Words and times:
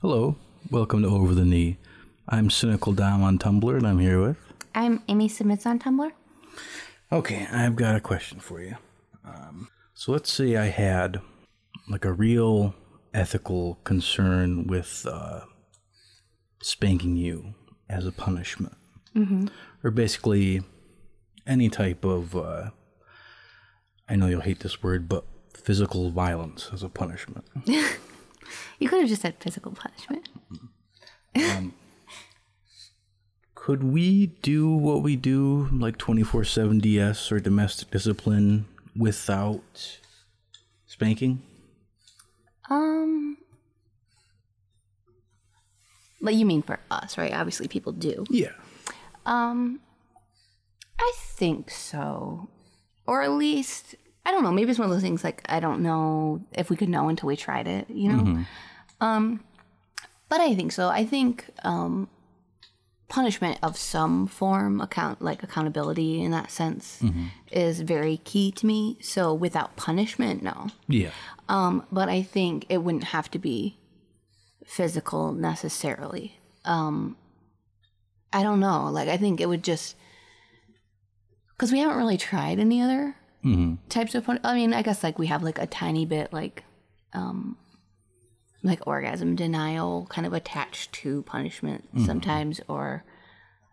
Hello, 0.00 0.36
welcome 0.70 1.02
to 1.02 1.08
Over 1.08 1.34
the 1.34 1.44
Knee. 1.44 1.76
I'm 2.28 2.50
Cynical 2.50 2.92
Dom 2.92 3.20
on 3.20 3.36
Tumblr, 3.36 3.76
and 3.76 3.84
I'm 3.84 3.98
here 3.98 4.20
with. 4.22 4.36
I'm 4.72 5.02
Amy 5.08 5.26
Submits 5.26 5.66
on 5.66 5.80
Tumblr. 5.80 6.12
Okay, 7.10 7.48
I've 7.50 7.74
got 7.74 7.96
a 7.96 8.00
question 8.00 8.38
for 8.38 8.62
you. 8.62 8.76
Um, 9.24 9.66
so 9.94 10.12
let's 10.12 10.30
say 10.30 10.56
I 10.56 10.66
had 10.66 11.20
like 11.88 12.04
a 12.04 12.12
real 12.12 12.76
ethical 13.12 13.80
concern 13.82 14.68
with 14.68 15.04
uh, 15.10 15.40
spanking 16.62 17.16
you 17.16 17.54
as 17.90 18.06
a 18.06 18.12
punishment, 18.12 18.76
mm-hmm. 19.16 19.46
or 19.82 19.90
basically 19.90 20.62
any 21.44 21.68
type 21.68 22.04
of. 22.04 22.36
Uh, 22.36 22.70
I 24.08 24.14
know 24.14 24.28
you'll 24.28 24.42
hate 24.42 24.60
this 24.60 24.80
word, 24.80 25.08
but 25.08 25.24
physical 25.54 26.12
violence 26.12 26.70
as 26.72 26.84
a 26.84 26.88
punishment. 26.88 27.44
You 28.78 28.88
could 28.88 29.00
have 29.00 29.08
just 29.08 29.22
said 29.22 29.36
physical 29.40 29.72
punishment. 29.72 30.28
Could 33.54 33.84
we 33.84 34.28
do 34.40 34.70
what 34.70 35.02
we 35.02 35.14
do, 35.14 35.68
like 35.72 35.98
24 35.98 36.44
7 36.44 36.78
DS 36.78 37.30
or 37.30 37.38
domestic 37.38 37.90
discipline, 37.90 38.66
without 38.96 39.98
spanking? 40.86 41.42
Um, 42.70 43.36
but 46.20 46.34
you 46.34 46.46
mean 46.46 46.62
for 46.62 46.80
us, 46.90 47.18
right? 47.18 47.32
Obviously, 47.32 47.68
people 47.68 47.92
do. 47.92 48.24
Yeah. 48.30 48.52
Um, 49.26 49.80
I 50.98 51.12
think 51.16 51.70
so, 51.70 52.48
or 53.06 53.22
at 53.22 53.32
least 53.32 53.94
I 54.28 54.30
don't 54.30 54.42
know. 54.42 54.52
Maybe 54.52 54.68
it's 54.70 54.78
one 54.78 54.90
of 54.90 54.94
those 54.94 55.02
things 55.02 55.24
like 55.24 55.40
I 55.48 55.58
don't 55.58 55.80
know 55.80 56.44
if 56.52 56.68
we 56.68 56.76
could 56.76 56.90
know 56.90 57.08
until 57.08 57.28
we 57.28 57.34
tried 57.34 57.66
it. 57.66 57.88
You 57.88 58.12
know. 58.12 58.44
Um, 59.00 59.40
but 60.28 60.42
I 60.42 60.54
think 60.54 60.70
so. 60.72 60.88
I 60.88 61.06
think 61.06 61.46
um, 61.64 62.10
punishment 63.08 63.58
of 63.62 63.78
some 63.78 64.26
form, 64.26 64.82
account 64.82 65.22
like 65.22 65.42
accountability 65.42 66.22
in 66.22 66.30
that 66.32 66.50
sense, 66.50 67.00
is 67.50 67.80
very 67.80 68.18
key 68.18 68.52
to 68.52 68.66
me. 68.66 68.98
So 69.00 69.32
without 69.32 69.76
punishment, 69.76 70.42
no. 70.42 70.66
Yeah. 70.88 71.12
Um, 71.48 71.86
but 71.90 72.10
I 72.10 72.20
think 72.20 72.66
it 72.68 72.82
wouldn't 72.82 73.04
have 73.04 73.30
to 73.30 73.38
be 73.38 73.78
physical 74.66 75.32
necessarily. 75.32 76.38
Um, 76.66 77.16
I 78.30 78.42
don't 78.42 78.60
know. 78.60 78.90
Like 78.90 79.08
I 79.08 79.16
think 79.16 79.40
it 79.40 79.48
would 79.48 79.64
just 79.64 79.96
because 81.52 81.72
we 81.72 81.78
haven't 81.78 81.96
really 81.96 82.18
tried 82.18 82.58
any 82.58 82.82
other 82.82 83.16
types 83.88 84.14
of. 84.14 84.28
I 84.44 84.54
mean, 84.54 84.72
I 84.74 84.82
guess 84.82 85.02
like 85.02 85.18
we 85.18 85.26
have 85.28 85.42
like 85.42 85.58
a 85.58 85.66
tiny 85.66 86.06
bit 86.06 86.32
like, 86.32 86.64
um, 87.12 87.56
like 88.62 88.86
orgasm 88.86 89.36
denial 89.36 90.06
kind 90.10 90.26
of 90.26 90.32
attached 90.32 90.92
to 90.92 91.22
punishment 91.22 91.88
sometimes, 92.04 92.60
or 92.68 93.04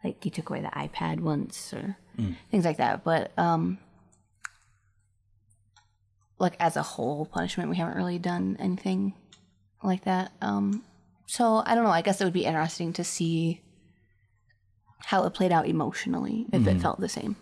like 0.03 0.23
you 0.23 0.31
took 0.31 0.49
away 0.49 0.61
the 0.61 0.67
iPad 0.67 1.19
once 1.19 1.73
or 1.73 1.97
things 2.51 2.65
like 2.65 2.77
that. 2.77 3.03
But 3.03 3.31
um, 3.37 3.79
like 6.39 6.55
as 6.59 6.75
a 6.77 6.83
whole 6.83 7.25
punishment, 7.25 7.69
we 7.69 7.77
haven't 7.77 7.97
really 7.97 8.19
done 8.19 8.57
anything 8.59 9.13
like 9.83 10.03
that. 10.05 10.31
Um, 10.41 10.83
so 11.25 11.63
I 11.65 11.75
don't 11.75 11.83
know. 11.83 11.89
I 11.89 12.01
guess 12.01 12.21
it 12.21 12.23
would 12.23 12.33
be 12.33 12.45
interesting 12.45 12.93
to 12.93 13.03
see 13.03 13.61
how 15.05 15.23
it 15.25 15.33
played 15.33 15.51
out 15.51 15.67
emotionally 15.67 16.45
if 16.51 16.65
it 16.67 16.81
felt 16.81 16.99
the 16.99 17.09
same. 17.09 17.35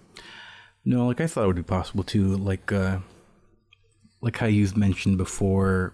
No, 0.85 1.07
like 1.07 1.21
I 1.21 1.27
thought 1.27 1.45
it 1.45 1.47
would 1.47 1.55
be 1.55 1.63
possible 1.63 2.03
too. 2.03 2.35
Like, 2.35 2.71
uh, 2.71 2.99
like 4.21 4.37
how 4.37 4.47
you've 4.47 4.75
mentioned 4.75 5.17
before, 5.17 5.93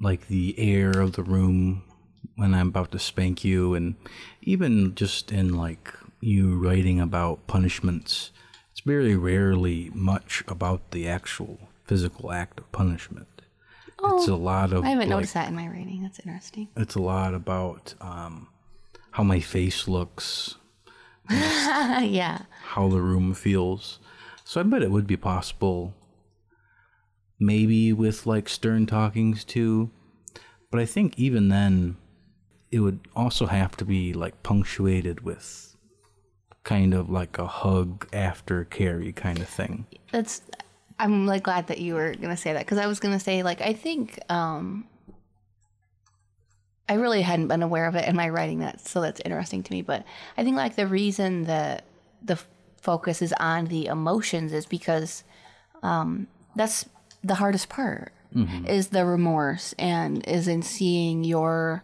like 0.00 0.28
the 0.28 0.54
air 0.58 0.90
of 1.00 1.12
the 1.12 1.22
room 1.22 1.82
when 2.36 2.54
I'm 2.54 2.68
about 2.68 2.92
to 2.92 2.98
spank 2.98 3.44
you, 3.44 3.74
and 3.74 3.94
even 4.42 4.94
just 4.94 5.32
in 5.32 5.54
like 5.56 5.92
you 6.20 6.58
writing 6.58 7.00
about 7.00 7.46
punishments, 7.46 8.32
it's 8.70 8.80
very 8.80 9.16
rarely 9.16 9.90
much 9.94 10.44
about 10.46 10.90
the 10.90 11.08
actual 11.08 11.58
physical 11.86 12.32
act 12.32 12.60
of 12.60 12.70
punishment. 12.72 13.26
it's 14.02 14.28
a 14.28 14.36
lot 14.36 14.72
of 14.72 14.84
I 14.84 14.90
haven't 14.90 15.08
like, 15.08 15.16
noticed 15.16 15.34
that 15.34 15.48
in 15.48 15.54
my 15.54 15.66
writing. 15.68 16.02
That's 16.02 16.18
interesting. 16.20 16.68
it's 16.76 16.94
a 16.94 17.02
lot 17.02 17.34
about 17.34 17.94
um, 18.00 18.48
how 19.12 19.22
my 19.22 19.40
face 19.40 19.88
looks, 19.88 20.56
yeah. 21.30 22.42
How 22.70 22.88
the 22.88 23.00
room 23.00 23.34
feels. 23.34 23.98
So 24.44 24.60
I 24.60 24.64
bet 24.64 24.82
it 24.82 24.90
would 24.90 25.06
be 25.06 25.16
possible, 25.16 25.94
maybe 27.38 27.92
with 27.92 28.26
like 28.26 28.48
stern 28.48 28.86
talkings 28.86 29.44
too. 29.44 29.90
But 30.70 30.80
I 30.80 30.86
think 30.86 31.18
even 31.18 31.48
then, 31.48 31.96
it 32.70 32.80
would 32.80 33.00
also 33.16 33.46
have 33.46 33.76
to 33.78 33.84
be 33.84 34.12
like 34.12 34.42
punctuated 34.42 35.22
with 35.22 35.76
kind 36.62 36.94
of 36.94 37.10
like 37.10 37.38
a 37.38 37.46
hug 37.46 38.08
aftercare 38.10 39.14
kind 39.16 39.38
of 39.40 39.48
thing. 39.48 39.86
That's 40.12 40.42
I'm 41.00 41.26
like 41.26 41.42
glad 41.42 41.66
that 41.68 41.78
you 41.78 41.94
were 41.94 42.14
gonna 42.14 42.36
say 42.36 42.52
that 42.52 42.66
because 42.66 42.78
I 42.78 42.86
was 42.86 43.00
gonna 43.00 43.18
say 43.18 43.42
like 43.42 43.60
I 43.60 43.72
think 43.72 44.20
um 44.28 44.86
I 46.88 46.94
really 46.94 47.22
hadn't 47.22 47.48
been 47.48 47.62
aware 47.62 47.86
of 47.86 47.94
it 47.94 48.06
in 48.06 48.14
my 48.14 48.28
writing 48.28 48.60
that 48.60 48.86
so 48.86 49.00
that's 49.00 49.20
interesting 49.24 49.62
to 49.62 49.72
me 49.72 49.82
but 49.82 50.04
I 50.36 50.44
think 50.44 50.56
like 50.56 50.76
the 50.76 50.86
reason 50.86 51.44
that 51.44 51.84
the 52.22 52.38
focus 52.80 53.22
is 53.22 53.32
on 53.38 53.66
the 53.66 53.86
emotions 53.86 54.52
is 54.52 54.66
because 54.66 55.24
um 55.82 56.26
that's 56.56 56.88
the 57.22 57.36
hardest 57.36 57.68
part 57.68 58.12
is 58.66 58.88
the 58.88 59.04
remorse 59.04 59.74
and 59.78 60.24
is 60.28 60.46
in 60.46 60.62
seeing 60.62 61.24
your 61.24 61.82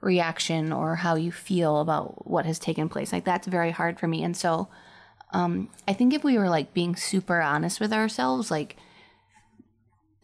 reaction 0.00 0.72
or 0.72 0.94
how 0.94 1.16
you 1.16 1.32
feel 1.32 1.80
about 1.80 2.24
what 2.30 2.46
has 2.46 2.58
taken 2.60 2.88
place. 2.88 3.12
Like 3.12 3.24
that's 3.24 3.48
very 3.48 3.72
hard 3.72 3.98
for 3.98 4.06
me. 4.06 4.22
And 4.22 4.36
so 4.36 4.68
um, 5.32 5.68
I 5.88 5.92
think 5.92 6.14
if 6.14 6.22
we 6.22 6.38
were 6.38 6.48
like 6.48 6.72
being 6.72 6.94
super 6.94 7.40
honest 7.40 7.80
with 7.80 7.92
ourselves, 7.92 8.48
like 8.50 8.76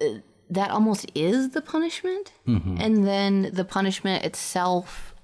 uh, 0.01 0.21
that 0.49 0.71
almost 0.71 1.11
is 1.15 1.51
the 1.51 1.61
punishment, 1.61 2.33
and 2.81 3.07
then 3.07 3.51
the 3.53 3.65
punishment 3.65 4.25
itself 4.25 5.15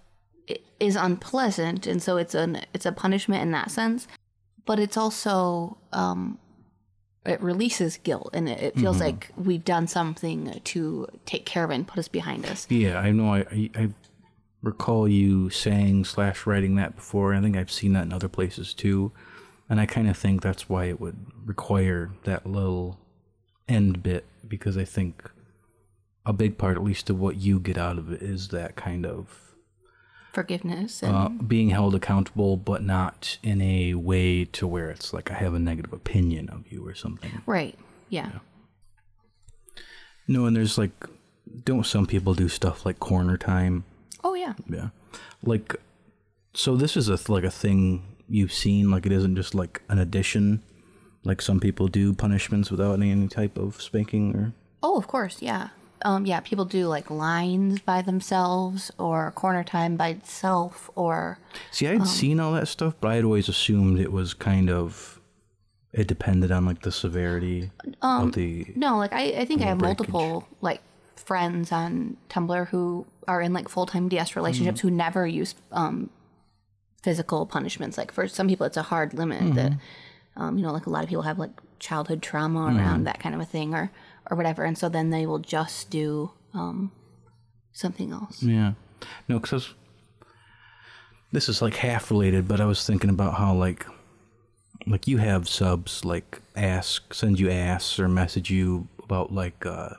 is 0.80 0.96
unpleasant, 0.96 1.86
and 1.86 2.02
so 2.02 2.16
it's 2.16 2.34
an 2.34 2.62
it's 2.74 2.86
a 2.86 2.92
punishment 2.92 3.42
in 3.42 3.52
that 3.52 3.70
sense. 3.70 4.08
But 4.66 4.78
it's 4.78 4.96
also 4.96 5.78
um, 5.92 6.38
it 7.24 7.40
releases 7.42 7.96
guilt, 7.98 8.30
and 8.32 8.48
it, 8.48 8.62
it 8.62 8.78
feels 8.78 9.00
like 9.00 9.30
we've 9.36 9.64
done 9.64 9.86
something 9.86 10.60
to 10.64 11.06
take 11.26 11.44
care 11.44 11.64
of 11.64 11.70
it 11.70 11.74
and 11.74 11.86
put 11.86 11.98
us 11.98 12.08
behind 12.08 12.46
us. 12.46 12.66
Yeah, 12.70 12.98
I 12.98 13.10
know. 13.10 13.34
I, 13.34 13.40
I, 13.52 13.70
I 13.74 13.88
recall 14.62 15.06
you 15.08 15.50
saying 15.50 16.04
slash 16.04 16.46
writing 16.46 16.76
that 16.76 16.96
before. 16.96 17.34
I 17.34 17.40
think 17.40 17.56
I've 17.56 17.70
seen 17.70 17.92
that 17.92 18.04
in 18.04 18.12
other 18.12 18.28
places 18.28 18.72
too, 18.72 19.12
and 19.68 19.80
I 19.80 19.86
kind 19.86 20.08
of 20.08 20.16
think 20.16 20.42
that's 20.42 20.68
why 20.68 20.86
it 20.86 21.00
would 21.00 21.16
require 21.44 22.10
that 22.24 22.46
little 22.46 22.98
end 23.68 24.02
bit 24.02 24.24
because 24.46 24.76
I 24.76 24.84
think 24.84 25.30
a 26.26 26.32
big 26.32 26.58
part, 26.58 26.76
at 26.76 26.82
least, 26.82 27.10
of 27.10 27.18
what 27.18 27.36
you 27.36 27.58
get 27.60 27.78
out 27.78 27.98
of 27.98 28.12
it 28.12 28.22
is 28.22 28.48
that 28.48 28.76
kind 28.76 29.06
of 29.06 29.49
Forgiveness 30.32 31.02
and 31.02 31.14
uh, 31.14 31.28
being 31.28 31.70
held 31.70 31.94
accountable, 31.94 32.56
but 32.56 32.82
not 32.82 33.38
in 33.42 33.60
a 33.60 33.94
way 33.94 34.44
to 34.44 34.66
where 34.66 34.88
it's 34.90 35.12
like 35.12 35.30
I 35.30 35.34
have 35.34 35.54
a 35.54 35.58
negative 35.58 35.92
opinion 35.92 36.48
of 36.50 36.70
you 36.70 36.86
or 36.86 36.94
something. 36.94 37.42
right, 37.46 37.76
yeah. 38.08 38.30
No, 40.28 40.46
and 40.46 40.54
there's 40.54 40.78
like, 40.78 40.92
don't 41.64 41.84
some 41.84 42.06
people 42.06 42.34
do 42.34 42.48
stuff 42.48 42.86
like 42.86 43.00
corner 43.00 43.36
time? 43.36 43.84
Oh 44.22 44.34
yeah, 44.34 44.54
Yeah. 44.68 44.90
Like, 45.42 45.74
so 46.54 46.76
this 46.76 46.96
is 46.96 47.08
a 47.08 47.18
like 47.32 47.44
a 47.44 47.50
thing 47.50 48.02
you've 48.28 48.52
seen. 48.52 48.90
Like, 48.90 49.06
it 49.06 49.12
isn't 49.12 49.34
just 49.34 49.54
like 49.54 49.82
an 49.88 49.98
addition. 49.98 50.62
Like 51.24 51.42
some 51.42 51.58
people 51.58 51.88
do 51.88 52.14
punishments 52.14 52.70
without 52.70 52.92
any, 52.94 53.10
any 53.10 53.28
type 53.28 53.58
of 53.58 53.82
spanking 53.82 54.36
or. 54.36 54.52
Oh, 54.82 54.96
of 54.96 55.06
course, 55.08 55.42
yeah. 55.42 55.68
Um, 56.04 56.26
yeah, 56.26 56.40
people 56.40 56.64
do 56.64 56.86
like 56.86 57.10
lines 57.10 57.80
by 57.80 58.02
themselves 58.02 58.90
or 58.98 59.30
corner 59.32 59.62
time 59.64 59.96
by 59.96 60.08
itself 60.08 60.90
or 60.94 61.38
See, 61.70 61.86
I'd 61.86 62.06
seen 62.06 62.40
all 62.40 62.52
that 62.52 62.68
stuff, 62.68 62.94
but 63.00 63.08
I 63.08 63.16
had 63.16 63.24
always 63.24 63.48
assumed 63.48 63.98
it 63.98 64.12
was 64.12 64.34
kind 64.34 64.70
of. 64.70 65.20
It 65.92 66.06
depended 66.06 66.52
on 66.52 66.64
like 66.66 66.82
the 66.82 66.92
severity 66.92 67.70
of 68.00 68.32
the. 68.32 68.66
no, 68.76 68.96
like 68.96 69.12
I, 69.12 69.22
I 69.40 69.44
think 69.44 69.60
I 69.60 69.64
have 69.64 69.78
breakage. 69.78 70.08
multiple 70.08 70.48
like 70.60 70.80
friends 71.16 71.72
on 71.72 72.16
Tumblr 72.28 72.68
who 72.68 73.06
are 73.26 73.40
in 73.40 73.52
like 73.52 73.68
full 73.68 73.86
time 73.86 74.08
DS 74.08 74.36
relationships 74.36 74.80
who 74.80 74.90
never 74.90 75.26
use 75.26 75.54
um 75.72 76.08
physical 77.02 77.44
punishments. 77.44 77.98
Like 77.98 78.12
for 78.12 78.28
some 78.28 78.46
people 78.46 78.66
it's 78.66 78.76
a 78.76 78.82
hard 78.82 79.14
limit 79.14 79.54
that 79.56 79.72
um, 80.36 80.56
you 80.56 80.62
know, 80.64 80.72
like 80.72 80.86
a 80.86 80.90
lot 80.90 81.02
of 81.02 81.08
people 81.08 81.22
have 81.22 81.38
like 81.38 81.50
childhood 81.80 82.22
trauma 82.22 82.66
around 82.66 83.04
that 83.04 83.18
kind 83.20 83.34
of 83.34 83.40
a 83.40 83.44
thing 83.44 83.74
or 83.74 83.90
or 84.30 84.36
whatever, 84.36 84.64
and 84.64 84.76
so 84.76 84.88
then 84.88 85.10
they 85.10 85.26
will 85.26 85.38
just 85.38 85.90
do 85.90 86.32
um 86.54 86.92
something 87.72 88.12
else. 88.12 88.42
Yeah. 88.42 88.72
No, 89.28 89.38
because 89.38 89.74
this 91.32 91.48
is 91.48 91.62
like 91.62 91.76
half 91.76 92.10
related, 92.10 92.48
but 92.48 92.60
I 92.60 92.66
was 92.66 92.84
thinking 92.84 93.10
about 93.10 93.34
how 93.34 93.54
like 93.54 93.86
like 94.86 95.06
you 95.06 95.18
have 95.18 95.48
subs 95.48 96.04
like 96.04 96.40
ask 96.56 97.12
send 97.12 97.38
you 97.38 97.50
asks 97.50 97.98
or 97.98 98.08
message 98.08 98.50
you 98.50 98.88
about 99.02 99.32
like 99.32 99.66
uh 99.66 99.90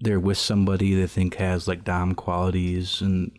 they're 0.00 0.20
with 0.20 0.38
somebody 0.38 0.94
they 0.94 1.06
think 1.06 1.36
has 1.36 1.68
like 1.68 1.84
dom 1.84 2.14
qualities 2.14 3.00
and 3.00 3.30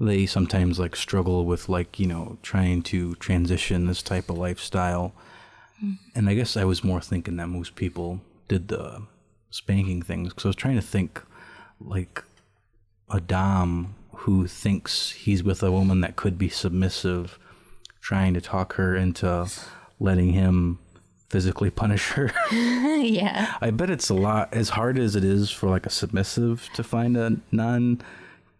they 0.00 0.26
sometimes 0.26 0.78
like 0.78 0.94
struggle 0.94 1.44
with 1.44 1.68
like 1.68 1.98
you 1.98 2.06
know 2.06 2.38
trying 2.42 2.82
to 2.82 3.14
transition 3.16 3.86
this 3.86 4.02
type 4.02 4.30
of 4.30 4.38
lifestyle 4.38 5.12
and 6.14 6.28
i 6.28 6.34
guess 6.34 6.56
i 6.56 6.64
was 6.64 6.84
more 6.84 7.00
thinking 7.00 7.36
that 7.36 7.48
most 7.48 7.74
people 7.74 8.20
did 8.48 8.68
the 8.68 9.02
spanking 9.50 10.02
things 10.02 10.28
because 10.28 10.44
i 10.44 10.48
was 10.48 10.56
trying 10.56 10.76
to 10.76 10.82
think 10.82 11.22
like 11.80 12.22
a 13.10 13.20
dom 13.20 13.94
who 14.16 14.46
thinks 14.46 15.10
he's 15.12 15.42
with 15.42 15.62
a 15.62 15.70
woman 15.70 16.00
that 16.00 16.16
could 16.16 16.36
be 16.36 16.48
submissive 16.48 17.38
trying 18.00 18.34
to 18.34 18.40
talk 18.40 18.74
her 18.74 18.96
into 18.96 19.46
letting 20.00 20.32
him 20.32 20.78
physically 21.30 21.70
punish 21.70 22.10
her 22.10 22.32
yeah. 22.50 23.54
I 23.60 23.70
bet 23.70 23.90
it's 23.90 24.08
a 24.08 24.14
lot 24.14 24.52
as 24.52 24.70
hard 24.70 24.98
as 24.98 25.14
it 25.14 25.24
is 25.24 25.50
for 25.50 25.68
like 25.68 25.86
a 25.86 25.90
submissive 25.90 26.68
to 26.74 26.82
find 26.82 27.16
a 27.16 27.36
non 27.52 28.02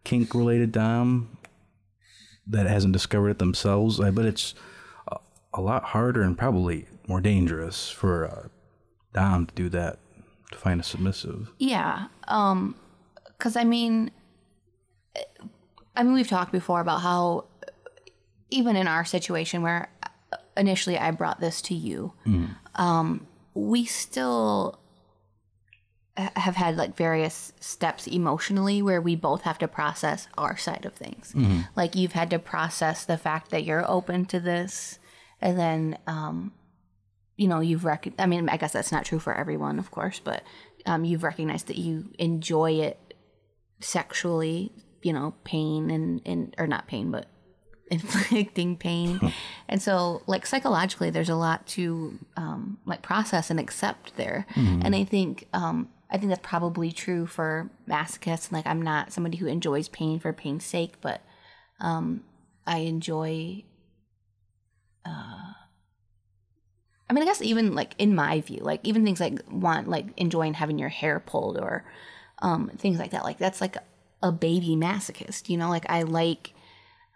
kink 0.05 0.35
related 0.35 0.73
dom 0.73 1.37
that 2.47 2.67
hasn't 2.67 2.93
discovered 2.93 3.31
it 3.31 3.39
themselves. 3.39 4.01
I 4.01 4.11
bet 4.11 4.27
it's 4.27 4.55
a, 5.11 5.19
a 5.55 5.61
lot 5.61 5.85
harder 5.85 6.23
and 6.23 6.37
probably 6.37 6.87
more 7.07 7.21
dangerous 7.21 7.91
for 7.91 8.25
a 8.25 8.51
dom 9.19 9.47
to 9.47 9.55
do 9.55 9.69
that 9.71 9.99
to 10.53 10.59
find 10.59 10.81
a 10.81 10.85
submissive. 10.85 11.51
Yeah. 11.59 12.07
Um 12.29 12.75
cuz 13.39 13.57
I 13.57 13.65
mean 13.65 14.11
I 15.97 16.03
mean 16.03 16.15
we've 16.15 16.29
talked 16.37 16.53
before 16.53 16.81
about 16.81 17.01
how 17.03 17.45
even 18.51 18.77
in 18.77 18.87
our 18.89 19.05
situation 19.05 19.63
where 19.63 19.91
initially 20.57 20.99
I 20.99 21.11
brought 21.11 21.41
this 21.41 21.61
to 21.63 21.75
you, 21.75 22.13
um 22.75 23.27
we 23.55 23.85
still 23.85 24.79
have 26.17 26.57
had 26.57 26.77
like 26.77 26.97
various 26.97 27.53
steps 27.61 28.07
emotionally 28.09 28.83
where 28.83 29.01
we 29.01 29.15
both 29.15 29.43
have 29.43 29.59
to 29.59 29.69
process 29.69 30.27
our 30.37 30.57
side 30.57 30.85
of 30.85 30.95
things. 30.95 31.33
Like 31.77 31.95
you've 31.95 32.13
had 32.21 32.31
to 32.31 32.39
process 32.39 33.05
the 33.05 33.19
fact 33.19 33.51
that 33.53 33.63
you're 33.65 33.89
open 33.89 34.25
to 34.27 34.41
this 34.41 34.99
and 35.41 35.59
then 35.59 35.99
um 36.07 36.53
you 37.39 37.49
know 37.49 37.61
you've 37.61 37.87
rec- 37.87 38.13
i 38.19 38.27
mean 38.27 38.49
i 38.51 38.59
guess 38.59 38.73
that's 38.73 38.93
not 38.93 39.07
true 39.07 39.19
for 39.19 39.35
everyone 39.35 39.79
of 39.79 39.91
course 39.91 40.21
but 40.23 40.43
um, 40.85 41.05
you've 41.05 41.23
recognized 41.23 41.69
that 41.69 41.79
you 41.79 42.11
enjoy 42.19 42.73
it 42.73 43.15
sexually 43.81 44.71
you 45.03 45.13
know 45.13 45.35
pain 45.45 45.91
and, 45.91 46.21
and 46.27 46.55
or 46.59 46.67
not 46.67 46.87
pain 46.87 47.11
but 47.11 47.27
inflicting 47.91 48.77
pain. 48.77 49.19
And 49.67 49.81
so 49.81 50.23
like 50.27 50.45
psychologically 50.45 51.09
there's 51.09 51.31
a 51.31 51.35
lot 51.35 51.67
to 51.69 52.19
um, 52.37 52.77
like 52.85 53.01
process 53.01 53.51
and 53.51 53.59
accept 53.59 54.15
there. 54.17 54.47
And 54.85 54.95
i 54.95 55.05
think 55.05 55.49
um, 55.55 55.89
i 56.11 56.19
think 56.19 56.29
that's 56.29 56.47
probably 56.47 56.93
true 56.93 57.27
for 57.27 57.71
masochists. 57.89 58.53
Like 58.53 58.67
i'm 58.67 58.83
not 58.83 59.13
somebody 59.13 59.39
who 59.39 59.47
enjoys 59.47 59.89
pain 59.89 60.19
for 60.19 60.35
pain's 60.35 60.67
sake 60.67 61.01
but 61.01 61.23
um, 61.81 62.25
i 62.67 62.79
enjoy 62.81 63.65
I 67.09 67.13
mean, 67.13 67.23
I 67.23 67.27
guess 67.27 67.41
even 67.43 67.75
like 67.75 67.95
in 67.99 68.15
my 68.15 68.41
view, 68.43 68.61
like 68.61 68.81
even 68.83 69.05
things 69.05 69.21
like 69.21 69.41
want 69.51 69.89
like 69.89 70.07
enjoying 70.17 70.55
having 70.55 70.79
your 70.79 70.91
hair 70.91 71.21
pulled 71.21 71.59
or 71.59 71.85
um, 72.41 72.71
things 72.77 72.99
like 72.99 73.13
that. 73.13 73.25
Like 73.25 73.39
that's 73.39 73.61
like 73.61 73.77
a 74.23 74.31
baby 74.31 74.77
masochist, 74.77 75.49
you 75.49 75.57
know. 75.57 75.69
Like 75.71 75.89
I 75.89 76.03
like 76.03 76.53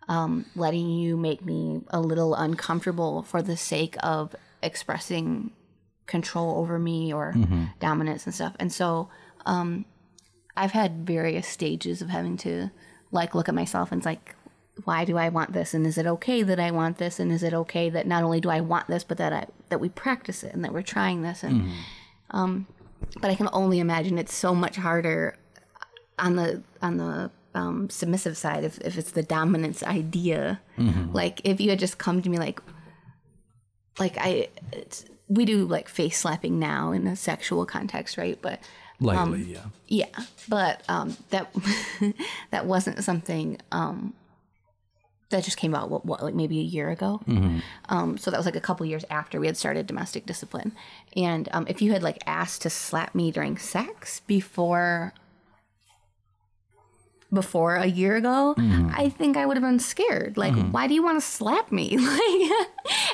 um, 0.08 0.46
letting 0.56 0.88
you 0.90 1.16
make 1.16 1.44
me 1.44 1.82
a 1.88 2.00
little 2.00 2.34
uncomfortable 2.34 3.22
for 3.22 3.42
the 3.42 3.56
sake 3.56 3.96
of 4.02 4.34
expressing 4.62 5.50
control 6.06 6.58
over 6.58 6.78
me 6.78 7.12
or 7.12 7.34
dominance 7.80 8.26
and 8.26 8.34
stuff. 8.34 8.54
And 8.58 8.72
so 8.72 9.08
um, 9.46 9.84
I've 10.56 10.72
had 10.72 11.06
various 11.06 11.46
stages 11.46 12.02
of 12.02 12.08
having 12.08 12.36
to 12.38 12.70
like 13.10 13.34
look 13.34 13.48
at 13.48 13.54
myself 13.54 13.92
and 13.92 14.00
it's 14.00 14.06
like, 14.06 14.34
why 14.84 15.04
do 15.04 15.16
I 15.18 15.28
want 15.28 15.52
this? 15.52 15.74
And 15.74 15.86
is 15.86 15.98
it 15.98 16.06
okay 16.06 16.42
that 16.42 16.58
I 16.58 16.70
want 16.70 16.98
this? 16.98 17.20
And 17.20 17.30
is 17.30 17.42
it 17.42 17.52
okay 17.54 17.90
that 17.90 18.06
not 18.06 18.22
only 18.22 18.40
do 18.40 18.48
I 18.50 18.60
want 18.60 18.88
this, 18.88 19.04
but 19.04 19.18
that 19.18 19.32
I 19.32 19.46
that 19.68 19.80
we 19.80 19.88
practice 19.88 20.42
it 20.42 20.54
and 20.54 20.64
that 20.64 20.72
we're 20.72 20.82
trying 20.82 21.22
this? 21.22 21.42
And 21.42 21.62
um, 22.30 22.66
but 23.20 23.30
I 23.30 23.34
can 23.34 23.48
only 23.52 23.78
imagine 23.78 24.18
it's 24.18 24.34
so 24.34 24.54
much 24.54 24.76
harder 24.76 25.36
on 26.18 26.36
the 26.36 26.62
on 26.80 26.96
the 26.96 27.30
um, 27.54 27.90
submissive 27.90 28.36
side 28.36 28.64
if, 28.64 28.78
if 28.78 28.96
it's 28.96 29.10
the 29.12 29.22
dominance 29.22 29.82
idea. 29.82 30.60
Like 31.12 31.40
if 31.44 31.60
you 31.60 31.70
had 31.70 31.78
just 31.78 31.98
come 31.98 32.22
to 32.22 32.28
me 32.28 32.38
like 32.38 32.60
like 33.98 34.16
I 34.18 34.48
it's, 34.72 35.04
we 35.28 35.44
do 35.44 35.66
like 35.66 35.88
face 35.88 36.18
slapping 36.18 36.58
now 36.58 36.92
in 36.92 37.06
a 37.06 37.16
sexual 37.16 37.66
context, 37.66 38.16
right? 38.16 38.38
But 38.40 38.60
Lightly, 39.00 39.42
yeah. 39.42 39.64
yeah, 39.88 40.24
but 40.48 40.82
um, 40.88 41.16
that 41.30 41.52
that 42.50 42.66
wasn't 42.66 43.02
something 43.02 43.58
um, 43.72 44.14
that 45.32 45.44
just 45.44 45.56
came 45.56 45.74
out 45.74 45.90
what, 45.90 46.06
what 46.06 46.22
like 46.22 46.34
maybe 46.34 46.58
a 46.60 46.62
year 46.62 46.88
ago. 46.90 47.20
Um, 47.88 48.16
so 48.16 48.30
that 48.30 48.36
was 48.36 48.46
like 48.46 48.56
a 48.56 48.60
couple 48.60 48.86
years 48.86 49.04
after 49.10 49.40
we 49.40 49.46
had 49.46 49.56
started 49.56 49.86
domestic 49.86 50.24
discipline. 50.24 50.72
And 51.16 51.48
um, 51.52 51.66
if 51.68 51.82
you 51.82 51.92
had 51.92 52.02
like 52.02 52.22
asked 52.26 52.62
to 52.62 52.70
slap 52.70 53.14
me 53.14 53.30
during 53.30 53.58
sex 53.58 54.20
before 54.26 55.12
before 57.32 57.76
a 57.76 57.86
year 57.86 58.16
ago, 58.16 58.54
I 58.94 59.08
think 59.08 59.36
I 59.38 59.46
would 59.46 59.56
have 59.56 59.64
been 59.64 59.78
scared. 59.78 60.36
Like, 60.36 60.54
why 60.70 60.86
do 60.86 60.92
you 60.94 61.02
want 61.02 61.18
to 61.20 61.26
slap 61.26 61.72
me? 61.72 61.96
Like, 61.98 62.68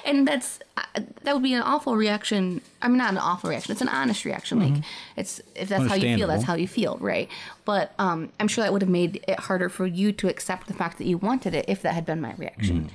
and 0.05 0.27
that's 0.27 0.59
uh, 0.77 0.83
that 1.23 1.35
would 1.35 1.43
be 1.43 1.53
an 1.53 1.61
awful 1.63 1.95
reaction. 1.95 2.61
I 2.81 2.89
mean, 2.89 2.97
not 2.99 3.11
an 3.13 3.19
awful 3.19 3.51
reaction. 3.51 3.73
It's 3.73 3.83
an 3.83 3.89
honest 3.89 4.25
reaction. 4.25 4.59
Like, 4.61 4.83
it's 5.17 5.41
if 5.55 5.69
that's 5.69 5.87
how 5.89 5.95
you 5.95 6.17
feel, 6.17 6.27
that's 6.29 6.45
how 6.45 6.55
you 6.55 6.67
feel, 6.69 6.97
right? 7.01 7.29
But 7.65 7.93
um, 7.99 8.33
I'm 8.41 8.49
sure 8.49 8.65
that 8.65 8.73
would 8.73 8.83
have 8.83 8.91
made 8.91 9.23
it 9.29 9.39
harder 9.41 9.69
for 9.69 9.87
you 9.87 10.11
to 10.13 10.29
accept 10.29 10.67
the 10.67 10.75
fact 10.75 10.97
that 10.99 11.07
you 11.07 11.19
wanted 11.19 11.55
it 11.55 11.67
if 11.69 11.83
that 11.83 11.93
had 11.95 12.07
been 12.07 12.21
my 12.21 12.35
reaction. 12.39 12.91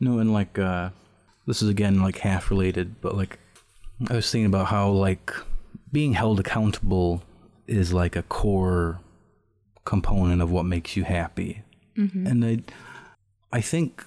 No, 0.00 0.18
and 0.18 0.32
like 0.32 0.58
uh 0.58 0.90
this 1.46 1.62
is 1.62 1.68
again 1.68 2.02
like 2.02 2.18
half 2.18 2.50
related, 2.50 3.00
but 3.00 3.16
like 3.16 3.38
I 4.10 4.14
was 4.14 4.30
thinking 4.30 4.46
about 4.46 4.66
how 4.66 4.88
like 4.90 5.32
being 5.92 6.14
held 6.14 6.40
accountable 6.40 7.22
is 7.66 7.92
like 7.92 8.16
a 8.16 8.22
core 8.22 9.00
component 9.86 10.42
of 10.42 10.50
what 10.50 10.64
makes 10.66 10.96
you 10.96 11.04
happy. 11.04 11.62
And 11.96 12.44
I 12.44 12.58
I 13.50 13.62
think 13.62 14.04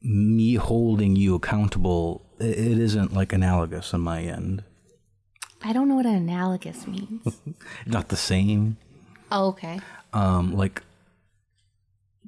me 0.00 0.54
holding 0.54 1.16
you 1.16 1.34
accountable 1.34 2.22
it 2.40 2.78
isn't 2.78 3.12
like 3.12 3.34
analogous 3.34 3.92
on 3.92 4.00
my 4.00 4.22
end. 4.22 4.62
I 5.62 5.72
don't 5.74 5.88
know 5.88 5.96
what 5.96 6.06
analogous 6.06 6.86
means. 6.86 7.36
Not 7.86 8.08
the 8.08 8.16
same. 8.16 8.78
oh, 9.30 9.48
okay. 9.48 9.80
Um 10.14 10.54
like 10.56 10.82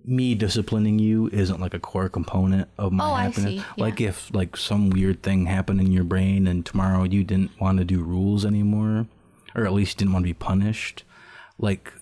me 0.04 0.34
disciplining 0.34 0.98
you 0.98 1.28
isn't 1.32 1.60
like 1.60 1.74
a 1.74 1.78
core 1.78 2.08
component 2.08 2.68
of 2.78 2.92
my 2.92 3.04
Oh, 3.10 3.14
happiness. 3.14 3.54
yeah. 3.54 3.64
Like 3.76 4.00
if 4.00 4.32
like 4.34 4.56
some 4.56 4.90
weird 4.90 5.22
thing 5.22 5.46
happened 5.46 5.80
in 5.80 5.92
your 5.92 6.04
brain 6.04 6.46
and 6.46 6.64
tomorrow 6.64 7.04
you 7.04 7.24
didn't 7.24 7.50
want 7.60 7.78
to 7.78 7.84
do 7.84 8.02
rules 8.02 8.44
anymore, 8.44 9.06
or 9.54 9.66
at 9.66 9.72
least 9.72 9.98
didn't 9.98 10.12
want 10.14 10.24
to 10.24 10.28
be 10.30 10.34
punished, 10.34 11.04
like 11.58 11.92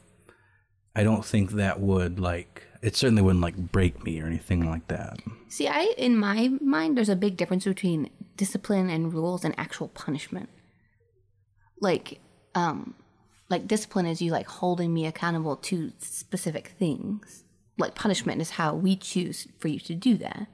I 0.96 1.04
don't 1.04 1.24
think 1.24 1.52
that 1.52 1.78
would 1.78 2.18
like 2.18 2.62
it 2.80 2.96
certainly 2.96 3.22
wouldn't 3.22 3.42
like 3.42 3.56
break 3.56 4.02
me 4.04 4.20
or 4.20 4.26
anything 4.26 4.68
like 4.68 4.88
that. 4.88 5.18
See, 5.48 5.68
I 5.68 5.92
in 5.98 6.16
my 6.16 6.48
mind, 6.60 6.96
there's 6.96 7.10
a 7.10 7.16
big 7.16 7.36
difference 7.36 7.64
between 7.64 8.10
discipline 8.36 8.88
and 8.88 9.12
rules 9.12 9.44
and 9.44 9.54
actual 9.58 9.88
punishment. 9.88 10.48
Like, 11.80 12.20
um, 12.54 12.94
like 13.50 13.68
discipline 13.68 14.06
is 14.06 14.22
you 14.22 14.32
like 14.32 14.46
holding 14.46 14.94
me 14.94 15.04
accountable 15.04 15.56
to 15.56 15.92
specific 15.98 16.68
things. 16.78 17.44
Like 17.76 17.94
punishment 17.94 18.40
is 18.40 18.50
how 18.50 18.74
we 18.74 18.96
choose 18.96 19.46
for 19.58 19.68
you 19.68 19.78
to 19.80 19.94
do 19.94 20.16
that. 20.16 20.46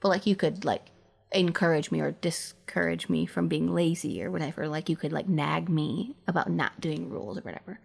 But 0.00 0.08
like 0.08 0.26
you 0.26 0.36
could 0.36 0.64
like 0.64 0.86
encourage 1.32 1.90
me 1.90 2.00
or 2.00 2.12
discourage 2.12 3.08
me 3.08 3.26
from 3.26 3.48
being 3.48 3.74
lazy 3.74 4.22
or 4.22 4.30
whatever. 4.30 4.68
Like 4.68 4.88
you 4.88 4.96
could 4.96 5.12
like 5.12 5.28
nag 5.28 5.68
me 5.68 6.14
about 6.28 6.50
not 6.50 6.80
doing 6.80 7.10
rules 7.10 7.38
or 7.38 7.42
whatever. 7.42 7.80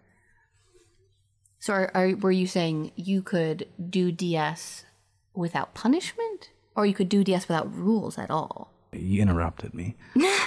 So 1.62 1.74
are, 1.74 1.92
are 1.94 2.16
were 2.16 2.32
you 2.32 2.48
saying 2.48 2.90
you 2.96 3.22
could 3.22 3.68
do 3.88 4.10
DS 4.10 4.84
without 5.32 5.74
punishment, 5.74 6.50
or 6.74 6.86
you 6.86 6.92
could 6.92 7.08
do 7.08 7.22
DS 7.22 7.46
without 7.46 7.72
rules 7.72 8.18
at 8.18 8.32
all? 8.32 8.72
You 8.90 9.22
interrupted 9.22 9.72
me. 9.72 9.94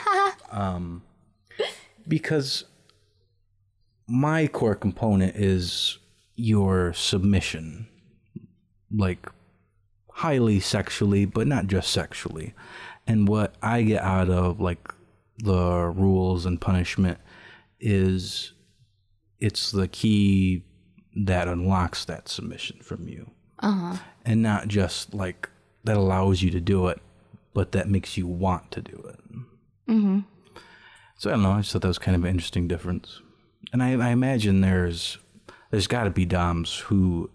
um, 0.51 1.03
because 2.05 2.65
my 4.09 4.47
core 4.47 4.75
component 4.75 5.37
is 5.37 5.99
your 6.35 6.91
submission, 6.91 7.87
like 8.91 9.29
highly 10.11 10.59
sexually, 10.59 11.23
but 11.23 11.47
not 11.47 11.67
just 11.67 11.91
sexually. 11.91 12.53
And 13.07 13.25
what 13.25 13.55
I 13.61 13.83
get 13.83 14.03
out 14.03 14.29
of 14.29 14.59
like 14.59 14.93
the 15.37 15.93
rules 15.95 16.45
and 16.45 16.59
punishment 16.59 17.19
is 17.79 18.51
it's 19.39 19.71
the 19.71 19.87
key 19.87 20.65
that 21.15 21.47
unlocks 21.47 22.05
that 22.05 22.27
submission 22.27 22.79
from 22.81 23.07
you. 23.07 23.31
Uh-huh. 23.59 23.97
And 24.25 24.41
not 24.41 24.67
just 24.67 25.13
like 25.13 25.49
that 25.85 25.97
allows 25.97 26.41
you 26.41 26.51
to 26.51 26.59
do 26.59 26.87
it, 26.87 27.01
but 27.53 27.71
that 27.71 27.89
makes 27.89 28.17
you 28.17 28.27
want 28.27 28.71
to 28.71 28.81
do 28.81 29.03
it. 29.09 29.19
Mm-hmm. 29.89 30.19
So 31.17 31.29
I 31.29 31.33
don't 31.33 31.43
know. 31.43 31.51
I 31.51 31.59
just 31.61 31.71
thought 31.71 31.81
that 31.83 31.87
was 31.87 31.97
kind 31.97 32.15
of 32.15 32.23
an 32.23 32.29
interesting 32.29 32.67
difference. 32.67 33.21
and 33.71 33.81
I, 33.81 33.91
I 33.93 34.09
imagine 34.09 34.61
there's 34.61 35.17
there's 35.71 35.87
got 35.87 36.03
to 36.03 36.09
be 36.09 36.25
doms 36.25 36.77
who 36.77 37.29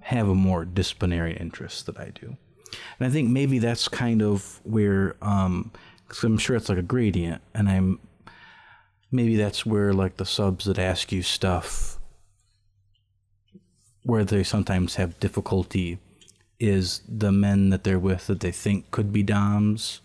have 0.00 0.28
a 0.28 0.34
more 0.34 0.64
disciplinary 0.64 1.36
interest 1.36 1.86
than 1.86 1.96
I 1.96 2.10
do, 2.10 2.36
and 2.98 3.08
I 3.08 3.10
think 3.10 3.30
maybe 3.30 3.58
that's 3.58 3.88
kind 3.88 4.22
of 4.22 4.60
where 4.64 5.16
um, 5.22 5.72
cause 6.08 6.22
I'm 6.24 6.38
sure 6.38 6.56
it's 6.56 6.68
like 6.68 6.78
a 6.78 6.82
gradient, 6.82 7.42
and 7.54 7.68
I'm 7.68 8.00
maybe 9.10 9.36
that's 9.36 9.64
where 9.64 9.92
like 9.92 10.16
the 10.16 10.26
subs 10.26 10.66
that 10.66 10.78
ask 10.78 11.10
you 11.12 11.22
stuff 11.22 11.97
where 14.08 14.24
they 14.24 14.42
sometimes 14.42 14.94
have 14.96 15.20
difficulty 15.20 15.98
is 16.58 17.02
the 17.06 17.30
men 17.30 17.68
that 17.68 17.84
they're 17.84 17.98
with 17.98 18.26
that 18.26 18.40
they 18.40 18.50
think 18.50 18.90
could 18.90 19.12
be 19.12 19.22
doms 19.22 20.00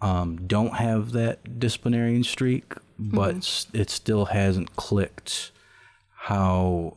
um, 0.00 0.46
don't 0.46 0.74
have 0.76 1.10
that 1.10 1.58
disciplinarian 1.58 2.22
streak, 2.22 2.74
but 2.96 3.38
s- 3.38 3.66
it 3.72 3.90
still 3.90 4.26
hasn't 4.26 4.76
clicked 4.76 5.50
how. 6.28 6.96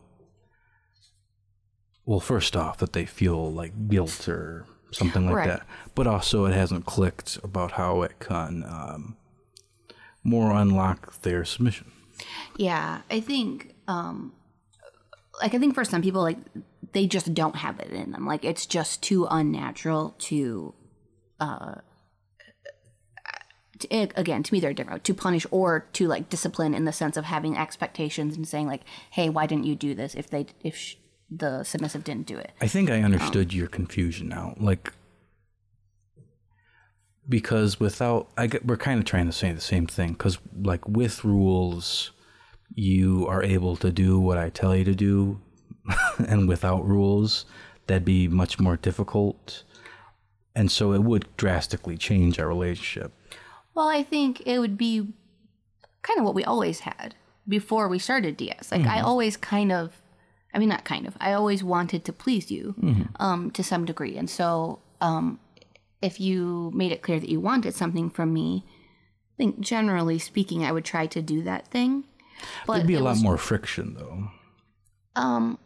Well, 2.05 2.19
first 2.19 2.55
off, 2.55 2.77
that 2.77 2.93
they 2.93 3.05
feel 3.05 3.51
like 3.51 3.87
guilt 3.89 4.27
or 4.27 4.65
something 4.91 5.25
like 5.25 5.35
Right. 5.35 5.47
that, 5.47 5.65
but 5.95 6.05
also 6.05 6.45
it 6.45 6.53
hasn't 6.53 6.85
clicked 6.85 7.39
about 7.43 7.71
how 7.73 8.03
it 8.03 8.19
can 8.19 8.63
um, 8.65 9.17
more 10.23 10.51
unlock 10.51 11.21
their 11.21 11.43
submission. 11.45 11.91
Yeah, 12.57 13.01
I 13.09 13.19
think 13.19 13.73
um 13.87 14.33
like 15.39 15.53
I 15.53 15.57
think 15.59 15.75
for 15.75 15.85
some 15.85 16.01
people 16.01 16.21
like 16.21 16.37
they 16.93 17.07
just 17.07 17.33
don't 17.33 17.55
have 17.55 17.79
it 17.79 17.91
in 17.91 18.11
them. 18.11 18.25
Like 18.25 18.43
it's 18.43 18.65
just 18.65 19.01
too 19.01 19.27
unnatural 19.29 20.15
to 20.19 20.73
uh 21.39 21.75
to, 23.79 23.95
it- 23.95 24.13
again, 24.15 24.43
to 24.43 24.53
me 24.53 24.59
they're 24.59 24.73
different. 24.73 25.03
To 25.05 25.13
punish 25.13 25.45
or 25.51 25.87
to 25.93 26.07
like 26.07 26.29
discipline 26.29 26.73
in 26.73 26.85
the 26.85 26.91
sense 26.93 27.17
of 27.17 27.25
having 27.25 27.57
expectations 27.57 28.35
and 28.35 28.47
saying 28.47 28.67
like, 28.67 28.81
"Hey, 29.11 29.29
why 29.29 29.45
didn't 29.47 29.65
you 29.65 29.75
do 29.75 29.95
this?" 29.95 30.13
if 30.15 30.29
they 30.29 30.47
if 30.63 30.75
sh- 30.75 30.95
the 31.29 31.63
submissive 31.63 32.03
didn't 32.03 32.27
do 32.27 32.37
it. 32.37 32.51
I 32.59 32.67
think 32.67 32.89
I 32.89 33.01
understood 33.01 33.53
your 33.53 33.67
confusion 33.67 34.27
now. 34.27 34.53
Like, 34.59 34.91
because 37.27 37.79
without, 37.79 38.27
I 38.37 38.47
get, 38.47 38.65
we're 38.65 38.75
kind 38.77 38.99
of 38.99 39.05
trying 39.05 39.27
to 39.27 39.31
say 39.31 39.51
the 39.53 39.61
same 39.61 39.85
thing. 39.87 40.09
Because, 40.11 40.37
like, 40.61 40.85
with 40.87 41.23
rules, 41.23 42.11
you 42.75 43.27
are 43.27 43.43
able 43.43 43.75
to 43.77 43.91
do 43.91 44.19
what 44.19 44.37
I 44.37 44.49
tell 44.49 44.75
you 44.75 44.83
to 44.85 44.95
do. 44.95 45.39
and 46.27 46.47
without 46.47 46.87
rules, 46.87 47.45
that'd 47.87 48.05
be 48.05 48.27
much 48.27 48.59
more 48.59 48.77
difficult. 48.77 49.63
And 50.55 50.71
so 50.71 50.93
it 50.93 51.03
would 51.03 51.25
drastically 51.37 51.97
change 51.97 52.39
our 52.39 52.47
relationship. 52.47 53.13
Well, 53.73 53.87
I 53.87 54.03
think 54.03 54.41
it 54.45 54.59
would 54.59 54.77
be 54.77 55.13
kind 56.01 56.19
of 56.19 56.25
what 56.25 56.35
we 56.35 56.43
always 56.43 56.81
had 56.81 57.15
before 57.47 57.87
we 57.87 57.99
started 57.99 58.37
DS. 58.37 58.71
Like 58.71 58.85
I 58.85 58.99
always 59.01 59.37
kind 59.37 59.71
of, 59.71 60.01
I 60.53 60.59
mean, 60.59 60.69
not 60.69 60.83
kind 60.83 61.07
of. 61.07 61.15
I 61.19 61.33
always 61.33 61.63
wanted 61.63 62.03
to 62.05 62.13
please 62.13 62.51
you, 62.51 62.75
um, 63.19 63.51
to 63.51 63.63
some 63.63 63.85
degree, 63.85 64.17
and 64.17 64.29
so 64.29 64.79
um, 64.99 65.39
if 66.01 66.19
you 66.19 66.71
made 66.73 66.91
it 66.91 67.01
clear 67.01 67.19
that 67.19 67.29
you 67.29 67.39
wanted 67.39 67.73
something 67.73 68.09
from 68.09 68.33
me, 68.33 68.65
I 68.67 69.37
think 69.37 69.59
generally 69.59 70.19
speaking, 70.19 70.65
I 70.65 70.71
would 70.71 70.85
try 70.85 71.07
to 71.07 71.21
do 71.21 71.41
that 71.43 71.67
thing. 71.67 72.03
But 72.67 72.75
There'd 72.75 72.87
be 72.87 72.95
a 72.95 72.99
lot 72.99 73.11
was- 73.11 73.23
more 73.23 73.37
friction, 73.37 73.95
though. 73.95 74.29
Um, 75.15 75.57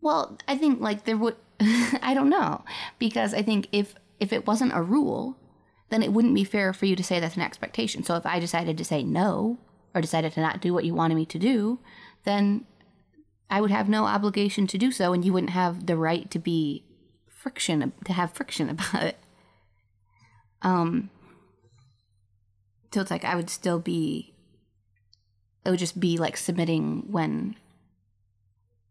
well, 0.00 0.38
I 0.48 0.56
think 0.56 0.80
like 0.80 1.04
there 1.04 1.16
would, 1.16 1.36
I 1.60 2.14
don't 2.14 2.30
know, 2.30 2.64
because 2.98 3.34
I 3.34 3.42
think 3.42 3.68
if 3.72 3.94
if 4.18 4.32
it 4.32 4.46
wasn't 4.46 4.72
a 4.74 4.80
rule, 4.82 5.36
then 5.90 6.02
it 6.02 6.12
wouldn't 6.12 6.34
be 6.34 6.44
fair 6.44 6.72
for 6.72 6.86
you 6.86 6.96
to 6.96 7.04
say 7.04 7.20
that's 7.20 7.36
an 7.36 7.42
expectation. 7.42 8.02
So 8.02 8.16
if 8.16 8.24
I 8.24 8.38
decided 8.40 8.78
to 8.78 8.84
say 8.84 9.02
no 9.02 9.58
or 9.94 10.00
decided 10.00 10.32
to 10.32 10.40
not 10.40 10.60
do 10.60 10.72
what 10.72 10.84
you 10.84 10.94
wanted 10.94 11.16
me 11.16 11.26
to 11.26 11.38
do, 11.38 11.80
then 12.24 12.64
I 13.50 13.60
would 13.60 13.70
have 13.70 13.88
no 13.88 14.06
obligation 14.06 14.66
to 14.68 14.78
do 14.78 14.90
so, 14.90 15.12
and 15.12 15.24
you 15.24 15.32
wouldn't 15.32 15.52
have 15.52 15.86
the 15.86 15.96
right 15.96 16.30
to 16.30 16.38
be 16.38 16.84
friction 17.28 17.92
to 18.04 18.12
have 18.12 18.32
friction 18.32 18.68
about 18.70 19.02
it. 19.02 19.18
Um. 20.62 21.10
So 22.94 23.02
it's 23.02 23.10
like 23.10 23.24
I 23.24 23.34
would 23.36 23.50
still 23.50 23.78
be. 23.78 24.32
It 25.66 25.70
would 25.70 25.78
just 25.78 25.98
be 25.98 26.16
like 26.16 26.36
submitting 26.36 27.04
when 27.10 27.56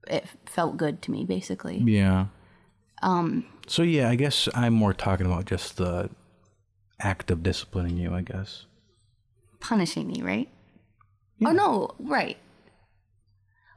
it 0.07 0.25
felt 0.45 0.77
good 0.77 1.01
to 1.03 1.11
me, 1.11 1.23
basically. 1.25 1.77
Yeah. 1.77 2.25
Um, 3.01 3.45
So, 3.67 3.81
yeah, 3.81 4.09
I 4.09 4.15
guess 4.15 4.47
I'm 4.53 4.73
more 4.73 4.93
talking 4.93 5.25
about 5.25 5.45
just 5.45 5.77
the 5.77 6.09
act 6.99 7.31
of 7.31 7.41
disciplining 7.43 7.97
you, 7.97 8.13
I 8.13 8.21
guess. 8.21 8.65
punishing 9.59 10.07
me, 10.07 10.21
right? 10.21 10.49
Oh 11.43 11.51
no, 11.51 11.95
right. 11.99 12.37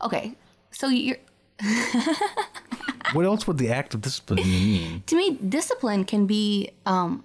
Okay, 0.03 0.35
so 0.71 0.89
you're 0.89 1.17
What 3.15 3.25
else 3.25 3.47
would 3.47 3.59
the 3.59 3.71
act 3.71 3.95
of 3.95 4.03
disciplining 4.03 4.45
mean? 4.47 5.03
to 5.07 5.17
me, 5.17 5.39
discipline 5.49 6.05
can 6.05 6.27
be 6.27 6.71
um, 6.85 7.25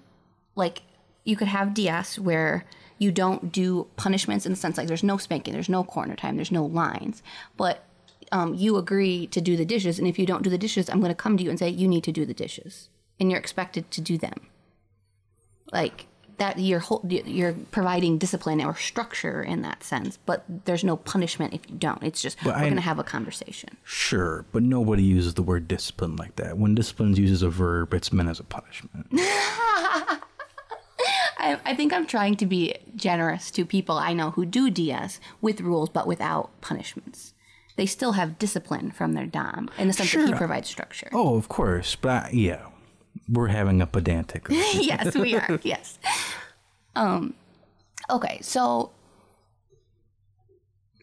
like 0.56 0.82
you 1.24 1.36
could 1.36 1.48
have 1.48 1.74
DS 1.74 2.18
where 2.18 2.64
you 2.98 3.10
don't 3.10 3.52
do 3.52 3.86
punishments 3.96 4.46
in 4.46 4.52
the 4.52 4.56
sense 4.56 4.76
like 4.78 4.88
there's 4.88 5.02
no 5.02 5.16
spanking, 5.16 5.52
there's 5.52 5.68
no 5.68 5.84
corner 5.84 6.16
time, 6.16 6.36
there's 6.36 6.52
no 6.52 6.64
lines, 6.64 7.22
but 7.56 7.84
um, 8.32 8.54
you 8.54 8.76
agree 8.76 9.26
to 9.28 9.40
do 9.40 9.56
the 9.56 9.64
dishes, 9.64 9.98
and 9.98 10.08
if 10.08 10.18
you 10.18 10.26
don't 10.26 10.42
do 10.42 10.50
the 10.50 10.58
dishes, 10.58 10.88
I'm 10.88 11.00
going 11.00 11.10
to 11.10 11.14
come 11.14 11.36
to 11.36 11.44
you 11.44 11.50
and 11.50 11.58
say 11.58 11.68
you 11.68 11.88
need 11.88 12.04
to 12.04 12.12
do 12.12 12.24
the 12.24 12.34
dishes, 12.34 12.88
and 13.20 13.30
you're 13.30 13.40
expected 13.40 13.90
to 13.92 14.00
do 14.00 14.18
them. 14.18 14.48
Like 15.72 16.06
that, 16.38 16.58
you're 16.58 16.80
hol- 16.80 17.04
you're 17.04 17.52
providing 17.52 18.18
discipline 18.18 18.60
or 18.60 18.74
structure 18.76 19.42
in 19.42 19.62
that 19.62 19.84
sense, 19.84 20.18
but 20.26 20.44
there's 20.64 20.84
no 20.84 20.96
punishment 20.96 21.54
if 21.54 21.68
you 21.68 21.76
don't. 21.76 22.02
It's 22.02 22.20
just 22.20 22.42
we're 22.44 22.52
going 22.52 22.74
to 22.74 22.80
have 22.80 22.98
a 22.98 23.04
conversation. 23.04 23.76
Sure, 23.84 24.44
but 24.52 24.62
nobody 24.62 25.02
uses 25.02 25.34
the 25.34 25.42
word 25.42 25.68
discipline 25.68 26.16
like 26.16 26.36
that. 26.36 26.58
When 26.58 26.74
discipline 26.74 27.14
uses 27.14 27.42
a 27.42 27.50
verb, 27.50 27.94
it's 27.94 28.12
meant 28.12 28.28
as 28.28 28.40
a 28.40 28.44
punishment. 28.44 29.06
I, 31.44 31.60
I 31.64 31.74
think 31.74 31.92
I'm 31.92 32.06
trying 32.06 32.36
to 32.36 32.46
be 32.46 32.74
generous 32.96 33.50
to 33.52 33.64
people 33.64 33.96
I 33.98 34.12
know 34.14 34.30
who 34.30 34.44
do 34.46 34.70
DS 34.70 35.20
with 35.40 35.60
rules 35.60 35.88
but 35.90 36.06
without 36.06 36.58
punishments. 36.60 37.34
They 37.76 37.86
still 37.86 38.12
have 38.12 38.38
discipline 38.38 38.90
from 38.92 39.12
their 39.14 39.26
Dom 39.26 39.68
in 39.78 39.88
the 39.88 39.92
sense 39.92 40.12
that 40.12 40.20
he 40.20 40.26
Sure. 40.28 40.36
provides 40.36 40.68
structure. 40.68 41.08
oh, 41.12 41.36
of 41.36 41.48
course, 41.48 41.96
but 41.96 42.24
I, 42.26 42.30
yeah, 42.32 42.66
we're 43.28 43.48
having 43.48 43.82
a 43.82 43.86
pedantic. 43.86 44.46
yes, 44.50 45.14
we 45.16 45.34
are. 45.36 45.58
Yes. 45.64 45.98
Um. 46.96 47.34
Okay, 48.08 48.38
so 48.42 48.92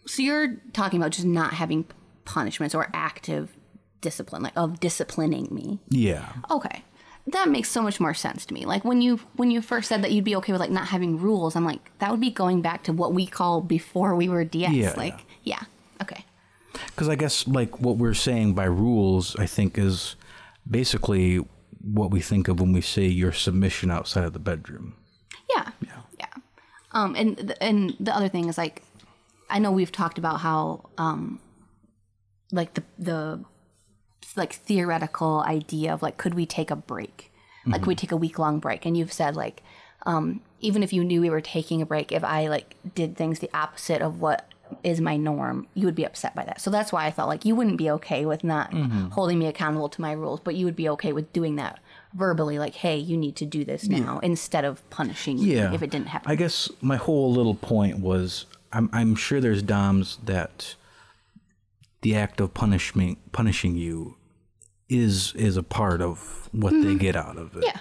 so 0.07 0.21
you're 0.21 0.55
talking 0.73 0.99
about 1.01 1.11
just 1.11 1.27
not 1.27 1.53
having 1.53 1.85
punishments 2.25 2.73
or 2.75 2.89
active 2.93 3.55
discipline, 4.01 4.41
like 4.43 4.53
of 4.55 4.79
disciplining 4.79 5.47
me. 5.51 5.79
yeah, 5.89 6.31
Okay. 6.49 6.83
That 7.27 7.49
makes 7.49 7.69
so 7.69 7.81
much 7.81 7.99
more 7.99 8.13
sense 8.13 8.45
to 8.47 8.53
me. 8.53 8.65
Like 8.65 8.83
when 8.83 9.01
you 9.01 9.17
when 9.35 9.51
you 9.51 9.61
first 9.61 9.87
said 9.89 10.01
that 10.03 10.11
you'd 10.11 10.23
be 10.25 10.35
okay 10.37 10.51
with 10.51 10.59
like 10.61 10.71
not 10.71 10.87
having 10.87 11.19
rules, 11.19 11.55
I'm 11.55 11.65
like 11.65 11.97
that 11.99 12.09
would 12.11 12.19
be 12.19 12.31
going 12.31 12.61
back 12.61 12.83
to 12.83 12.93
what 12.93 13.13
we 13.13 13.27
call 13.27 13.61
before 13.61 14.15
we 14.15 14.27
were 14.27 14.43
DS. 14.43 14.73
Yeah, 14.73 14.93
like 14.97 15.19
yeah. 15.43 15.61
Okay. 16.01 16.25
because 16.87 17.07
I 17.09 17.15
guess 17.15 17.47
like 17.47 17.79
what 17.79 17.97
we're 17.97 18.15
saying 18.15 18.53
by 18.55 18.65
rules, 18.65 19.35
I 19.35 19.45
think 19.45 19.77
is 19.77 20.15
basically 20.69 21.37
what 21.79 22.09
we 22.11 22.21
think 22.21 22.47
of 22.47 22.59
when 22.59 22.73
we 22.73 22.81
say 22.81 23.05
your 23.05 23.31
submission 23.31 23.91
outside 23.91 24.23
of 24.23 24.33
the 24.33 24.39
bedroom. 24.39 24.95
Yeah. 25.53 25.71
Yeah. 26.19 26.25
Um 26.91 27.15
and 27.15 27.37
th- 27.37 27.57
and 27.61 27.95
the 27.99 28.15
other 28.15 28.29
thing 28.29 28.49
is 28.49 28.57
like 28.57 28.81
I 29.49 29.59
know 29.59 29.71
we've 29.71 29.91
talked 29.91 30.17
about 30.17 30.39
how 30.39 30.89
um 30.97 31.39
like 32.51 32.73
the 32.73 32.83
the 32.97 33.43
like 34.35 34.53
theoretical 34.53 35.43
idea 35.47 35.93
of 35.93 36.01
like 36.01 36.17
could 36.17 36.33
we 36.33 36.45
take 36.45 36.71
a 36.71 36.75
break? 36.75 37.31
Like 37.65 37.81
could 37.81 37.87
we 37.87 37.95
take 37.95 38.11
a 38.11 38.17
week 38.17 38.39
long 38.39 38.59
break? 38.59 38.85
And 38.85 38.97
you've 38.97 39.13
said 39.13 39.35
like 39.35 39.61
um 40.05 40.41
even 40.59 40.83
if 40.83 40.93
you 40.93 41.03
knew 41.03 41.21
we 41.21 41.29
were 41.29 41.41
taking 41.41 41.81
a 41.81 41.85
break, 41.85 42.11
if 42.11 42.23
I 42.23 42.47
like 42.47 42.75
did 42.95 43.15
things 43.17 43.39
the 43.39 43.49
opposite 43.53 44.01
of 44.01 44.19
what 44.19 44.47
is 44.83 45.01
my 45.01 45.17
norm, 45.17 45.67
you 45.73 45.85
would 45.85 45.95
be 45.95 46.05
upset 46.05 46.33
by 46.33 46.45
that. 46.45 46.61
So 46.61 46.69
that's 46.71 46.93
why 46.93 47.05
I 47.05 47.11
felt 47.11 47.27
like 47.27 47.43
you 47.43 47.55
wouldn't 47.55 47.77
be 47.77 47.89
okay 47.91 48.25
with 48.25 48.43
not 48.43 48.73
holding 49.11 49.37
me 49.37 49.47
accountable 49.47 49.89
to 49.89 50.01
my 50.01 50.13
rules, 50.13 50.39
but 50.39 50.55
you 50.55 50.65
would 50.65 50.77
be 50.77 50.87
okay 50.89 51.11
with 51.11 51.31
doing 51.33 51.57
that 51.57 51.79
verbally, 52.13 52.57
like, 52.57 52.75
hey, 52.75 52.97
you 52.97 53.17
need 53.17 53.35
to 53.37 53.45
do 53.45 53.63
this 53.65 53.87
now, 53.87 54.19
instead 54.19 54.65
of 54.65 54.87
punishing 54.89 55.37
me 55.37 55.55
Yeah, 55.55 55.73
if 55.73 55.81
it 55.81 55.89
didn't 55.91 56.07
happen. 56.07 56.31
I 56.31 56.35
guess 56.35 56.69
my 56.81 56.95
whole 56.95 57.31
little 57.33 57.55
point 57.55 57.99
was 57.99 58.45
I'm 58.73 58.89
I'm 58.93 59.15
sure 59.15 59.41
there's 59.41 59.61
DOMs 59.61 60.17
that 60.23 60.75
the 62.01 62.15
act 62.15 62.41
of 62.41 62.53
punishment 62.53 63.17
punishing 63.31 63.75
you 63.75 64.15
is 64.89 65.33
is 65.35 65.55
a 65.57 65.63
part 65.63 66.01
of 66.01 66.49
what 66.51 66.73
they 66.73 66.95
get 66.95 67.15
out 67.15 67.37
of 67.37 67.55
it. 67.55 67.63
Yeah. 67.65 67.77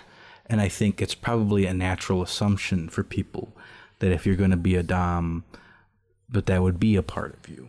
And 0.47 0.61
I 0.61 0.69
think 0.69 1.01
it's 1.01 1.15
probably 1.15 1.67
a 1.67 1.75
natural 1.75 2.23
assumption 2.23 2.89
for 2.89 3.03
people 3.05 3.57
that 4.01 4.13
if 4.13 4.27
you're 4.27 4.37
going 4.37 4.51
to 4.51 4.57
be 4.57 4.75
a 4.77 4.83
dom 4.83 5.45
that 6.29 6.47
that 6.47 6.63
would 6.63 6.79
be 6.79 6.97
a 6.97 7.03
part 7.03 7.37
of 7.39 7.49
you. 7.49 7.69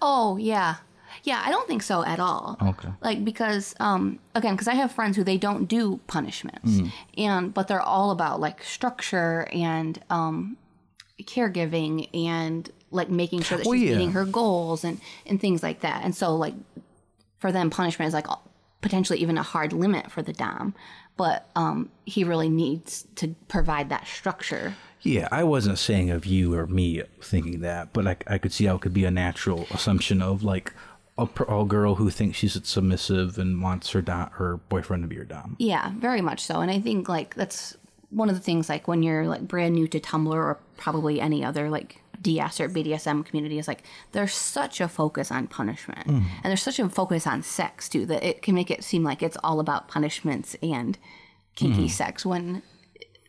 Oh 0.00 0.36
yeah, 0.36 0.76
yeah. 1.24 1.42
I 1.44 1.50
don't 1.50 1.66
think 1.68 1.82
so 1.82 2.04
at 2.04 2.18
all. 2.20 2.56
Okay. 2.62 2.88
Like 3.00 3.24
because 3.24 3.74
um 3.80 4.18
again, 4.34 4.54
because 4.54 4.68
I 4.68 4.74
have 4.74 4.92
friends 4.92 5.16
who 5.16 5.24
they 5.24 5.36
don't 5.38 5.66
do 5.66 6.00
punishments, 6.06 6.70
Mm. 6.80 6.92
and 7.16 7.54
but 7.54 7.68
they're 7.68 7.80
all 7.80 8.10
about 8.10 8.40
like 8.40 8.62
structure 8.62 9.48
and 9.52 10.00
um 10.10 10.56
caregiving 11.22 12.08
and 12.14 12.70
like 12.90 13.10
making 13.10 13.42
sure 13.42 13.58
that 13.58 13.66
Well, 13.66 13.74
she's 13.78 13.90
yeah. 13.90 13.96
meeting 13.96 14.12
her 14.12 14.24
goals 14.24 14.84
and 14.84 15.00
and 15.26 15.40
things 15.40 15.62
like 15.62 15.80
that. 15.80 16.04
And 16.04 16.14
so 16.14 16.34
like 16.34 16.54
for 17.38 17.52
them 17.52 17.70
punishment 17.70 18.08
is 18.08 18.14
like 18.14 18.26
potentially 18.80 19.18
even 19.20 19.36
a 19.38 19.42
hard 19.42 19.72
limit 19.72 20.10
for 20.10 20.22
the 20.22 20.32
dom, 20.32 20.74
but 21.16 21.48
um 21.56 21.90
he 22.06 22.24
really 22.24 22.48
needs 22.48 23.06
to 23.16 23.34
provide 23.48 23.88
that 23.90 24.06
structure. 24.06 24.74
Yeah, 25.02 25.28
I 25.30 25.44
wasn't 25.44 25.78
saying 25.78 26.10
of 26.10 26.26
you 26.26 26.54
or 26.54 26.66
me 26.66 27.02
thinking 27.22 27.60
that, 27.60 27.92
but 27.92 28.06
I, 28.06 28.16
I 28.26 28.38
could 28.38 28.52
see 28.52 28.64
how 28.64 28.74
it 28.76 28.80
could 28.80 28.94
be 28.94 29.04
a 29.04 29.10
natural 29.12 29.66
assumption 29.70 30.20
of 30.20 30.42
like 30.42 30.72
a, 31.16 31.28
a 31.48 31.64
girl 31.64 31.96
who 31.96 32.10
thinks 32.10 32.36
she's 32.38 32.58
submissive 32.66 33.38
and 33.38 33.62
wants 33.62 33.90
her 33.90 34.02
dom, 34.02 34.30
her 34.34 34.56
boyfriend 34.68 35.02
to 35.04 35.08
be 35.08 35.16
her 35.16 35.24
dom. 35.24 35.56
Yeah, 35.58 35.92
very 35.96 36.20
much 36.20 36.42
so. 36.42 36.60
And 36.60 36.70
I 36.70 36.80
think 36.80 37.08
like 37.08 37.34
that's 37.36 37.76
one 38.10 38.28
of 38.28 38.34
the 38.34 38.40
things 38.40 38.68
like 38.68 38.88
when 38.88 39.02
you're 39.02 39.26
like 39.26 39.46
brand 39.46 39.74
new 39.74 39.86
to 39.88 40.00
Tumblr 40.00 40.32
or 40.34 40.58
probably 40.76 41.20
any 41.20 41.44
other 41.44 41.68
like 41.68 42.00
DS 42.20 42.58
or 42.58 42.68
BDSM 42.68 43.24
community 43.24 43.58
is 43.58 43.68
like 43.68 43.82
there's 44.12 44.34
such 44.34 44.80
a 44.80 44.88
focus 44.88 45.30
on 45.30 45.46
punishment. 45.46 46.06
And 46.06 46.44
there's 46.44 46.62
such 46.62 46.78
a 46.78 46.88
focus 46.88 47.26
on 47.26 47.42
sex 47.42 47.88
too 47.88 48.06
that 48.06 48.24
it 48.24 48.42
can 48.42 48.54
make 48.54 48.70
it 48.70 48.82
seem 48.82 49.04
like 49.04 49.22
it's 49.22 49.36
all 49.44 49.60
about 49.60 49.88
punishments 49.88 50.56
and 50.62 50.98
kinky 51.54 51.88
sex 51.88 52.24
when 52.26 52.62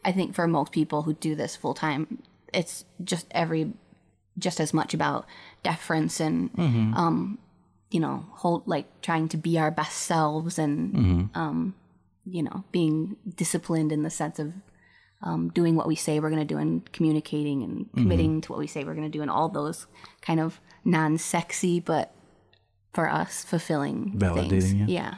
I 0.05 0.11
think 0.11 0.33
for 0.33 0.47
most 0.47 0.71
people 0.71 1.01
who 1.03 1.13
do 1.13 1.35
this 1.35 1.55
full 1.55 1.73
time 1.73 2.19
it's 2.53 2.85
just 3.03 3.27
every 3.31 3.73
just 4.37 4.59
as 4.59 4.73
much 4.73 4.93
about 4.93 5.25
deference 5.61 6.19
and 6.19 6.49
um 6.95 7.37
you 7.91 7.99
know 7.99 8.25
hold 8.31 8.65
like 8.67 8.85
trying 9.01 9.27
to 9.29 9.37
be 9.37 9.59
our 9.59 9.69
best 9.71 9.97
selves 9.97 10.57
and 10.57 11.29
um 11.35 11.75
you 12.25 12.41
know 12.41 12.63
being 12.71 13.17
disciplined 13.35 13.91
in 13.91 14.03
the 14.03 14.09
sense 14.09 14.39
of 14.39 14.53
um, 15.21 15.49
doing 15.49 15.75
what 15.75 15.87
we 15.87 15.95
say 15.95 16.19
we're 16.19 16.29
going 16.29 16.47
to 16.47 16.53
do 16.53 16.57
and 16.57 16.89
communicating 16.93 17.61
and 17.63 17.89
committing 17.93 18.41
to 18.41 18.51
what 18.51 18.59
we 18.59 18.67
say 18.67 18.83
we're 18.83 18.93
going 18.95 19.09
to 19.11 19.17
do 19.17 19.21
and 19.21 19.29
all 19.31 19.49
those 19.49 19.85
kind 20.21 20.39
of 20.39 20.59
non-sexy 20.85 21.79
but 21.79 22.13
for 22.93 23.09
us 23.09 23.43
fulfilling 23.43 24.13
Validating, 24.15 24.49
things. 24.49 24.73
yeah. 24.73 24.85
yeah 24.87 25.13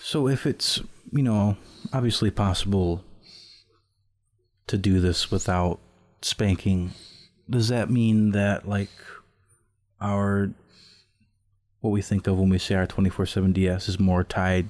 So 0.00 0.28
if 0.28 0.46
it's, 0.46 0.80
you 1.10 1.22
know, 1.22 1.56
obviously 1.92 2.30
possible 2.30 3.02
to 4.66 4.76
do 4.78 5.00
this 5.00 5.30
without 5.30 5.80
spanking, 6.22 6.92
does 7.48 7.68
that 7.68 7.90
mean 7.90 8.32
that 8.32 8.68
like 8.68 8.90
our 10.00 10.50
what 11.80 11.90
we 11.90 12.02
think 12.02 12.26
of 12.26 12.38
when 12.38 12.48
we 12.50 12.58
say 12.58 12.74
our 12.74 12.86
24/7 12.86 13.52
DS 13.54 13.88
is 13.88 13.98
more 13.98 14.22
tied 14.24 14.68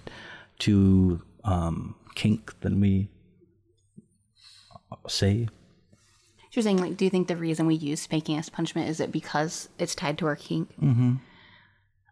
to 0.61 1.21
um 1.45 1.95
kink 2.15 2.59
than 2.61 2.81
we 2.81 3.09
say? 5.09 5.49
you're 6.53 6.63
saying 6.63 6.79
like 6.79 6.97
do 6.97 7.05
you 7.05 7.11
think 7.11 7.29
the 7.29 7.37
reason 7.37 7.67
we 7.67 7.75
use 7.75 8.01
spanking 8.01 8.37
as 8.37 8.49
punishment 8.49 8.89
is 8.89 8.99
it 9.01 9.13
because 9.13 9.69
it's 9.79 9.95
tied 9.95 10.19
to 10.19 10.27
our 10.27 10.35
kink 10.35 10.69
mm-hmm. 10.83 11.15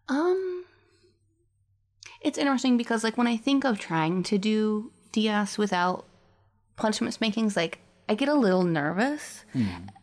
um 0.09 0.65
it's 2.21 2.39
interesting 2.39 2.77
because 2.77 3.03
like 3.03 3.19
when 3.19 3.27
i 3.27 3.37
think 3.37 3.65
of 3.65 3.79
trying 3.79 4.23
to 4.23 4.39
do 4.39 4.93
ds 5.11 5.59
without 5.59 6.07
punishment 6.77 7.13
spankings 7.13 7.57
like 7.57 7.81
i 8.09 8.15
get 8.15 8.29
a 8.29 8.35
little 8.35 8.63
nervous 8.63 9.45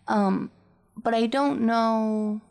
um 0.10 0.52
but 0.98 1.14
i 1.14 1.26
don't 1.26 1.62
know 1.62 2.42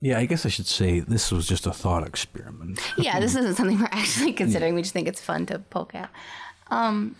Yeah, 0.00 0.18
I 0.18 0.26
guess 0.26 0.44
I 0.44 0.50
should 0.50 0.66
say 0.66 1.00
this 1.00 1.32
was 1.32 1.46
just 1.48 1.66
a 1.66 1.72
thought 1.72 2.06
experiment. 2.06 2.78
yeah, 2.98 3.20
this 3.20 3.34
isn't 3.40 3.54
something 3.54 3.78
we're 3.80 3.88
actually 3.90 4.34
considering. 4.34 4.74
We 4.74 4.82
just 4.82 4.92
think 4.92 5.08
it's 5.08 5.20
fun 5.20 5.46
to 5.46 5.60
poke 5.60 5.94
at. 5.94 6.10
Um, 6.70 7.16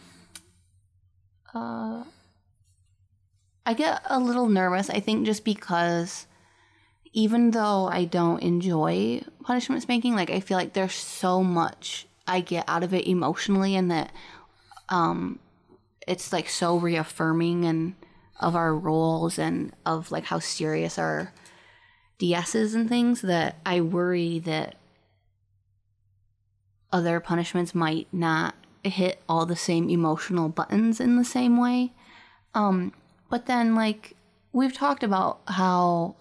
uh, 1.55 2.05
I 3.67 3.75
get 3.75 4.03
a 4.07 4.19
little 4.19 4.49
nervous. 4.49 4.91
I 4.91 5.01
think 5.01 5.27
just 5.27 5.45
because, 5.45 6.27
even 7.13 7.53
though 7.53 7.87
I 7.87 8.05
don't 8.05 8.43
enjoy 8.43 9.23
punishment 9.43 9.83
spanking, 9.83 10.15
like 10.15 10.31
I 10.31 10.41
feel 10.41 10.59
like 10.59 10.73
there's 10.73 10.95
so 10.95 11.43
much 11.43 12.07
I 12.27 12.41
get 12.41 12.65
out 12.69 12.83
of 12.83 12.93
it 12.93 13.07
emotionally, 13.07 13.77
and 13.77 13.91
that, 13.91 14.13
um, 14.89 15.39
it's 16.07 16.33
like 16.33 16.49
so 16.49 16.77
reaffirming 16.77 17.65
and 17.65 17.95
of 18.41 18.57
our 18.57 18.75
roles 18.75 19.39
and 19.39 19.73
of 19.87 20.11
like 20.11 20.25
how 20.25 20.39
serious 20.39 20.99
our 20.99 21.33
DSs 22.19 22.75
and 22.75 22.89
things 22.89 23.23
that 23.23 23.57
I 23.65 23.81
worry 23.81 24.39
that 24.41 24.77
other 26.93 27.21
punishments 27.21 27.75
might 27.75 28.07
not 28.13 28.55
hit 28.85 29.23
all 29.29 29.47
the 29.47 29.57
same 29.57 29.89
emotional 29.91 30.49
buttons 30.49 31.01
in 31.01 31.17
the 31.17 31.25
same 31.25 31.57
way. 31.57 31.93
Um, 32.55 32.93
but 33.31 33.47
then, 33.47 33.75
like, 33.75 34.15
we've 34.53 34.73
talked 34.73 35.03
about 35.03 35.41
how, 35.49 36.17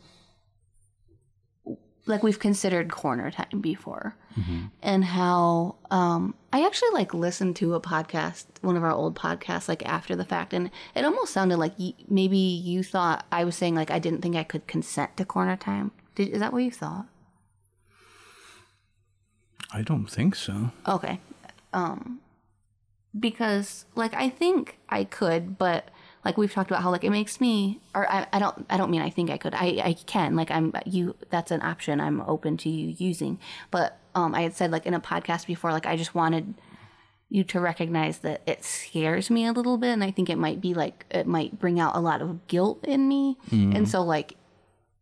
like, 2.06 2.23
we've 2.23 2.39
considered 2.39 2.91
corner 2.91 3.30
time 3.32 3.62
before 3.62 4.15
and 4.82 5.06
how 5.06 5.76
um, 5.91 6.34
I 6.52 6.65
actually, 6.65 6.89
like, 6.93 7.13
listened 7.13 7.56
to 7.58 7.76
a 7.76 7.80
podcast, 7.80 8.45
one 8.62 8.76
of 8.76 8.84
our 8.84 8.91
old 8.91 9.15
podcasts, 9.15 9.67
like, 9.67 9.86
after 9.86 10.15
the 10.15 10.26
fact. 10.26 10.54
And 10.54 10.71
it 10.95 11.06
almost 11.06 11.34
sounded 11.34 11.58
like 11.58 11.78
y- 11.78 11.93
maybe 12.08 12.38
you 12.38 12.82
thought 12.82 13.26
I 13.32 13.43
was 13.43 13.56
saying, 13.56 13.76
like, 13.76 13.91
I 13.91 13.99
didn't 13.99 14.21
think 14.21 14.36
I 14.36 14.43
could 14.43 14.65
consent 14.65 15.17
to 15.17 15.26
corner 15.26 15.56
time. 15.56 15.91
Did, 16.15 16.30
is 16.30 16.39
that 16.39 16.52
what 16.52 16.63
you 16.63 16.71
thought? 16.71 17.06
I 19.71 19.82
don't 19.84 20.08
think 20.08 20.36
so. 20.36 20.71
Okay. 20.88 21.19
Um 21.73 22.19
because 23.19 23.86
like 23.95 24.13
I 24.13 24.30
think 24.30 24.78
I 24.89 25.04
could, 25.04 25.58
but 25.58 25.89
like 26.26 26.38
we've 26.38 26.52
talked 26.52 26.71
about 26.71 26.84
how 26.84 26.91
like 26.91 27.04
it 27.04 27.10
makes 27.10 27.41
me 27.41 27.82
or 27.93 28.10
I, 28.10 28.28
I 28.32 28.39
don't 28.39 28.65
I 28.69 28.78
don't 28.78 28.89
mean 28.89 29.02
I 29.02 29.10
think 29.10 29.30
I 29.30 29.38
could. 29.38 29.54
I 29.54 29.82
I 29.84 29.95
can. 30.06 30.36
Like 30.36 30.52
I'm 30.52 30.73
you 30.86 31.15
that's 31.30 31.52
an 31.52 31.62
option 31.62 31.99
I'm 31.99 32.21
open 32.21 32.58
to 32.58 32.69
you 32.69 32.95
using. 32.97 33.39
But 33.71 33.97
um 34.15 34.34
I 34.34 34.41
had 34.41 34.56
said 34.56 34.71
like 34.71 34.86
in 34.86 34.93
a 34.93 35.02
podcast 35.02 35.45
before 35.47 35.71
like 35.71 35.86
I 35.86 35.95
just 35.95 36.15
wanted 36.15 36.54
you 37.30 37.43
to 37.43 37.60
recognize 37.60 38.19
that 38.19 38.41
it 38.45 38.63
scares 38.63 39.30
me 39.30 39.45
a 39.45 39.52
little 39.52 39.78
bit 39.78 39.89
and 39.89 40.04
I 40.04 40.12
think 40.12 40.30
it 40.30 40.38
might 40.38 40.62
be 40.62 40.73
like 40.73 41.06
it 41.10 41.28
might 41.28 41.60
bring 41.60 41.80
out 41.80 41.95
a 41.95 41.99
lot 41.99 42.21
of 42.21 42.47
guilt 42.47 42.86
in 42.86 43.08
me. 43.08 43.38
And 43.76 43.89
so 43.89 44.04
like 44.04 44.36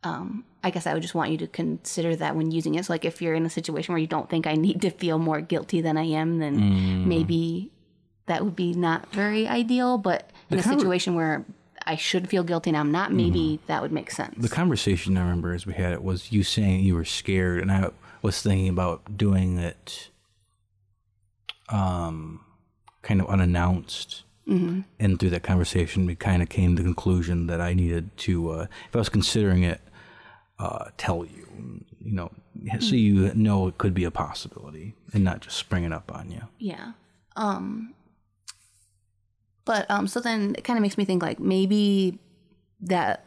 um, 0.04 0.45
I 0.63 0.71
guess 0.71 0.88
I 0.88 0.93
would 0.93 1.02
just 1.04 1.13
want 1.13 1.32
you 1.32 1.38
to 1.38 1.47
consider 1.47 2.15
that 2.15 2.36
when 2.36 2.52
using 2.52 2.76
it. 2.76 2.86
So, 2.86 2.93
like, 2.93 3.06
if 3.06 3.21
you're 3.21 3.36
in 3.36 3.45
a 3.45 3.50
situation 3.50 3.93
where 3.93 4.00
you 4.00 4.08
don't 4.08 4.30
think 4.30 4.47
I 4.47 4.56
need 4.56 4.82
to 4.82 4.89
feel 4.89 5.19
more 5.19 5.41
guilty 5.41 5.80
than 5.82 5.95
I 5.97 6.06
am, 6.06 6.39
then 6.39 7.08
maybe 7.08 7.71
that 8.27 8.43
would 8.43 8.55
be 8.55 8.73
not 8.73 9.12
very 9.13 9.47
ideal. 9.47 9.97
But 9.97 10.29
in 10.49 10.60
a 10.60 10.62
conver- 10.62 10.77
situation 10.77 11.15
where 11.15 11.45
I 11.86 11.95
should 11.95 12.29
feel 12.29 12.43
guilty 12.43 12.69
and 12.69 12.77
I'm 12.77 12.91
not, 12.91 13.12
maybe 13.12 13.60
that 13.67 13.81
would 13.81 13.91
make 13.91 14.12
sense. 14.12 14.36
The 14.38 14.49
conversation 14.49 15.17
I 15.17 15.21
remember 15.21 15.53
as 15.53 15.65
we 15.65 15.73
had 15.73 15.93
it 15.93 16.03
was 16.03 16.31
you 16.31 16.43
saying 16.43 16.81
you 16.81 16.95
were 16.95 17.05
scared, 17.05 17.62
and 17.62 17.71
I 17.71 17.89
was 18.21 18.41
thinking 18.41 18.69
about 18.69 19.17
doing 19.17 19.57
it, 19.57 20.10
um, 21.69 22.41
kind 23.01 23.19
of 23.21 23.27
unannounced. 23.27 24.23
Mm-hmm. 24.47 24.81
And 24.99 25.19
through 25.19 25.29
that 25.31 25.43
conversation, 25.43 26.05
we 26.05 26.15
kind 26.15 26.41
of 26.41 26.49
came 26.49 26.75
to 26.75 26.81
the 26.81 26.88
conclusion 26.88 27.47
that 27.47 27.62
I 27.62 27.73
needed 27.73 28.15
to, 28.17 28.51
uh, 28.51 28.67
if 28.89 28.95
I 28.95 28.99
was 28.99 29.10
considering 29.10 29.63
it, 29.63 29.81
uh, 30.60 30.89
tell 30.97 31.25
you, 31.25 31.84
you 31.99 32.12
know, 32.12 32.31
so 32.79 32.95
you 32.95 33.34
know 33.34 33.67
it 33.67 33.77
could 33.77 33.93
be 33.93 34.03
a 34.03 34.12
possibility, 34.12 34.93
and 35.13 35.23
not 35.23 35.41
just 35.41 35.57
spring 35.57 35.84
it 35.84 35.93
up 35.93 36.12
on 36.13 36.29
you. 36.29 36.41
Yeah. 36.60 36.93
Um 37.36 37.93
but 39.65 39.89
um 39.89 40.08
so 40.08 40.19
then 40.19 40.56
it 40.58 40.63
kind 40.63 40.78
of 40.78 40.82
makes 40.82 40.97
me 40.97 41.06
think 41.06 41.21
like 41.21 41.39
maybe 41.39 42.19
that 42.82 43.26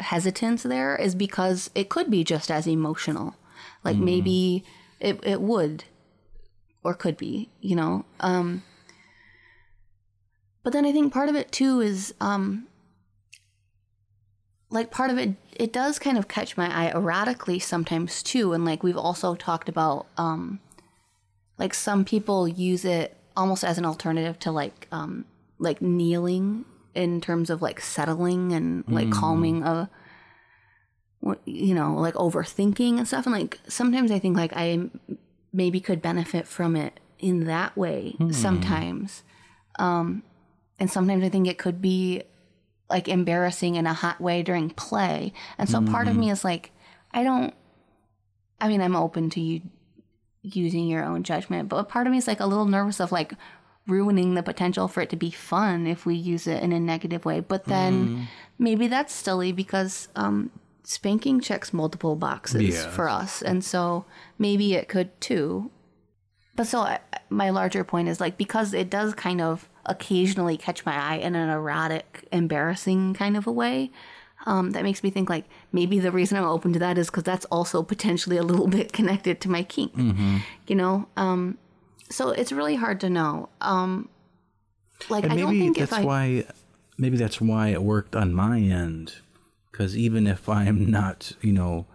hesitance 0.00 0.62
there 0.62 0.96
is 0.96 1.14
because 1.14 1.70
it 1.74 1.88
could 1.88 2.10
be 2.10 2.24
just 2.24 2.50
as 2.50 2.66
emotional. 2.66 3.36
Like 3.84 3.96
maybe 3.96 4.64
it 5.00 5.20
it 5.22 5.40
would 5.40 5.84
or 6.82 6.94
could 6.94 7.16
be, 7.16 7.50
you 7.60 7.76
know. 7.76 8.04
Um 8.20 8.62
but 10.62 10.72
then 10.72 10.84
I 10.84 10.92
think 10.92 11.12
part 11.12 11.28
of 11.28 11.36
it 11.36 11.52
too 11.52 11.80
is 11.80 12.14
um 12.20 12.66
like 14.70 14.90
part 14.90 15.10
of 15.10 15.18
it 15.18 15.34
it 15.54 15.72
does 15.72 15.98
kind 15.98 16.18
of 16.18 16.28
catch 16.28 16.56
my 16.56 16.66
eye 16.66 16.92
erotically 16.92 17.60
sometimes 17.60 18.22
too 18.22 18.52
and 18.52 18.64
like 18.64 18.82
we've 18.82 18.96
also 18.96 19.34
talked 19.34 19.68
about 19.68 20.06
um 20.18 20.60
like 21.58 21.72
some 21.72 22.04
people 22.04 22.46
use 22.46 22.84
it 22.84 23.16
almost 23.38 23.62
as 23.62 23.78
an 23.78 23.86
alternative 23.86 24.38
to 24.40 24.50
like 24.50 24.88
um 24.90 25.24
like 25.58 25.80
kneeling 25.80 26.64
in 26.94 27.20
terms 27.20 27.48
of 27.50 27.62
like 27.62 27.80
settling 27.80 28.52
and 28.52 28.84
like 28.88 29.10
calming 29.12 29.62
a 29.62 29.88
you 31.44 31.74
know 31.74 31.94
like 31.94 32.14
overthinking 32.14 32.98
and 32.98 33.06
stuff. 33.06 33.26
And 33.26 33.34
like 33.34 33.60
sometimes 33.68 34.10
i 34.10 34.18
think 34.18 34.36
like 34.36 34.52
i 34.54 34.90
maybe 35.52 35.80
could 35.80 36.02
benefit 36.02 36.46
from 36.46 36.76
it 36.76 37.00
in 37.18 37.44
that 37.44 37.76
way 37.76 38.16
sometimes. 38.32 39.22
Um 39.78 40.22
and 40.80 40.90
sometimes 40.90 41.22
i 41.24 41.28
think 41.28 41.46
it 41.46 41.58
could 41.58 41.80
be 41.80 42.22
like 42.90 43.06
embarrassing 43.06 43.76
in 43.76 43.86
a 43.86 43.94
hot 43.94 44.20
way 44.20 44.42
during 44.42 44.70
play. 44.70 45.32
And 45.58 45.68
so 45.68 45.80
part 45.82 46.08
of 46.08 46.16
me 46.16 46.30
is 46.30 46.44
like 46.44 46.72
i 47.12 47.22
don't 47.22 47.54
i 48.60 48.66
mean 48.68 48.80
i'm 48.80 48.96
open 48.96 49.30
to 49.30 49.40
you 49.40 49.62
using 50.42 50.86
your 50.86 51.04
own 51.04 51.22
judgment 51.24 51.68
but 51.68 51.88
part 51.88 52.06
of 52.06 52.12
me 52.12 52.18
is 52.18 52.26
like 52.28 52.40
a 52.40 52.46
little 52.46 52.64
nervous 52.64 53.00
of 53.00 53.10
like 53.12 53.32
ruining 53.86 54.34
the 54.34 54.42
potential 54.42 54.86
for 54.86 55.00
it 55.00 55.10
to 55.10 55.16
be 55.16 55.30
fun 55.30 55.86
if 55.86 56.04
we 56.04 56.14
use 56.14 56.46
it 56.46 56.62
in 56.62 56.72
a 56.72 56.78
negative 56.78 57.24
way. 57.24 57.40
But 57.40 57.64
then 57.64 58.28
maybe 58.58 58.86
that's 58.86 59.14
silly 59.14 59.50
because 59.50 60.08
um, 60.14 60.50
spanking 60.84 61.40
checks 61.40 61.72
multiple 61.72 62.14
boxes 62.14 62.74
Yeah. 62.74 62.90
for 62.90 63.08
us. 63.08 63.40
And 63.40 63.64
so 63.64 64.04
maybe 64.38 64.74
it 64.74 64.88
could 64.88 65.18
too. 65.22 65.70
But 66.54 66.66
so 66.66 66.80
I, 66.80 66.98
my 67.30 67.48
larger 67.48 67.82
point 67.82 68.08
is 68.08 68.20
like 68.20 68.36
because 68.36 68.74
it 68.74 68.90
does 68.90 69.14
kind 69.14 69.40
of 69.40 69.70
occasionally 69.86 70.58
catch 70.58 70.84
my 70.84 70.94
eye 70.94 71.16
in 71.16 71.34
an 71.34 71.48
erotic, 71.48 72.28
embarrassing 72.30 73.14
kind 73.14 73.38
of 73.38 73.46
a 73.46 73.52
way. 73.52 73.90
Um, 74.46 74.70
that 74.70 74.82
makes 74.82 75.02
me 75.02 75.10
think 75.10 75.28
like 75.28 75.44
maybe 75.72 75.98
the 75.98 76.12
reason 76.12 76.38
I'm 76.38 76.44
open 76.44 76.72
to 76.72 76.78
that 76.78 76.96
is 76.96 77.08
because 77.08 77.24
that's 77.24 77.44
also 77.46 77.82
potentially 77.82 78.36
a 78.36 78.42
little 78.42 78.66
bit 78.78 78.92
connected 78.92 79.40
to 79.42 79.50
my 79.50 79.62
kink. 79.62 79.92
You 80.66 80.74
know, 80.74 81.08
um, 81.16 81.58
so 82.10 82.30
it's 82.30 82.52
really 82.52 82.76
hard 82.76 83.00
to 83.00 83.10
know. 83.10 83.48
Um, 83.60 84.08
like 85.08 85.24
And 85.24 85.32
I 85.32 85.36
don't 85.36 85.58
think 85.58 85.78
that's 85.78 85.92
if 85.92 85.98
I 85.98 86.04
why 86.04 86.44
maybe 86.98 87.16
that's 87.16 87.40
why 87.40 87.68
it 87.68 87.82
worked 87.82 88.16
on 88.16 88.34
my 88.34 88.58
end 88.58 89.14
because 89.70 89.96
even 89.96 90.26
if 90.26 90.48
i'm 90.48 90.90
not 90.90 91.32
you 91.40 91.52
know 91.52 91.86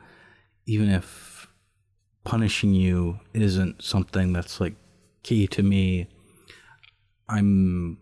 even 0.65 0.89
if 0.89 1.47
punishing 2.23 2.73
you 2.73 3.19
isn't 3.33 3.83
something 3.83 4.31
that's 4.31 4.61
like 4.61 4.75
key 5.21 5.45
to 5.45 5.61
me 5.61 6.07
i'm 7.27 7.97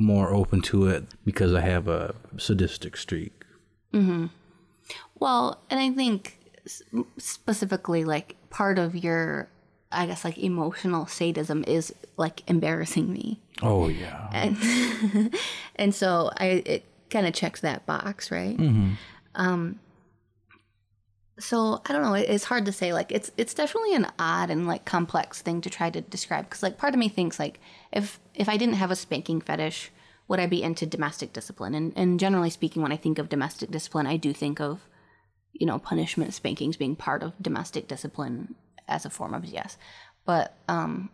more 0.00 0.32
open 0.34 0.60
to 0.60 0.86
it 0.86 1.04
because 1.24 1.54
i 1.54 1.60
have 1.60 1.86
a 1.88 2.14
sadistic 2.38 2.96
streak 2.96 3.40
Mm-hmm. 3.92 4.26
Well, 5.18 5.60
and 5.68 5.80
I 5.80 5.90
think 5.90 6.38
specifically, 7.18 8.04
like 8.04 8.36
part 8.50 8.78
of 8.78 8.94
your, 8.96 9.48
I 9.92 10.06
guess, 10.06 10.24
like 10.24 10.38
emotional 10.38 11.06
sadism 11.06 11.64
is 11.66 11.94
like 12.16 12.48
embarrassing 12.48 13.12
me, 13.12 13.40
oh 13.62 13.88
yeah 13.88 14.28
and 14.32 15.34
and 15.76 15.94
so 15.94 16.30
I 16.36 16.62
it 16.64 16.84
kind 17.10 17.26
of 17.26 17.34
checks 17.34 17.60
that 17.60 17.86
box, 17.86 18.30
right? 18.30 18.56
Mm-hmm. 18.56 18.92
Um. 19.34 19.80
So 21.40 21.80
I 21.86 21.92
don't 21.92 22.02
know. 22.02 22.14
It's 22.14 22.44
hard 22.44 22.66
to 22.66 22.72
say. 22.72 22.92
Like 22.92 23.10
it's 23.10 23.30
it's 23.36 23.54
definitely 23.54 23.94
an 23.94 24.06
odd 24.18 24.50
and 24.50 24.66
like 24.66 24.84
complex 24.84 25.42
thing 25.42 25.60
to 25.62 25.70
try 25.70 25.90
to 25.90 26.00
describe 26.00 26.44
because 26.44 26.62
like 26.62 26.78
part 26.78 26.94
of 26.94 27.00
me 27.00 27.08
thinks 27.08 27.38
like 27.38 27.60
if 27.92 28.20
if 28.34 28.48
I 28.48 28.56
didn't 28.56 28.74
have 28.74 28.90
a 28.90 28.96
spanking 28.96 29.40
fetish, 29.40 29.90
would 30.28 30.38
I 30.38 30.46
be 30.46 30.62
into 30.62 30.86
domestic 30.86 31.32
discipline? 31.32 31.74
And 31.74 31.92
and 31.96 32.20
generally 32.20 32.50
speaking, 32.50 32.82
when 32.82 32.92
I 32.92 32.96
think 32.96 33.18
of 33.18 33.28
domestic 33.28 33.70
discipline, 33.70 34.06
I 34.06 34.16
do 34.16 34.32
think 34.32 34.60
of 34.60 34.86
you 35.52 35.66
know, 35.66 35.78
punishment 35.78 36.32
spankings 36.32 36.76
being 36.76 36.96
part 36.96 37.22
of 37.22 37.34
domestic 37.40 37.88
discipline 37.88 38.54
as 38.88 39.04
a 39.04 39.10
form 39.10 39.34
of 39.34 39.44
yes. 39.44 39.76
But 40.24 40.54
um 40.68 41.10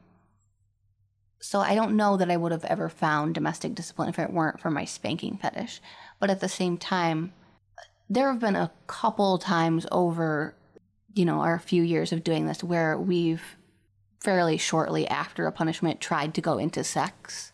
so 1.41 1.61
I 1.61 1.75
don't 1.75 1.97
know 1.97 2.17
that 2.17 2.31
I 2.31 2.37
would 2.37 2.53
have 2.53 2.65
ever 2.65 2.89
found 2.89 3.35
domestic 3.35 3.75
discipline 3.75 4.09
if 4.09 4.19
it 4.19 4.33
weren't 4.33 4.61
for 4.61 4.71
my 4.71 4.85
spanking 4.85 5.37
fetish. 5.37 5.81
But 6.19 6.31
at 6.31 6.41
the 6.41 6.49
same 6.49 6.79
time, 6.79 7.33
there 8.09 8.31
have 8.31 8.41
been 8.41 8.57
a 8.57 8.71
couple 8.87 9.39
times 9.39 9.87
over, 9.91 10.55
you 11.15 11.25
know, 11.25 11.41
our 11.41 11.59
few 11.59 11.83
years 11.83 12.13
of 12.13 12.23
doing 12.23 12.47
this 12.47 12.63
where 12.63 12.99
we've 12.99 13.57
fairly 14.21 14.57
shortly 14.57 15.07
after 15.09 15.47
a 15.47 15.53
punishment 15.53 16.01
tried 16.01 16.35
to 16.35 16.41
go 16.41 16.59
into 16.59 16.85
sex. 16.85 17.53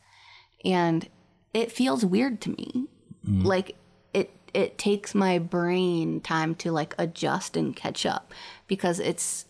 And 0.65 1.09
it 1.55 1.73
feels 1.73 2.05
weird 2.05 2.41
to 2.43 2.51
me. 2.51 2.87
Mm-hmm. 3.27 3.43
Like 3.43 3.77
it 4.13 4.31
it 4.55 4.79
takes 4.79 5.15
my 5.15 5.39
brain 5.39 6.21
time 6.21 6.55
to 6.57 6.73
like 6.73 6.95
adjust 6.99 7.57
and 7.57 7.75
catch 7.75 8.05
up 8.05 8.33
because 8.67 9.01
it's 9.01 9.47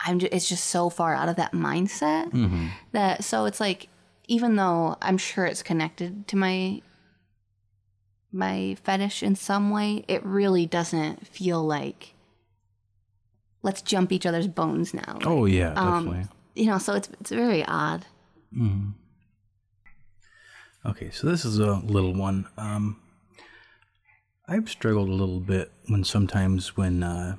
I'm 0.00 0.20
it's 0.20 0.48
just 0.48 0.66
so 0.66 0.90
far 0.90 1.14
out 1.14 1.28
of 1.28 1.36
that 1.36 1.52
mindset 1.52 2.30
mm-hmm. 2.30 2.68
that 2.92 3.24
so 3.24 3.46
it's 3.46 3.60
like 3.60 3.88
even 4.26 4.56
though 4.56 4.96
I'm 5.02 5.18
sure 5.18 5.44
it's 5.44 5.62
connected 5.62 6.26
to 6.28 6.36
my 6.36 6.82
my 8.34 8.76
fetish 8.82 9.22
in 9.22 9.36
some 9.36 9.70
way, 9.70 10.04
it 10.08 10.24
really 10.24 10.66
doesn't 10.66 11.26
feel 11.26 11.62
like 11.64 12.14
let's 13.62 13.80
jump 13.80 14.12
each 14.12 14.26
other's 14.26 14.48
bones 14.48 14.92
now. 14.92 15.18
oh 15.24 15.46
yeah 15.46 15.72
Um, 15.74 16.04
definitely 16.04 16.28
You 16.54 16.66
know, 16.66 16.78
so 16.78 16.94
it's 16.94 17.08
it's 17.20 17.30
very 17.30 17.64
odd. 17.64 18.04
Okay, 20.86 21.10
so 21.10 21.26
this 21.26 21.44
is 21.44 21.58
a 21.58 21.76
little 21.76 22.12
one. 22.14 22.46
Um, 22.58 23.00
I've 24.46 24.68
struggled 24.68 25.08
a 25.08 25.12
little 25.12 25.40
bit 25.40 25.72
when 25.88 26.04
sometimes 26.04 26.76
when 26.76 27.02
uh, 27.02 27.36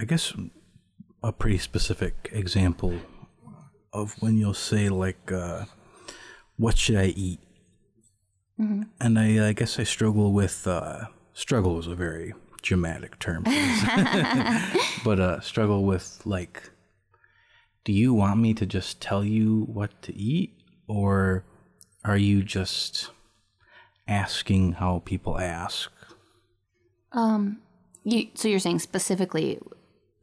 I 0.00 0.04
guess 0.04 0.32
a 1.22 1.32
pretty 1.32 1.58
specific 1.58 2.28
example 2.32 2.94
of 3.92 4.14
when 4.20 4.36
you'll 4.36 4.54
say 4.54 4.88
like, 4.88 5.30
uh, 5.30 5.66
"What 6.56 6.76
should 6.76 6.96
I 6.96 7.06
eat?" 7.14 7.40
And 9.00 9.18
I, 9.18 9.48
I 9.48 9.52
guess 9.52 9.78
I 9.78 9.84
struggle 9.84 10.32
with 10.32 10.66
uh, 10.66 11.06
struggle 11.32 11.78
is 11.78 11.86
a 11.86 11.94
very 11.94 12.34
dramatic 12.62 13.18
term, 13.18 13.42
but 15.04 15.18
uh, 15.18 15.40
struggle 15.40 15.84
with 15.84 16.20
like 16.24 16.70
do 17.84 17.92
you 17.92 18.12
want 18.12 18.38
me 18.38 18.52
to 18.54 18.66
just 18.66 19.00
tell 19.00 19.24
you 19.24 19.64
what 19.72 20.02
to 20.02 20.14
eat? 20.14 20.54
Or 20.86 21.44
are 22.04 22.16
you 22.16 22.42
just 22.42 23.10
asking 24.06 24.72
how 24.72 25.02
people 25.04 25.38
ask? 25.38 25.90
Um 27.12 27.58
you 28.04 28.28
so 28.34 28.48
you're 28.48 28.58
saying 28.58 28.80
specifically 28.80 29.58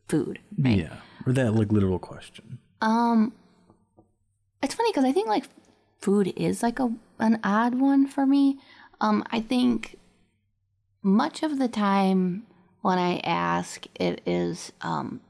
food, 0.08 0.40
right? 0.58 0.78
yeah. 0.78 0.96
Or 1.26 1.34
that 1.34 1.54
like 1.54 1.72
literal 1.72 2.00
question. 2.00 2.60
Um, 2.82 3.34
it's 4.64 4.76
funny 4.76 4.92
because 4.92 5.04
I 5.06 5.12
think 5.12 5.28
like 5.28 5.46
food 6.00 6.34
is 6.36 6.64
like 6.64 6.80
a 6.80 6.94
an 7.20 7.40
odd 7.44 7.76
one 7.76 8.08
for 8.08 8.26
me. 8.26 8.60
Um, 9.02 9.24
I 9.32 9.42
think 9.42 9.98
much 11.02 11.44
of 11.44 11.60
the 11.60 11.68
time 11.68 12.46
when 12.82 12.98
I 12.98 13.20
ask, 13.20 13.86
it 13.96 14.22
is 14.26 14.72
um, 14.82 15.22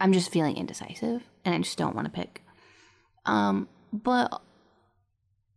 I'm 0.00 0.12
just 0.12 0.30
feeling 0.30 0.56
indecisive 0.56 1.22
and 1.44 1.54
I 1.54 1.58
just 1.58 1.78
don't 1.78 1.94
want 1.94 2.06
to 2.06 2.12
pick. 2.12 2.42
Um, 3.26 3.68
but 3.92 4.40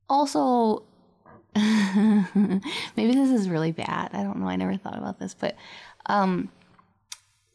also, 0.10 0.84
maybe 1.56 3.14
this 3.14 3.30
is 3.30 3.50
really 3.50 3.72
bad. 3.72 4.10
I 4.14 4.24
don't 4.24 4.38
know. 4.38 4.48
I 4.48 4.56
never 4.56 4.78
thought 4.78 4.98
about 4.98 5.20
this, 5.20 5.34
but 5.34 5.56
um, 6.08 6.50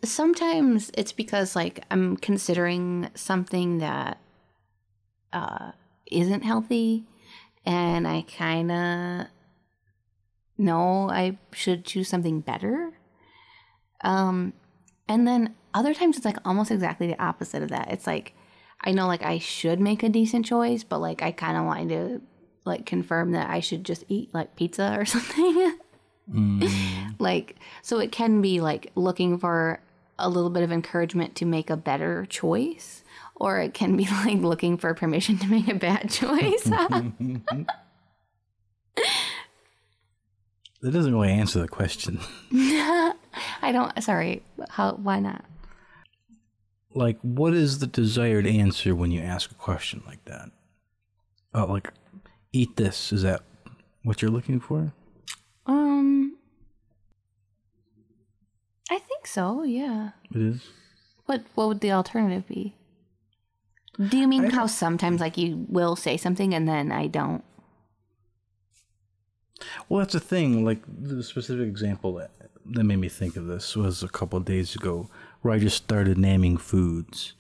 sometimes 0.05 0.91
it's 0.95 1.13
because 1.13 1.57
like 1.57 1.85
I'm 1.91 2.17
considering 2.17 3.11
something 3.15 3.79
that 3.79 4.19
uh, 5.33 5.73
isn't 6.11 6.45
healthy, 6.45 7.05
and 7.65 8.07
I 8.07 8.23
kind 8.23 8.71
of 8.71 9.27
know 10.59 11.11
I 11.11 11.39
should 11.53 11.85
choose 11.85 12.09
something 12.09 12.41
better. 12.41 12.93
Um, 14.03 14.53
and 15.09 15.27
then 15.27 15.55
other 15.75 15.95
times 15.95 16.17
it's 16.17 16.25
like 16.25 16.39
almost 16.45 16.71
exactly 16.71 17.07
the 17.07 17.23
opposite 17.23 17.63
of 17.63 17.71
that. 17.71 17.91
It's 17.91 18.07
like 18.07 18.35
I 18.81 18.93
know 18.93 19.07
like 19.07 19.23
I 19.23 19.39
should 19.39 19.81
make 19.81 20.03
a 20.03 20.09
decent 20.09 20.47
choice, 20.47 20.85
but 20.85 21.01
like 21.01 21.23
I 21.23 21.33
kind 21.33 21.57
of 21.57 21.65
want 21.65 21.89
to 21.91 22.23
like 22.65 22.87
confirm 22.87 23.33
that 23.33 23.49
I 23.49 23.61
should 23.61 23.85
just 23.85 24.05
eat 24.09 24.33
like 24.35 24.57
pizza 24.57 24.97
or 24.99 25.05
something. 25.05 25.79
like 27.19 27.57
so 27.83 27.99
it 28.01 28.11
can 28.11 28.41
be 28.41 28.61
like 28.61 28.91
looking 28.95 29.39
for 29.39 29.81
a 30.19 30.29
little 30.29 30.51
bit 30.51 30.63
of 30.63 30.73
encouragement 30.73 31.37
to 31.37 31.45
make 31.45 31.71
a 31.71 31.77
better 31.77 32.27
choice 32.27 33.05
or 33.37 33.61
it 33.61 33.75
can 33.75 33.97
be 33.97 34.05
like 34.25 34.39
looking 34.41 34.77
for 34.77 34.93
permission 34.95 35.39
to 35.39 35.47
make 35.47 35.69
a 35.69 35.75
bad 35.75 36.11
choice. 36.11 36.65
That 40.83 40.93
doesn't 40.93 41.13
really 41.13 41.33
answer 41.33 41.61
the 41.61 41.69
question. 41.69 42.21
I 42.53 43.73
don't 43.73 44.03
sorry 44.03 44.43
how 44.69 44.93
why 44.93 45.21
not? 45.21 45.45
Like 46.95 47.19
what 47.23 47.55
is 47.55 47.79
the 47.79 47.87
desired 47.87 48.47
answer 48.47 48.95
when 48.95 49.11
you 49.11 49.21
ask 49.21 49.51
a 49.51 49.55
question 49.55 50.03
like 50.07 50.25
that? 50.27 50.51
Oh 51.55 51.65
like 51.65 51.93
eat 52.53 52.77
this 52.77 53.13
is 53.13 53.23
that 53.23 53.43
what 54.03 54.23
you're 54.23 54.31
looking 54.31 54.61
for? 54.61 54.93
Um 55.67 56.37
i 58.91 58.99
think 58.99 59.27
so 59.27 59.63
yeah. 59.65 60.11
It 60.31 60.41
is? 60.41 60.69
What 61.25 61.43
what 61.55 61.69
would 61.69 61.81
the 61.81 61.93
alternative 61.93 62.47
be 62.47 62.77
do 64.09 64.19
you 64.19 64.29
mean 64.29 64.51
how 64.51 64.67
sometimes 64.67 65.21
like 65.21 65.37
you 65.37 65.67
will 65.69 65.97
say 65.97 66.17
something 66.17 66.55
and 66.55 66.69
then 66.69 66.93
i 66.93 67.07
don't 67.07 67.43
Well, 69.89 70.01
that's 70.01 70.13
the 70.13 70.21
thing. 70.21 70.65
Like 70.65 70.83
the 70.87 71.23
specific 71.23 71.67
example 71.67 72.15
that, 72.15 72.31
that 72.75 72.85
made 72.85 72.99
me 72.99 73.09
think 73.09 73.37
of 73.37 73.47
this 73.47 73.75
was 73.75 74.03
a 74.03 74.09
couple 74.09 74.37
of 74.37 74.45
days 74.45 74.75
ago, 74.75 75.09
where 75.41 75.55
I 75.55 75.59
just 75.59 75.77
started 75.77 76.19
naming 76.19 76.57
foods, 76.59 77.33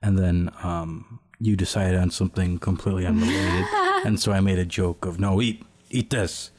and 0.00 0.16
then 0.16 0.50
um, 0.62 1.20
you 1.40 1.56
decided 1.56 1.98
on 1.98 2.10
something 2.10 2.58
completely 2.58 3.04
unrelated, 3.06 3.66
and 4.06 4.20
so 4.20 4.32
I 4.32 4.40
made 4.40 4.58
a 4.58 4.64
joke 4.64 5.06
of, 5.06 5.18
"No, 5.18 5.40
eat, 5.40 5.64
eat 5.90 6.10
this." 6.10 6.52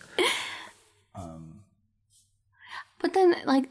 but 3.01 3.13
then 3.13 3.35
like 3.45 3.69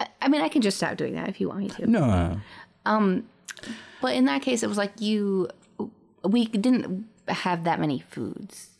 I, 0.00 0.06
I 0.22 0.28
mean 0.28 0.40
i 0.40 0.48
can 0.48 0.62
just 0.62 0.76
stop 0.76 0.96
doing 0.96 1.14
that 1.14 1.28
if 1.28 1.40
you 1.40 1.48
want 1.48 1.60
me 1.60 1.68
to 1.68 1.86
No, 1.86 2.00
no, 2.00 2.28
no. 2.28 2.40
Um, 2.84 3.28
But 4.00 4.14
in 4.14 4.24
that 4.26 4.42
case, 4.42 4.62
it 4.62 4.68
was 4.68 4.78
like 4.78 5.00
you, 5.00 5.48
we 6.24 6.46
didn't 6.46 7.06
have 7.28 7.64
that 7.64 7.80
many 7.80 8.00
foods. 8.00 8.70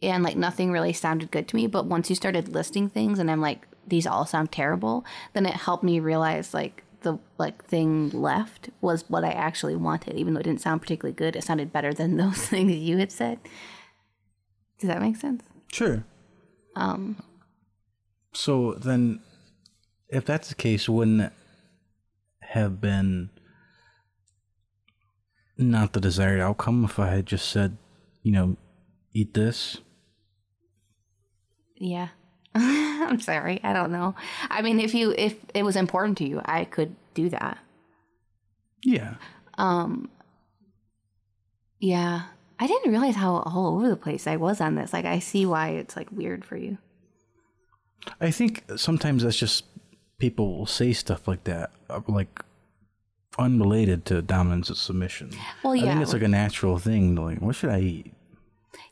And 0.00 0.22
like 0.22 0.36
nothing 0.36 0.70
really 0.70 0.92
sounded 0.92 1.30
good 1.30 1.48
to 1.48 1.56
me. 1.56 1.66
But 1.66 1.86
once 1.86 2.08
you 2.08 2.16
started 2.16 2.48
listing 2.48 2.88
things 2.88 3.18
and 3.18 3.30
I'm 3.30 3.40
like, 3.40 3.66
these 3.86 4.06
all 4.06 4.26
sound 4.26 4.52
terrible, 4.52 5.04
then 5.32 5.46
it 5.46 5.54
helped 5.54 5.82
me 5.82 5.98
realize 5.98 6.54
like 6.54 6.84
the 7.02 7.18
like 7.38 7.64
thing 7.64 8.10
left 8.10 8.70
was 8.80 9.04
what 9.08 9.24
I 9.24 9.30
actually 9.30 9.76
wanted. 9.76 10.16
Even 10.16 10.34
though 10.34 10.40
it 10.40 10.44
didn't 10.44 10.60
sound 10.60 10.82
particularly 10.82 11.14
good, 11.14 11.34
it 11.36 11.44
sounded 11.44 11.72
better 11.72 11.92
than 11.92 12.16
those 12.18 12.46
things 12.46 12.72
you 12.72 12.98
had 12.98 13.10
said. 13.10 13.38
Does 14.78 14.88
that 14.88 15.00
make 15.00 15.16
sense? 15.16 15.42
Sure. 15.72 16.04
Um, 16.76 17.16
So 18.32 18.74
then, 18.74 19.20
if 20.08 20.24
that's 20.24 20.48
the 20.48 20.54
case, 20.54 20.88
wouldn't 20.88 21.20
it 21.20 21.32
have 22.42 22.80
been 22.80 23.30
not 25.58 25.92
the 25.92 26.00
desired 26.00 26.40
outcome 26.40 26.84
if 26.84 26.98
I 26.98 27.08
had 27.08 27.26
just 27.26 27.48
said, 27.48 27.76
you 28.22 28.32
know, 28.32 28.56
eat 29.12 29.34
this? 29.34 29.78
yeah. 31.80 32.08
I'm 32.54 33.20
sorry. 33.20 33.60
I 33.62 33.72
don't 33.72 33.92
know. 33.92 34.14
I 34.50 34.62
mean, 34.62 34.80
if 34.80 34.94
you 34.94 35.14
if 35.16 35.36
it 35.54 35.62
was 35.62 35.76
important 35.76 36.18
to 36.18 36.28
you, 36.28 36.40
I 36.44 36.64
could 36.64 36.96
do 37.14 37.28
that. 37.28 37.58
Yeah. 38.82 39.14
Um 39.56 40.10
Yeah. 41.78 42.22
I 42.58 42.66
didn't 42.66 42.90
realize 42.90 43.14
how 43.14 43.36
all 43.36 43.76
over 43.76 43.88
the 43.88 43.96
place 43.96 44.26
I 44.26 44.36
was 44.36 44.60
on 44.60 44.74
this. 44.74 44.92
Like 44.92 45.04
I 45.04 45.20
see 45.20 45.46
why 45.46 45.70
it's 45.70 45.96
like 45.96 46.10
weird 46.10 46.44
for 46.44 46.56
you. 46.56 46.78
I 48.20 48.30
think 48.30 48.64
sometimes 48.76 49.22
that's 49.22 49.36
just 49.36 49.64
people 50.18 50.56
will 50.58 50.66
say 50.66 50.92
stuff 50.92 51.28
like 51.28 51.44
that, 51.44 51.70
uh, 51.88 52.00
like 52.08 52.42
unrelated 53.38 54.04
to 54.06 54.22
dominance 54.22 54.68
and 54.68 54.78
submission. 54.78 55.30
Well, 55.62 55.76
yeah. 55.76 55.84
I 55.84 55.88
think 55.88 56.02
it's 56.02 56.12
like 56.12 56.22
a 56.22 56.28
natural 56.28 56.78
thing. 56.78 57.14
Like, 57.14 57.40
what 57.40 57.54
should 57.54 57.70
I 57.70 57.80
eat? 57.80 58.12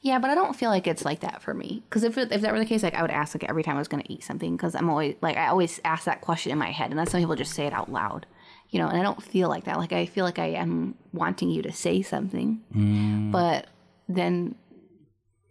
Yeah, 0.03 0.19
but 0.19 0.31
I 0.31 0.35
don't 0.35 0.55
feel 0.55 0.71
like 0.71 0.87
it's 0.87 1.05
like 1.05 1.21
that 1.21 1.43
for 1.43 1.53
me. 1.53 1.83
Because 1.89 2.05
if 2.05 2.17
it, 2.17 2.31
if 2.31 2.41
that 2.43 2.53
were 2.53 2.59
the 2.59 2.65
case, 2.65 2.83
like 2.83 2.95
I 2.95 3.03
would 3.03 3.11
ask 3.11 3.35
like 3.35 3.49
every 3.49 3.63
time 3.63 3.77
I 3.77 3.79
was 3.79 3.89
going 3.89 4.03
to 4.03 4.13
eat 4.13 4.23
something. 4.23 4.57
Because 4.57 4.75
I'm 4.75 4.89
always 4.89 5.17
like 5.21 5.37
I 5.37 5.49
always 5.49 5.81
ask 5.85 6.05
that 6.05 6.21
question 6.21 6.53
in 6.53 6.59
my 6.59 6.71
head, 6.71 6.91
and 6.91 6.99
then 6.99 7.07
some 7.07 7.21
people 7.21 7.35
just 7.35 7.55
say 7.55 7.67
it 7.67 7.73
out 7.73 7.91
loud, 7.91 8.25
you 8.71 8.79
know. 8.79 8.89
And 8.89 8.99
I 8.99 9.03
don't 9.03 9.23
feel 9.23 9.49
like 9.49 9.65
that. 9.65 9.79
Like 9.79 9.93
I 9.93 10.07
feel 10.07 10.25
like 10.25 10.39
I 10.39 10.47
am 10.47 10.95
wanting 11.13 11.51
you 11.51 11.63
to 11.63 11.73
say 11.73 12.03
something, 12.03 12.63
mm. 12.75 13.33
but 13.33 13.67
then 14.09 14.55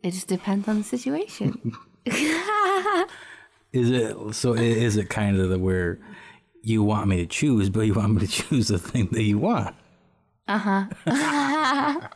it 0.04 0.12
just 0.12 0.28
depends 0.28 0.68
on 0.68 0.78
the 0.78 0.84
situation. 0.84 1.74
Is 3.74 3.92
it 3.92 4.36
so? 4.36 4.54
Is 4.54 4.96
it 4.96 5.10
kind 5.10 5.38
of 5.38 5.50
the 5.50 5.60
where 5.60 6.00
you 6.66 6.84
want 6.84 7.08
me 7.08 7.18
to 7.18 7.28
choose, 7.28 7.70
but 7.70 7.82
you 7.82 7.94
want 7.94 8.16
me 8.16 8.26
to 8.26 8.28
choose 8.28 8.70
the 8.70 8.80
thing 8.80 9.08
that 9.12 9.24
you 9.24 9.38
want? 9.38 9.76
Uh 10.48 10.58
huh. 10.58 10.86
huh. 11.08 12.02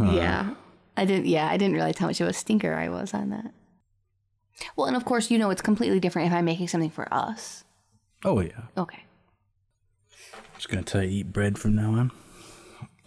Yeah. 0.00 0.54
I 0.96 1.04
didn't 1.04 1.26
yeah, 1.26 1.48
I 1.48 1.56
didn't 1.56 1.74
realize 1.74 1.98
how 1.98 2.06
much 2.06 2.20
of 2.20 2.28
a 2.28 2.32
stinker 2.32 2.74
I 2.74 2.88
was 2.88 3.12
on 3.12 3.30
that. 3.30 3.52
Well, 4.76 4.86
and 4.86 4.94
of 4.96 5.04
course, 5.04 5.30
you 5.30 5.38
know 5.38 5.50
it's 5.50 5.62
completely 5.62 5.98
different 5.98 6.28
if 6.28 6.34
I'm 6.34 6.44
making 6.44 6.68
something 6.68 6.90
for 6.90 7.12
us. 7.12 7.64
Oh 8.24 8.40
yeah. 8.40 8.62
Okay. 8.76 9.02
Just 10.54 10.68
gonna 10.68 10.84
tell 10.84 11.02
you 11.02 11.08
eat 11.08 11.32
bread 11.32 11.58
from 11.58 11.74
now 11.74 11.92
on. 11.92 12.12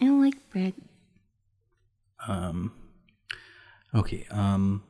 I 0.01 0.05
don't 0.05 0.21
like 0.21 0.49
bread. 0.49 0.73
Um. 2.27 2.73
Okay. 3.93 4.25
Um. 4.29 4.83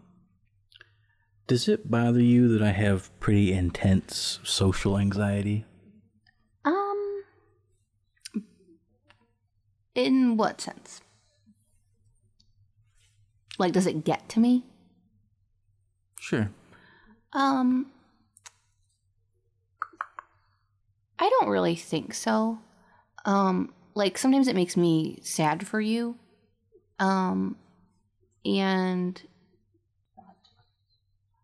Does 1.47 1.67
it 1.67 1.91
bother 1.91 2.21
you 2.21 2.47
that 2.47 2.63
I 2.63 2.71
have 2.71 3.17
pretty 3.19 3.53
intense 3.53 4.39
social 4.43 4.97
anxiety? 4.97 5.65
Um 6.63 7.23
in 9.93 10.37
what 10.37 10.59
sense? 10.59 11.01
Like 13.59 13.73
does 13.73 13.85
it 13.85 14.03
get 14.03 14.27
to 14.29 14.39
me? 14.39 14.63
Sure. 16.19 16.49
Um 17.33 17.91
I 21.19 21.29
don't 21.29 21.49
really 21.49 21.75
think 21.75 22.15
so. 22.15 22.57
Um 23.23 23.71
like 23.93 24.17
sometimes 24.17 24.47
it 24.47 24.55
makes 24.55 24.75
me 24.75 25.19
sad 25.21 25.67
for 25.67 25.79
you. 25.79 26.17
Um 26.97 27.57
and 28.43 29.21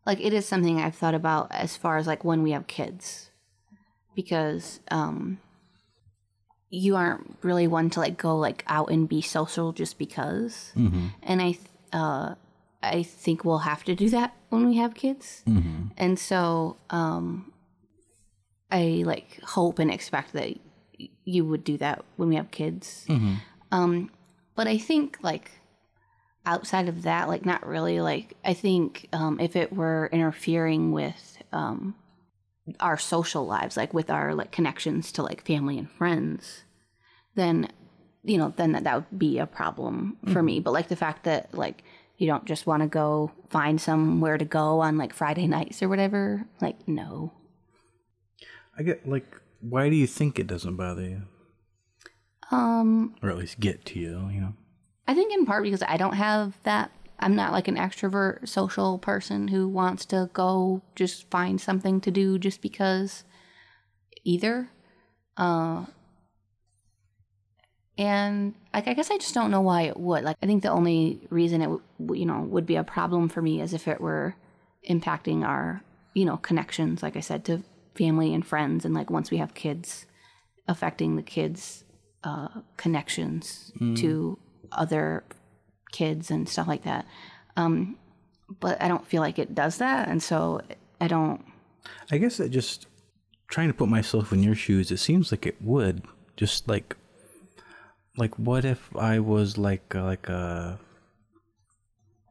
like 0.06 0.20
it 0.20 0.34
is 0.34 0.48
something 0.48 0.80
I've 0.80 0.96
thought 0.96 1.16
about 1.16 1.52
as 1.52 1.78
far 1.78 1.98
as 1.98 2.08
like 2.08 2.24
when 2.24 2.44
we 2.44 2.52
have 2.52 2.68
kids. 2.68 3.30
Because 4.16 4.80
um 4.90 5.40
you 6.70 6.96
aren't 6.96 7.38
really 7.42 7.68
one 7.68 7.90
to 7.92 8.00
like 8.00 8.18
go 8.18 8.38
like 8.38 8.64
out 8.68 8.90
and 8.92 9.08
be 9.08 9.22
social 9.22 9.72
just 9.74 9.98
because. 9.98 10.72
Mm-hmm. 10.76 11.08
And 11.24 11.42
I 11.42 11.52
th- 11.52 11.68
uh 11.94 12.36
I 12.84 13.04
think 13.04 13.46
we'll 13.46 13.60
have 13.60 13.84
to 13.86 13.96
do 13.96 14.10
that 14.10 14.34
when 14.50 14.68
we 14.68 14.78
have 14.78 14.94
kids. 14.96 15.44
Mm-hmm. 15.48 15.88
And 15.98 16.18
so 16.20 16.78
um 16.90 17.52
I 18.72 19.04
like 19.06 19.40
hope 19.44 19.80
and 19.80 19.92
expect 19.92 20.34
that 20.34 20.58
y- 21.00 21.10
you 21.26 21.46
would 21.46 21.64
do 21.64 21.78
that 21.78 22.04
when 22.16 22.30
we 22.30 22.36
have 22.36 22.52
kids. 22.52 23.06
Mm-hmm. 23.08 23.36
Um 23.72 24.10
but 24.56 24.68
I 24.68 24.78
think 24.78 25.18
like 25.22 25.52
outside 26.46 26.90
of 26.90 27.04
that 27.04 27.28
like 27.28 27.46
not 27.46 27.66
really 27.66 28.02
like 28.02 28.36
I 28.44 28.54
think 28.54 29.08
um 29.14 29.40
if 29.40 29.56
it 29.56 29.74
were 29.74 30.10
interfering 30.12 30.92
with 30.92 31.38
um 31.52 31.96
our 32.80 32.98
social 32.98 33.46
lives 33.46 33.78
like 33.78 33.94
with 33.94 34.10
our 34.10 34.34
like 34.34 34.52
connections 34.52 35.12
to 35.14 35.24
like 35.24 35.46
family 35.46 35.78
and 35.78 35.90
friends 35.92 36.64
then 37.36 37.68
you 38.24 38.38
know 38.38 38.54
then 38.56 38.72
that, 38.72 38.84
that 38.86 38.96
would 38.96 39.20
be 39.20 39.40
a 39.40 39.46
problem 39.46 40.18
for 40.32 40.42
me 40.42 40.60
but 40.60 40.72
like 40.72 40.88
the 40.88 40.96
fact 40.96 41.24
that 41.26 41.54
like 41.54 41.84
you 42.18 42.28
don't 42.28 42.46
just 42.46 42.68
want 42.68 42.82
to 42.82 42.88
go 42.88 43.32
find 43.50 43.82
somewhere 43.82 44.38
to 44.38 44.46
go 44.46 44.80
on 44.80 44.98
like 44.98 45.14
Friday 45.14 45.48
nights 45.48 45.82
or 45.82 45.90
whatever 45.90 46.46
like 46.60 46.88
no 46.88 47.34
I 48.78 48.84
get 48.84 49.08
like, 49.08 49.26
why 49.60 49.90
do 49.90 49.96
you 49.96 50.08
think 50.08 50.40
it 50.40 50.48
doesn't 50.48 50.76
bother 50.76 51.04
you, 51.04 51.22
um 52.50 53.16
or 53.22 53.30
at 53.30 53.38
least 53.38 53.60
get 53.60 53.86
to 53.86 54.00
you? 54.00 54.30
You 54.30 54.42
know. 54.42 54.54
I 55.08 55.14
think 55.14 55.34
in 55.34 55.46
part 55.46 55.64
because 55.64 55.84
I 55.84 55.98
don't 55.98 56.14
have 56.16 56.58
that. 56.64 56.92
I'm 57.20 57.36
not 57.36 57.52
like 57.52 57.68
an 57.68 57.76
extrovert 57.76 58.48
social 58.48 58.98
person 58.98 59.48
who 59.50 59.68
wants 59.68 60.06
to 60.06 60.30
go 60.34 60.82
just 60.96 61.30
find 61.30 61.62
something 61.62 62.02
to 62.02 62.12
do 62.12 62.40
just 62.40 62.62
because 62.62 63.24
either. 64.24 64.70
Uh, 65.38 65.86
and 67.98 68.56
like 68.74 68.88
I 68.88 68.94
guess 68.94 69.12
I 69.12 69.18
just 69.18 69.34
don't 69.34 69.52
know 69.52 69.62
why 69.62 69.84
it 69.84 69.98
would. 70.00 70.24
Like 70.24 70.38
I 70.42 70.46
think 70.46 70.64
the 70.64 70.72
only 70.72 71.22
reason 71.30 71.62
it 71.62 71.70
w- 72.00 72.22
you 72.22 72.26
know 72.26 72.42
would 72.42 72.66
be 72.66 72.76
a 72.76 72.84
problem 72.84 73.30
for 73.30 73.42
me 73.42 73.62
is 73.62 73.74
if 73.74 73.88
it 73.88 74.02
were 74.02 74.36
impacting 74.90 75.46
our 75.46 75.84
you 76.14 76.26
know 76.26 76.38
connections 76.38 77.04
like 77.04 77.16
I 77.16 77.20
said 77.20 77.46
to 77.46 77.62
family 77.96 78.34
and 78.34 78.46
friends 78.46 78.86
and 78.86 78.96
like 78.96 79.10
once 79.12 79.30
we 79.30 79.38
have 79.38 79.54
kids 79.54 80.06
affecting 80.68 81.16
the 81.16 81.22
kids 81.22 81.84
uh, 82.24 82.48
connections 82.78 83.72
to 83.98 84.40
other 84.72 85.24
kids 85.92 86.32
and 86.32 86.48
stuff 86.48 86.68
like 86.68 86.84
that. 86.84 87.06
Um, 87.58 87.98
but 88.60 88.82
I 88.82 88.88
don't 88.88 89.06
feel 89.08 89.22
like 89.22 89.40
it 89.40 89.56
does 89.56 89.78
that, 89.78 90.08
and 90.10 90.22
so 90.22 90.62
I 91.00 91.08
don't. 91.08 91.44
I 92.12 92.18
guess 92.18 92.40
it 92.40 92.50
just 92.50 92.88
trying 93.48 93.68
to 93.68 93.74
put 93.74 93.90
myself 93.90 94.32
in 94.32 94.44
your 94.44 94.56
shoes. 94.56 94.92
It 94.92 94.98
seems 94.98 95.32
like 95.32 95.46
it 95.46 95.62
would 95.62 96.04
just 96.38 96.68
like, 96.68 96.96
like 98.18 98.38
what 98.38 98.66
if 98.66 98.96
I 98.96 99.20
was 99.20 99.58
like 99.58 99.94
a, 99.96 100.02
like 100.02 100.30
a 100.30 100.80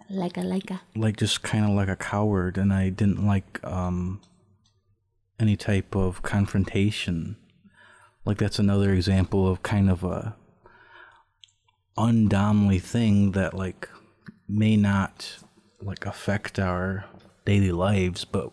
Like 0.08 0.36
a 0.36 0.42
like 0.42 0.70
a. 0.70 0.80
like 0.96 1.16
just 1.16 1.42
kind 1.42 1.64
of 1.64 1.70
like 1.70 1.88
a 1.88 1.96
coward 1.96 2.58
and 2.58 2.72
I 2.72 2.88
didn't 2.90 3.24
like 3.26 3.62
um 3.64 4.20
any 5.38 5.56
type 5.56 5.94
of 5.94 6.22
confrontation. 6.22 7.36
Like 8.24 8.38
that's 8.38 8.58
another 8.58 8.92
example 8.92 9.48
of 9.48 9.62
kind 9.62 9.88
of 9.90 10.04
a 10.04 10.36
undomly 11.96 12.78
thing 12.78 13.32
that 13.32 13.54
like 13.54 13.88
may 14.48 14.76
not 14.76 15.38
like 15.82 16.06
affect 16.06 16.58
our 16.58 17.04
daily 17.44 17.72
lives, 17.72 18.24
but 18.24 18.50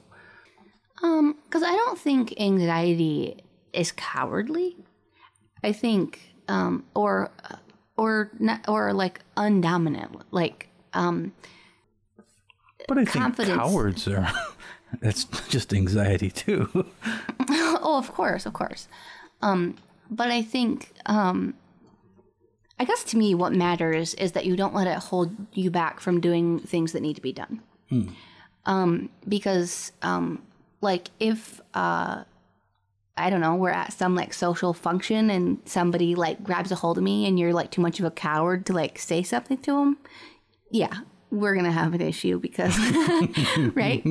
Um, 1.04 1.36
because 1.43 1.63
I 1.63 1.71
don't 1.71 2.00
think 2.00 2.34
anxiety 2.39 3.43
is 3.73 3.91
cowardly. 3.91 4.76
I 5.63 5.71
think, 5.71 6.34
um, 6.47 6.86
or 6.95 7.32
or 7.97 8.30
not, 8.39 8.67
or 8.67 8.93
like 8.93 9.21
undominant. 9.36 10.21
Like, 10.32 10.69
um, 10.93 11.34
but 12.88 12.97
I 12.97 13.06
think 13.06 13.23
Confidence. 13.23 13.58
cowards 13.58 14.08
are 14.08 14.32
that's 15.02 15.26
just 15.50 15.73
anxiety 15.73 16.30
too. 16.32 16.69
oh, 17.50 17.97
of 17.97 18.13
course, 18.13 18.45
of 18.45 18.54
course. 18.54 18.88
Um, 19.41 19.76
but 20.10 20.30
I 20.30 20.41
think, 20.41 20.93
um, 21.06 21.56
I 22.79 22.85
guess 22.85 23.03
to 23.05 23.17
me, 23.17 23.33
what 23.33 23.53
matters 23.53 24.13
is 24.15 24.33
that 24.33 24.45
you 24.45 24.55
don't 24.55 24.73
let 24.73 24.87
it 24.87 24.97
hold 24.97 25.35
you 25.53 25.71
back 25.71 25.99
from 25.99 26.21
doing 26.21 26.59
things 26.59 26.91
that 26.91 27.01
need 27.01 27.15
to 27.15 27.21
be 27.21 27.33
done. 27.33 27.61
Um, 28.65 29.09
because, 29.27 29.91
um, 30.01 30.43
like, 30.81 31.09
if 31.19 31.59
uh, 31.73 32.23
I 33.17 33.29
don't 33.31 33.41
know, 33.41 33.55
we're 33.55 33.71
at 33.71 33.93
some 33.93 34.13
like 34.13 34.33
social 34.33 34.73
function 34.73 35.29
and 35.31 35.59
somebody 35.65 36.13
like 36.13 36.43
grabs 36.43 36.71
a 36.71 36.75
hold 36.75 36.97
of 36.97 37.03
me 37.03 37.25
and 37.25 37.39
you're 37.39 37.53
like 37.53 37.71
too 37.71 37.81
much 37.81 37.99
of 37.99 38.05
a 38.05 38.11
coward 38.11 38.65
to 38.67 38.73
like 38.73 38.99
say 38.99 39.23
something 39.23 39.57
to 39.59 39.71
them, 39.71 39.97
yeah, 40.69 40.99
we're 41.31 41.55
gonna 41.55 41.71
have 41.71 41.93
an 41.95 42.01
issue 42.01 42.39
because, 42.39 42.77
right? 43.73 44.05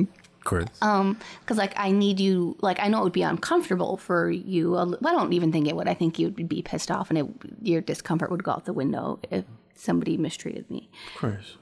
Of 0.47 0.49
course. 0.49 0.81
Um, 0.81 1.19
because 1.41 1.57
like 1.57 1.73
I 1.75 1.91
need 1.91 2.19
you, 2.19 2.55
like 2.61 2.79
I 2.79 2.87
know 2.87 3.01
it 3.01 3.03
would 3.03 3.13
be 3.13 3.21
uncomfortable 3.21 3.97
for 3.97 4.31
you. 4.31 4.71
Well, 4.71 4.95
I 5.05 5.11
don't 5.11 5.33
even 5.33 5.51
think 5.51 5.67
it 5.67 5.75
would. 5.75 5.87
I 5.87 5.93
think 5.93 6.17
you'd 6.17 6.47
be 6.47 6.61
pissed 6.61 6.89
off 6.89 7.09
and 7.09 7.19
it, 7.19 7.25
your 7.61 7.81
discomfort 7.81 8.31
would 8.31 8.43
go 8.43 8.51
out 8.51 8.65
the 8.65 8.73
window 8.73 9.19
if 9.29 9.43
somebody 9.75 10.15
mistreated 10.15 10.69
me. 10.71 10.89
of 11.13 11.19
course. 11.19 11.57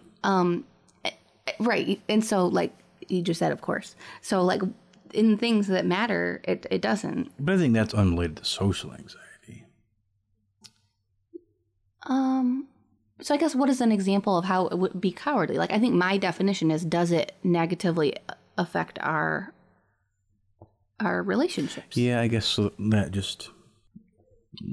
Right. 1.59 2.01
And 2.09 2.23
so, 2.23 2.47
like 2.47 2.73
you 3.07 3.21
just 3.21 3.39
said, 3.39 3.51
of 3.51 3.61
course. 3.61 3.95
So, 4.21 4.41
like 4.41 4.61
in 5.13 5.37
things 5.37 5.67
that 5.67 5.85
matter, 5.85 6.41
it, 6.43 6.65
it 6.69 6.81
doesn't. 6.81 7.31
But 7.39 7.55
I 7.55 7.57
think 7.57 7.73
that's 7.73 7.93
unrelated 7.93 8.37
to 8.37 8.45
social 8.45 8.91
anxiety. 8.91 9.65
Um, 12.03 12.67
so 13.21 13.33
I 13.33 13.37
guess 13.37 13.55
what 13.55 13.69
is 13.69 13.81
an 13.81 13.91
example 13.91 14.37
of 14.37 14.45
how 14.45 14.67
it 14.67 14.77
would 14.77 14.99
be 14.99 15.11
cowardly? 15.11 15.57
Like 15.57 15.71
I 15.71 15.79
think 15.79 15.93
my 15.93 16.17
definition 16.17 16.69
is 16.71 16.83
does 16.83 17.11
it 17.11 17.33
negatively 17.43 18.15
affect 18.57 18.99
our 19.01 19.53
our 20.99 21.21
relationships? 21.21 21.97
Yeah, 21.97 22.21
I 22.21 22.27
guess 22.27 22.55
that 22.55 23.09
just 23.11 23.49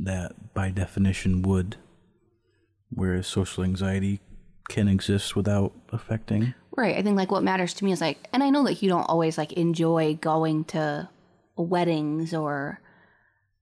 that 0.05 0.55
by 0.55 0.71
definition 0.71 1.43
would, 1.43 1.77
whereas 2.91 3.27
social 3.27 3.65
anxiety 3.65 4.21
can 4.69 4.89
exist 4.89 5.35
without 5.35 5.73
affecting. 5.91 6.55
Right. 6.77 6.97
I 6.97 7.03
think 7.03 7.17
like 7.17 7.31
what 7.31 7.43
matters 7.43 7.75
to 7.75 7.85
me 7.85 7.93
is 7.93 8.01
like, 8.01 8.29
and 8.33 8.43
I 8.43 8.51
know 8.51 8.65
that 8.65 8.83
you 8.83 8.89
don't 8.89 9.05
always 9.05 9.37
like 9.37 9.53
enjoy 9.53 10.15
going 10.21 10.65
to 10.67 11.09
weddings 11.57 12.33
or 12.33 12.81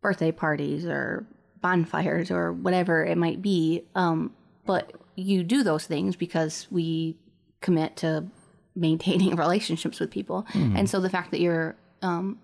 birthday 0.03 0.31
parties 0.31 0.87
or 0.87 1.27
bonfires 1.61 2.31
or 2.31 2.53
whatever 2.53 3.05
it 3.05 3.19
might 3.19 3.43
be. 3.43 3.85
Um, 3.95 4.33
but 4.65 4.93
you 5.17 5.43
do 5.43 5.63
those 5.63 5.87
things 5.87 6.17
because 6.17 6.67
we 6.71 7.19
commit 7.61 7.97
to 7.97 8.27
maintaining 8.81 9.37
relationships 9.45 10.01
with 10.01 10.11
people. 10.11 10.47
And 10.55 10.89
so 10.91 10.99
the 11.01 11.11
fact 11.11 11.31
that 11.33 11.41
you're 11.41 11.77
um, 12.03 12.39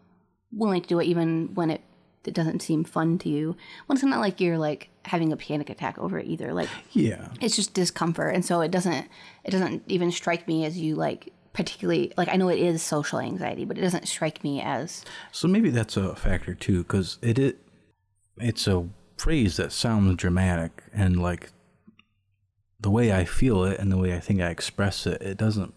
willing 0.52 0.82
to 0.82 0.88
do 0.88 1.00
it 1.00 1.06
even 1.06 1.54
when 1.54 1.70
it, 1.70 1.80
it 2.24 2.34
doesn't 2.34 2.60
seem 2.60 2.84
fun 2.84 3.18
to 3.18 3.28
you, 3.28 3.56
well, 3.86 3.94
it's 3.96 4.04
not 4.04 4.20
like 4.20 4.40
you're 4.40 4.58
like 4.58 4.90
having 5.04 5.32
a 5.32 5.36
panic 5.36 5.70
attack 5.70 5.96
over 5.98 6.18
it 6.18 6.26
either. 6.26 6.52
Like, 6.52 6.68
Yeah. 6.92 7.28
it's 7.40 7.56
just 7.56 7.72
discomfort 7.74 8.34
and 8.34 8.44
so 8.44 8.60
it 8.60 8.70
doesn't 8.70 9.06
it 9.44 9.50
doesn't 9.52 9.82
even 9.86 10.10
strike 10.10 10.46
me 10.48 10.64
as 10.64 10.76
you 10.76 10.94
like 10.96 11.32
particularly 11.52 12.12
like 12.18 12.28
i 12.28 12.36
know 12.36 12.48
it 12.48 12.58
is 12.58 12.82
social 12.82 13.18
anxiety 13.18 13.64
but 13.64 13.78
it 13.78 13.80
doesn't 13.80 14.06
strike 14.08 14.42
me 14.44 14.60
as 14.60 15.04
So 15.32 15.48
maybe 15.48 15.70
that's 15.70 15.96
a 15.96 16.14
factor 16.16 16.52
too, 16.54 16.82
because 16.82 17.18
it, 17.22 17.38
it 17.38 17.58
it's 18.38 18.66
a 18.66 18.88
phrase 19.16 19.56
that 19.56 19.72
sounds 19.72 20.16
dramatic 20.16 20.82
and 20.92 21.22
like 21.22 21.50
the 22.78 22.90
way 22.90 23.10
I 23.12 23.24
feel 23.24 23.64
it 23.64 23.78
and 23.80 23.90
the 23.90 23.96
way 23.96 24.14
I 24.14 24.20
think 24.20 24.40
I 24.42 24.50
express 24.50 25.06
it, 25.06 25.22
it 25.22 25.38
doesn't 25.38 25.72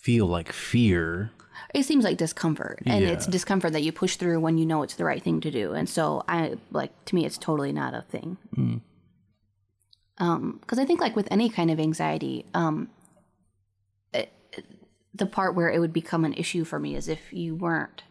feel 0.00 0.26
like 0.26 0.52
fear. 0.52 1.30
it 1.74 1.84
seems 1.84 2.04
like 2.04 2.16
discomfort 2.16 2.80
and 2.86 3.04
it's 3.04 3.26
discomfort 3.26 3.72
that 3.72 3.82
you 3.82 3.92
push 3.92 4.16
through 4.16 4.40
when 4.40 4.56
you 4.58 4.66
know 4.66 4.82
it's 4.82 4.94
the 4.94 5.04
right 5.04 5.22
thing 5.22 5.40
to 5.40 5.50
do 5.50 5.72
and 5.72 5.88
so 5.88 6.24
i 6.26 6.54
like 6.70 6.92
to 7.04 7.14
me 7.14 7.26
it's 7.26 7.38
totally 7.38 7.72
not 7.72 7.92
a 7.94 8.02
thing. 8.02 8.36
Um 10.18 10.58
because 10.60 10.78
i 10.78 10.84
think 10.84 11.00
like 11.00 11.16
with 11.16 11.28
any 11.30 11.48
kind 11.48 11.70
of 11.70 11.78
anxiety 11.78 12.46
um 12.54 12.88
it, 14.12 14.32
the 15.14 15.26
part 15.26 15.54
where 15.54 15.70
it 15.70 15.78
would 15.80 15.92
become 15.92 16.24
an 16.24 16.34
issue 16.34 16.64
for 16.64 16.78
me 16.78 16.96
is 16.96 17.08
if 17.08 17.32
you 17.32 17.54
weren't 17.54 18.02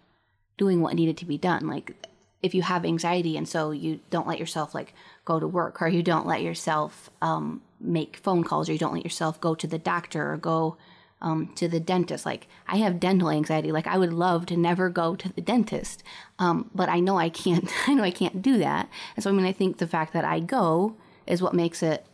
doing 0.59 0.81
what 0.81 0.93
needed 0.93 1.17
to 1.17 1.25
be 1.25 1.37
done. 1.37 1.65
Like 1.67 2.07
if 2.43 2.53
you 2.53 2.61
have 2.61 2.85
anxiety 2.85 3.35
and 3.35 3.47
so 3.47 3.71
you 3.71 3.99
don't 4.11 4.27
let 4.27 4.37
yourself 4.37 4.75
like 4.75 4.93
go 5.25 5.39
to 5.39 5.47
work 5.47 5.81
or 5.81 5.87
you 5.87 6.03
don't 6.03 6.27
let 6.27 6.43
yourself 6.43 7.09
um, 7.21 7.61
make 7.79 8.17
phone 8.17 8.43
calls 8.43 8.69
or 8.69 8.73
you 8.73 8.77
don't 8.77 8.93
let 8.93 9.03
yourself 9.03 9.41
go 9.41 9.55
to 9.55 9.65
the 9.65 9.79
doctor 9.79 10.33
or 10.33 10.37
go 10.37 10.77
um, 11.21 11.51
to 11.55 11.67
the 11.67 11.79
dentist. 11.79 12.25
Like 12.25 12.47
i 12.67 12.77
have 12.77 12.99
dental 12.99 13.29
anxiety. 13.29 13.71
Like 13.71 13.87
i 13.87 13.97
would 13.97 14.13
love 14.13 14.45
to 14.47 14.57
never 14.57 14.89
go 14.89 15.15
to 15.15 15.29
the 15.33 15.41
dentist 15.41 16.03
um, 16.39 16.69
but 16.73 16.89
i 16.89 16.99
know 16.99 17.17
i 17.17 17.29
can't. 17.29 17.69
I 17.87 17.93
know 17.93 18.03
i 18.03 18.11
can't 18.11 18.41
do 18.41 18.57
that. 18.59 18.89
And 19.15 19.23
so 19.23 19.29
i 19.29 19.33
mean 19.33 19.45
i 19.45 19.51
think 19.51 19.77
the 19.77 19.87
fact 19.87 20.13
that 20.13 20.25
i 20.25 20.39
go 20.39 20.95
is 21.27 21.41
what 21.41 21.53
makes 21.53 21.83
it 21.83 22.05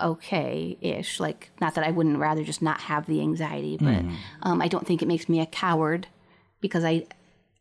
okay-ish. 0.00 1.20
Like 1.20 1.50
not 1.60 1.74
that 1.74 1.84
i 1.84 1.90
wouldn't 1.90 2.18
rather 2.18 2.44
just 2.44 2.62
not 2.62 2.82
have 2.82 3.06
the 3.06 3.20
anxiety 3.20 3.76
but 3.76 4.04
um, 4.42 4.62
i 4.62 4.68
don't 4.68 4.86
think 4.86 5.02
it 5.02 5.08
makes 5.08 5.28
me 5.28 5.40
a 5.40 5.46
coward 5.46 6.06
because 6.60 6.84
i 6.84 7.04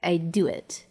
i 0.04 0.18
do 0.18 0.48
it 0.48 0.86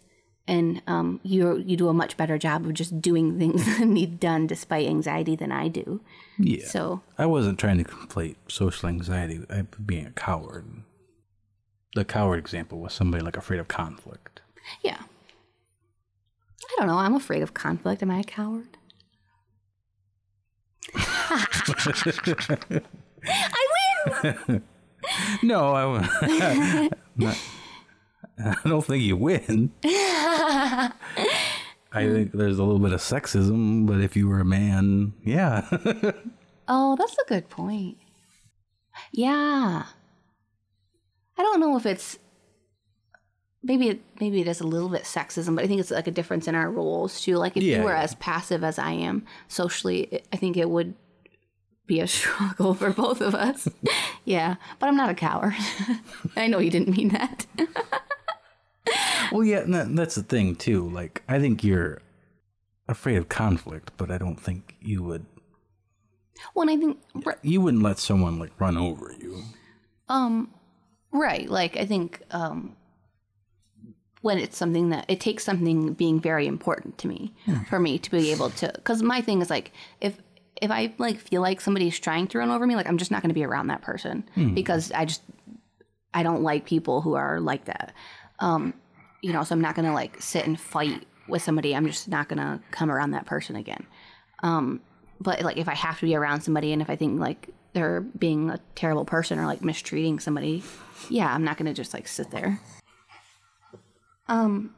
and 0.47 0.81
um, 0.87 1.19
you 1.23 1.57
you 1.57 1.75
do 1.77 1.89
a 1.89 1.93
much 1.93 2.15
better 2.17 2.37
job 2.37 2.65
of 2.65 2.73
just 2.73 3.01
doing 3.01 3.37
things 3.37 3.65
that 3.77 3.85
need 3.87 4.19
done 4.19 4.47
despite 4.47 4.87
anxiety 4.87 5.35
than 5.35 5.51
i 5.51 5.67
do 5.67 5.99
Yeah. 6.39 6.65
so 6.67 7.01
I 7.17 7.25
wasn't 7.25 7.59
trying 7.59 7.77
to 7.77 7.83
conflate 7.83 8.35
social 8.47 8.87
anxiety 8.89 9.39
with 9.39 9.85
being 9.85 10.05
a 10.07 10.11
coward. 10.11 10.65
The 11.95 12.05
coward 12.05 12.37
example 12.39 12.79
was 12.79 12.93
somebody 12.93 13.23
like 13.23 13.37
afraid 13.37 13.59
of 13.59 13.67
conflict. 13.67 14.41
yeah 14.83 15.01
i 16.69 16.75
don't 16.77 16.87
know 16.87 16.97
i'm 16.97 17.15
afraid 17.15 17.41
of 17.43 17.53
conflict 17.53 18.01
am 18.03 18.11
i 18.11 18.19
a 18.19 18.23
coward 18.23 18.77
i 23.27 23.67
win 24.03 24.61
No, 25.43 25.73
I, 25.73 26.89
not, 27.15 27.37
I 28.43 28.55
don't 28.65 28.83
think 28.85 29.03
you 29.03 29.17
win. 29.17 29.71
I 29.83 30.91
think 31.93 32.31
there's 32.33 32.59
a 32.59 32.63
little 32.63 32.79
bit 32.79 32.93
of 32.93 32.99
sexism, 33.01 33.87
but 33.87 34.01
if 34.01 34.15
you 34.15 34.27
were 34.27 34.39
a 34.39 34.45
man, 34.45 35.13
yeah. 35.23 35.67
Oh, 36.69 36.97
that's 36.97 37.17
a 37.17 37.23
good 37.29 37.49
point. 37.49 37.97
Yeah. 39.13 39.83
I 41.37 41.41
don't 41.41 41.61
know 41.61 41.77
if 41.77 41.85
it's 41.85 42.19
maybe 43.63 43.87
it 43.87 44.01
maybe 44.19 44.41
it 44.41 44.49
is 44.49 44.59
a 44.59 44.67
little 44.67 44.89
bit 44.89 45.03
sexism, 45.03 45.55
but 45.55 45.63
I 45.63 45.67
think 45.67 45.79
it's 45.79 45.91
like 45.91 46.07
a 46.07 46.11
difference 46.11 46.45
in 46.45 46.55
our 46.55 46.69
roles 46.69 47.21
too. 47.21 47.37
Like 47.37 47.55
if 47.55 47.63
Yeah, 47.63 47.77
you 47.77 47.83
were 47.83 47.91
yeah. 47.91 48.01
as 48.01 48.15
passive 48.15 48.65
as 48.65 48.77
I 48.77 48.91
am 48.91 49.25
socially, 49.47 50.21
I 50.33 50.35
think 50.35 50.57
it 50.57 50.69
would 50.69 50.95
be 51.85 52.01
a 52.01 52.07
struggle 52.07 52.73
for 52.73 52.89
both 52.89 53.21
of 53.21 53.33
us. 53.33 53.69
yeah, 54.25 54.55
but 54.79 54.87
I'm 54.89 54.97
not 54.97 55.09
a 55.09 55.13
coward. 55.15 55.53
I 56.35 56.47
know 56.47 56.59
you 56.59 56.69
didn't 56.69 56.97
mean 56.97 57.09
that. 57.09 57.45
well, 59.31 59.43
yeah, 59.43 59.61
that, 59.61 59.95
that's 59.95 60.15
the 60.15 60.23
thing 60.23 60.55
too. 60.55 60.89
Like, 60.89 61.23
I 61.27 61.39
think 61.39 61.63
you're 61.63 62.01
afraid 62.87 63.17
of 63.17 63.29
conflict, 63.29 63.91
but 63.97 64.11
I 64.11 64.17
don't 64.17 64.39
think 64.39 64.75
you 64.81 65.03
would. 65.03 65.25
well, 66.55 66.69
I 66.69 66.77
think 66.77 66.99
You 67.41 67.61
wouldn't 67.61 67.83
let 67.83 67.99
someone 67.99 68.39
like 68.39 68.51
run 68.59 68.77
over 68.77 69.13
you. 69.19 69.43
Um, 70.09 70.53
right. 71.11 71.49
Like 71.49 71.75
I 71.77 71.85
think 71.85 72.21
um, 72.31 72.75
when 74.21 74.37
it's 74.37 74.57
something 74.57 74.89
that 74.89 75.05
it 75.07 75.19
takes 75.19 75.43
something 75.43 75.93
being 75.93 76.19
very 76.19 76.47
important 76.47 76.97
to 76.99 77.07
me 77.07 77.33
for 77.69 77.79
me 77.79 77.97
to 77.99 78.11
be 78.11 78.31
able 78.31 78.49
to. 78.51 78.71
Because 78.73 79.01
my 79.03 79.21
thing 79.21 79.41
is 79.41 79.49
like 79.49 79.71
if 80.01 80.17
if 80.61 80.71
I 80.71 80.93
like 80.97 81.19
feel 81.19 81.41
like 81.41 81.61
somebody's 81.61 81.99
trying 81.99 82.27
to 82.27 82.39
run 82.39 82.49
over 82.49 82.65
me, 82.65 82.75
like 82.75 82.87
I'm 82.87 82.97
just 82.97 83.11
not 83.11 83.21
going 83.21 83.29
to 83.29 83.35
be 83.35 83.43
around 83.43 83.67
that 83.67 83.81
person 83.81 84.23
because 84.53 84.91
I 84.91 85.05
just 85.05 85.21
I 86.13 86.23
don't 86.23 86.41
like 86.41 86.65
people 86.65 87.01
who 87.01 87.13
are 87.15 87.39
like 87.39 87.65
that. 87.65 87.93
Um, 88.39 88.73
you 89.21 89.33
know, 89.33 89.43
so 89.43 89.53
I'm 89.53 89.61
not 89.61 89.75
to 89.87 89.93
like 89.93 90.21
sit 90.21 90.45
and 90.45 90.59
fight 90.59 91.05
with 91.27 91.41
somebody. 91.41 91.75
I'm 91.75 91.85
just 91.85 92.07
not 92.07 92.29
to 92.39 92.59
come 92.71 92.91
around 92.91 93.11
that 93.11 93.25
person 93.25 93.55
again. 93.55 93.85
Um, 94.43 94.81
but 95.19 95.41
like 95.41 95.57
if 95.57 95.67
I 95.67 95.73
have 95.73 95.99
to 95.99 96.05
be 96.05 96.15
around 96.15 96.41
somebody 96.41 96.71
and 96.71 96.81
if 96.81 96.89
I 96.89 96.95
think 96.95 97.19
like 97.19 97.49
they're 97.73 98.01
being 98.01 98.49
a 98.49 98.59
terrible 98.75 99.05
person 99.05 99.39
or 99.39 99.45
like 99.45 99.63
mistreating 99.63 100.19
somebody, 100.19 100.63
yeah, 101.09 101.33
I'm 101.33 101.43
not 101.43 101.57
gonna 101.57 101.73
just 101.73 101.93
like 101.93 102.07
sit 102.07 102.31
there. 102.31 102.59
Um, 104.27 104.75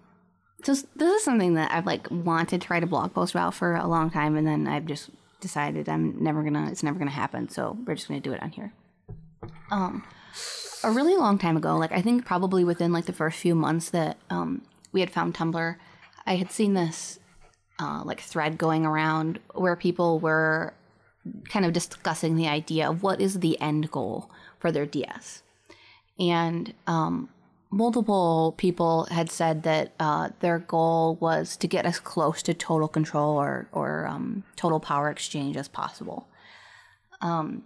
so 0.63 0.73
this 0.73 1.13
is 1.13 1.23
something 1.23 1.55
that 1.55 1.71
I've 1.71 1.85
like 1.85 2.07
wanted 2.11 2.61
to 2.61 2.67
write 2.69 2.83
a 2.83 2.87
blog 2.87 3.13
post 3.13 3.33
about 3.33 3.53
for 3.53 3.75
a 3.75 3.87
long 3.87 4.09
time, 4.09 4.35
and 4.35 4.45
then 4.45 4.67
I've 4.67 4.85
just 4.85 5.09
decided 5.39 5.87
I'm 5.87 6.21
never 6.21 6.43
gonna. 6.43 6.69
It's 6.69 6.83
never 6.83 6.99
gonna 6.99 7.11
happen. 7.11 7.49
So 7.49 7.77
we're 7.85 7.95
just 7.95 8.07
gonna 8.07 8.19
do 8.19 8.33
it 8.33 8.43
on 8.43 8.51
here. 8.51 8.73
Um, 9.71 10.03
a 10.83 10.91
really 10.91 11.15
long 11.15 11.37
time 11.37 11.57
ago, 11.57 11.77
like 11.77 11.91
I 11.91 12.01
think 12.01 12.25
probably 12.25 12.63
within 12.63 12.91
like 12.91 13.05
the 13.05 13.13
first 13.13 13.39
few 13.39 13.55
months 13.55 13.89
that 13.91 14.17
um 14.29 14.61
we 14.91 15.01
had 15.01 15.11
found 15.11 15.35
Tumblr, 15.35 15.75
I 16.25 16.35
had 16.35 16.51
seen 16.51 16.73
this 16.73 17.19
uh, 17.79 18.03
like 18.03 18.19
thread 18.19 18.57
going 18.57 18.85
around 18.85 19.39
where 19.53 19.75
people 19.75 20.19
were 20.19 20.73
kind 21.49 21.65
of 21.65 21.73
discussing 21.73 22.35
the 22.35 22.47
idea 22.47 22.89
of 22.89 23.03
what 23.03 23.21
is 23.21 23.39
the 23.39 23.59
end 23.61 23.91
goal 23.91 24.29
for 24.59 24.71
their 24.71 24.85
DS. 24.85 25.43
And 26.19 26.73
um, 26.87 27.29
multiple 27.71 28.53
people 28.57 29.05
had 29.11 29.29
said 29.29 29.63
that 29.63 29.93
uh, 29.99 30.29
their 30.39 30.59
goal 30.59 31.17
was 31.21 31.55
to 31.57 31.67
get 31.67 31.85
as 31.85 31.99
close 31.99 32.41
to 32.43 32.53
total 32.53 32.87
control 32.87 33.37
or, 33.37 33.69
or 33.71 34.07
um, 34.07 34.43
total 34.55 34.79
power 34.79 35.09
exchange 35.09 35.55
as 35.55 35.67
possible. 35.67 36.27
Um, 37.21 37.63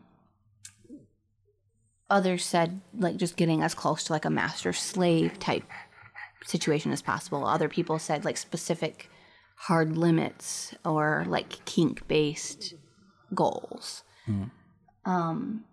others 2.13 2.45
said 2.45 2.79
like 2.97 3.17
just 3.17 3.35
getting 3.35 3.63
as 3.63 3.73
close 3.73 4.03
to 4.03 4.13
like 4.13 4.23
a 4.23 4.29
master 4.29 4.71
slave 4.71 5.39
type 5.39 5.63
situation 6.45 6.91
as 6.91 7.01
possible. 7.01 7.43
Other 7.45 7.67
people 7.67 7.97
said 7.97 8.23
like 8.23 8.37
specific 8.37 9.09
hard 9.55 9.97
limits 9.97 10.75
or 10.85 11.25
like 11.27 11.65
kink 11.65 12.07
based 12.07 12.75
goals. 13.33 14.03
Um, 15.05 15.65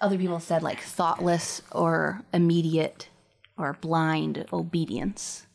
other 0.00 0.16
people 0.16 0.40
said 0.40 0.62
like 0.62 0.80
thoughtless 0.80 1.60
or 1.70 2.22
immediate 2.32 3.08
or 3.58 3.74
blind 3.80 4.46
obedience. 4.50 5.46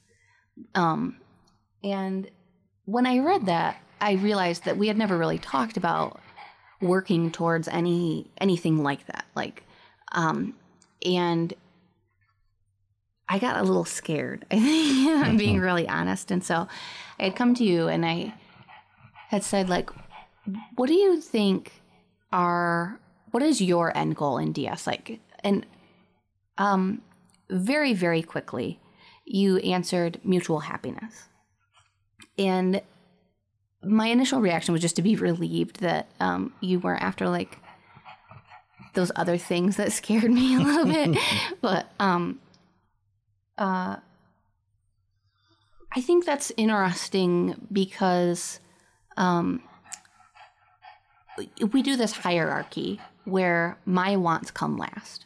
Um, 0.75 1.17
and 1.83 2.29
when 2.85 3.07
I 3.07 3.19
read 3.19 3.47
that, 3.47 3.81
I 3.99 4.13
realized 4.13 4.65
that 4.65 4.77
we 4.77 4.87
had 4.87 4.97
never 4.97 5.17
really 5.17 5.39
talked 5.39 5.77
about 5.77 6.19
working 6.81 7.31
towards 7.31 7.67
any 7.67 8.27
anything 8.39 8.83
like 8.83 9.05
that. 9.07 9.25
Like, 9.35 9.63
um, 10.11 10.55
and 11.05 11.53
I 13.29 13.39
got 13.39 13.57
a 13.57 13.63
little 13.63 13.85
scared. 13.85 14.45
I 14.51 14.59
think 14.59 15.25
I'm 15.25 15.37
being 15.37 15.59
really 15.59 15.87
honest. 15.87 16.31
And 16.31 16.43
so 16.43 16.67
I 17.19 17.23
had 17.23 17.35
come 17.35 17.55
to 17.55 17.63
you 17.63 17.87
and 17.87 18.05
I 18.05 18.33
had 19.29 19.43
said, 19.43 19.69
like, 19.69 19.89
what 20.75 20.87
do 20.87 20.93
you 20.93 21.21
think 21.21 21.71
are 22.33 22.99
what 23.31 23.41
is 23.41 23.61
your 23.61 23.95
end 23.95 24.15
goal 24.15 24.37
in 24.37 24.51
DS? 24.51 24.85
Like, 24.85 25.21
and 25.43 25.65
um, 26.57 27.01
very 27.49 27.93
very 27.93 28.21
quickly, 28.21 28.79
you 29.25 29.57
answered 29.59 30.19
mutual 30.23 30.59
happiness, 30.59 31.29
and 32.37 32.81
my 33.83 34.07
initial 34.07 34.41
reaction 34.41 34.73
was 34.73 34.81
just 34.81 34.95
to 34.97 35.01
be 35.01 35.15
relieved 35.15 35.79
that 35.79 36.07
um, 36.19 36.53
you 36.61 36.79
were 36.79 36.95
after 36.95 37.27
like 37.29 37.57
those 38.93 39.11
other 39.15 39.37
things 39.37 39.77
that 39.77 39.91
scared 39.91 40.31
me 40.31 40.55
a 40.55 40.59
little 40.59 40.85
bit, 40.85 41.17
but 41.61 41.91
um, 41.99 42.39
uh, 43.57 43.97
I 45.93 46.01
think 46.01 46.25
that's 46.25 46.51
interesting 46.57 47.67
because 47.71 48.59
um, 49.17 49.61
we 51.71 51.81
do 51.81 51.95
this 51.95 52.11
hierarchy 52.11 52.99
where 53.25 53.77
my 53.85 54.15
wants 54.15 54.51
come 54.51 54.77
last, 54.77 55.25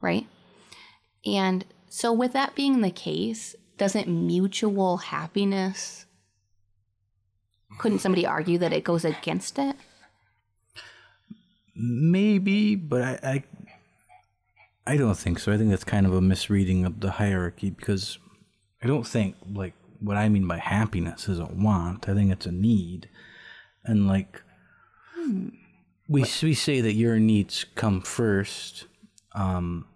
right? 0.00 0.26
And 1.26 1.64
so, 1.88 2.12
with 2.12 2.32
that 2.32 2.54
being 2.54 2.80
the 2.80 2.90
case, 2.90 3.56
doesn't 3.76 4.08
mutual 4.08 4.98
happiness, 4.98 6.06
couldn't 7.80 8.00
somebody 8.00 8.26
argue 8.26 8.58
that 8.58 8.74
it 8.74 8.84
goes 8.84 9.06
against 9.06 9.58
it? 9.58 9.74
Maybe, 11.74 12.76
but 12.76 13.00
I, 13.00 13.18
I 13.22 13.44
I 14.86 14.96
don't 14.98 15.16
think 15.16 15.38
so. 15.38 15.50
I 15.50 15.56
think 15.56 15.70
that's 15.70 15.84
kind 15.84 16.04
of 16.04 16.12
a 16.12 16.20
misreading 16.20 16.84
of 16.84 17.00
the 17.00 17.12
hierarchy 17.12 17.70
because 17.70 18.18
I 18.82 18.86
don't 18.86 19.06
think 19.06 19.34
like 19.50 19.72
what 19.98 20.18
I 20.18 20.28
mean 20.28 20.46
by 20.46 20.58
happiness 20.58 21.26
is 21.26 21.38
a 21.38 21.46
want. 21.46 22.06
I 22.06 22.12
think 22.12 22.30
it's 22.30 22.44
a 22.44 22.52
need, 22.52 23.08
and 23.82 24.06
like 24.06 24.42
we 26.06 26.26
we 26.42 26.52
say 26.52 26.82
that 26.82 26.92
your 26.92 27.18
needs 27.18 27.64
come 27.76 28.02
first, 28.02 28.88
um, 29.34 29.86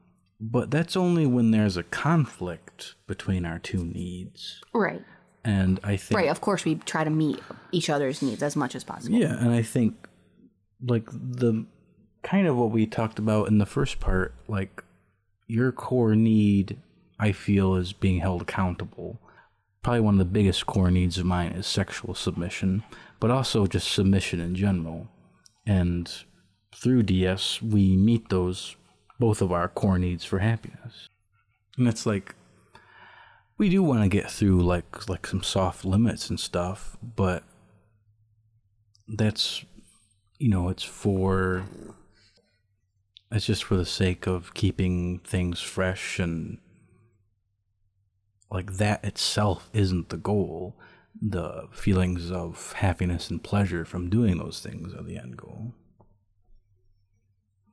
but 0.41 0.71
that's 0.71 0.97
only 0.97 1.27
when 1.27 1.51
there's 1.51 1.77
a 1.77 1.83
conflict 1.83 2.95
between 3.07 3.45
our 3.45 3.59
two 3.59 3.85
needs. 3.85 4.63
Right. 4.73 5.03
And 5.45 5.79
I 5.85 5.97
think 5.97 6.19
Right. 6.19 6.31
Of 6.31 6.41
course, 6.41 6.65
we 6.65 6.77
try 6.77 7.05
to 7.05 7.11
meet 7.11 7.41
each 7.71 7.91
other's 7.91 8.23
needs 8.23 8.43
as 8.43 8.57
much 8.57 8.75
as 8.75 8.85
possible. 8.85 9.17
Yeah, 9.17 9.37
and 9.39 9.51
I 9.51 9.63
think 9.63 10.09
like 10.87 11.07
the 11.11 11.67
kind 12.23 12.47
of 12.47 12.57
what 12.57 12.71
we 12.71 12.87
talked 12.87 13.19
about 13.19 13.49
in 13.49 13.59
the 13.59 13.67
first 13.67 14.01
part, 14.01 14.35
like 14.49 14.83
your 15.47 15.71
core 15.73 16.17
need 16.17 16.79
I 17.19 17.33
feel 17.33 17.75
is 17.77 17.93
being 17.93 18.21
held 18.21 18.43
accountable. 18.43 19.21
Probably 19.83 20.01
one 20.01 20.15
of 20.15 20.19
the 20.19 20.25
biggest 20.25 20.67
core 20.67 20.91
needs 20.91 21.19
of 21.19 21.27
mine 21.27 21.53
is 21.53 21.67
sexual 21.67 22.15
submission, 22.15 22.83
but 23.21 23.31
also 23.31 23.67
just 23.67 23.93
submission 23.93 24.41
in 24.41 24.55
general. 24.55 25.09
And 25.67 26.11
through 26.75 27.05
DS, 27.05 27.61
we 27.63 27.97
meet 27.97 28.31
those 28.31 28.77
both 29.21 29.41
of 29.41 29.53
our 29.53 29.69
core 29.69 29.99
needs 29.99 30.25
for 30.25 30.39
happiness. 30.39 31.09
And 31.77 31.87
it's 31.87 32.07
like 32.07 32.35
we 33.57 33.69
do 33.69 33.83
want 33.83 34.03
to 34.03 34.09
get 34.09 34.31
through 34.31 34.63
like 34.63 35.09
like 35.09 35.27
some 35.27 35.43
soft 35.43 35.85
limits 35.85 36.29
and 36.31 36.39
stuff, 36.41 36.97
but 37.03 37.45
that's 39.09 39.65
you 40.39 40.49
know 40.49 40.69
it's 40.69 40.83
for 40.83 41.65
it's 43.31 43.47
just 43.47 43.65
for 43.65 43.77
the 43.77 43.87
sake 43.87 44.27
of 44.27 44.55
keeping 44.55 45.19
things 45.21 45.61
fresh 45.61 46.19
and 46.19 46.59
like 48.51 48.75
that 48.75 49.05
itself 49.05 49.69
isn't 49.73 50.09
the 50.09 50.17
goal 50.17 50.77
the 51.21 51.69
feelings 51.73 52.31
of 52.31 52.73
happiness 52.75 53.31
and 53.31 53.43
pleasure 53.43 53.85
from 53.85 54.11
doing 54.11 54.39
those 54.39 54.61
things 54.61 54.93
are 54.95 55.03
the 55.03 55.17
end 55.17 55.37
goal 55.37 55.75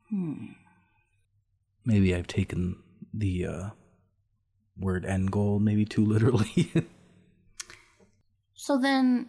Hmm. 0.10 0.48
maybe 1.86 2.14
i've 2.14 2.28
taken 2.28 2.76
the 3.14 3.46
uh, 3.46 3.70
word 4.82 5.06
end 5.06 5.32
goal 5.32 5.60
maybe 5.60 5.86
too 5.86 6.06
literally 6.06 6.72
So 8.62 8.78
then, 8.78 9.26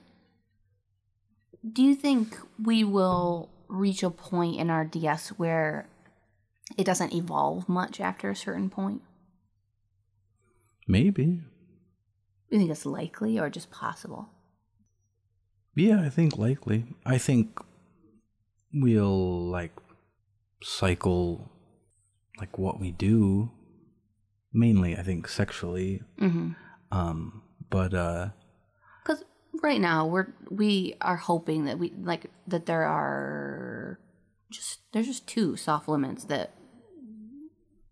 do 1.67 1.83
you 1.83 1.95
think 1.95 2.37
we 2.63 2.85
will 2.85 3.49
reach 3.67 4.03
a 4.03 4.11
point 4.11 4.61
in 4.61 4.69
our 4.69 4.85
DS 4.85 5.31
where 5.31 5.89
it 6.77 6.85
doesn't 6.85 7.15
evolve 7.15 7.67
much 7.67 7.99
after 7.99 8.29
a 8.29 8.37
certain 8.37 8.69
point? 8.69 9.01
maybe 10.87 11.41
You 12.51 12.59
think 12.59 12.71
it's 12.71 12.85
likely 12.85 13.39
or 13.39 13.49
just 13.49 13.71
possible? 13.71 14.29
Yeah, 15.75 16.03
I 16.03 16.11
think 16.11 16.37
likely. 16.37 16.85
I 17.07 17.17
think 17.17 17.59
we'll 18.71 19.47
like 19.47 19.73
cycle 20.63 21.51
like 22.39 22.59
what 22.59 22.79
we 22.79 22.91
do 22.91 23.51
mainly 24.53 24.97
I 24.97 25.03
think 25.03 25.29
sexually. 25.29 26.03
Mm-hmm. 26.21 26.53
Um 26.91 27.43
but 27.71 27.95
uh 27.95 28.29
Because 29.05 29.25
right 29.63 29.81
now 29.81 30.07
we're 30.07 30.29
we 30.51 30.95
are 31.01 31.17
hoping 31.17 31.65
that 31.67 31.79
we 31.79 31.93
like 32.01 32.31
that 32.47 32.67
there 32.67 32.85
are 32.85 33.99
just 34.51 34.81
there's 34.93 35.07
just 35.07 35.27
two 35.27 35.57
soft 35.57 35.89
limits 35.89 36.25
that 36.25 36.53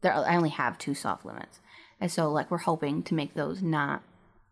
there 0.02 0.14
I 0.14 0.36
only 0.36 0.50
have 0.50 0.78
two 0.78 0.94
soft 0.94 1.24
limits, 1.24 1.60
and 2.00 2.10
so 2.10 2.30
like 2.30 2.50
we're 2.50 2.58
hoping 2.58 3.02
to 3.04 3.14
make 3.14 3.34
those 3.34 3.62
not 3.62 4.02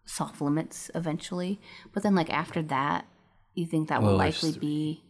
soft 0.05 0.41
limits 0.41 0.91
eventually. 0.95 1.61
But 1.93 2.03
then 2.03 2.15
like 2.15 2.31
after 2.31 2.63
that, 2.63 3.07
you 3.55 3.67
think 3.67 3.89
that 3.89 4.03
will 4.03 4.17
Well, 4.17 4.19
there's 4.19 4.43
likely 4.43 4.59
be. 4.59 5.05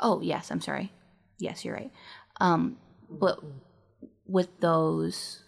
Oh 0.00 0.20
yes, 0.20 0.50
I'm 0.50 0.60
sorry. 0.60 0.92
Yes, 1.38 1.64
you're 1.64 1.74
right. 1.74 1.92
Um, 2.40 2.78
but 3.10 3.40
with 4.26 4.60
those, 4.60 5.42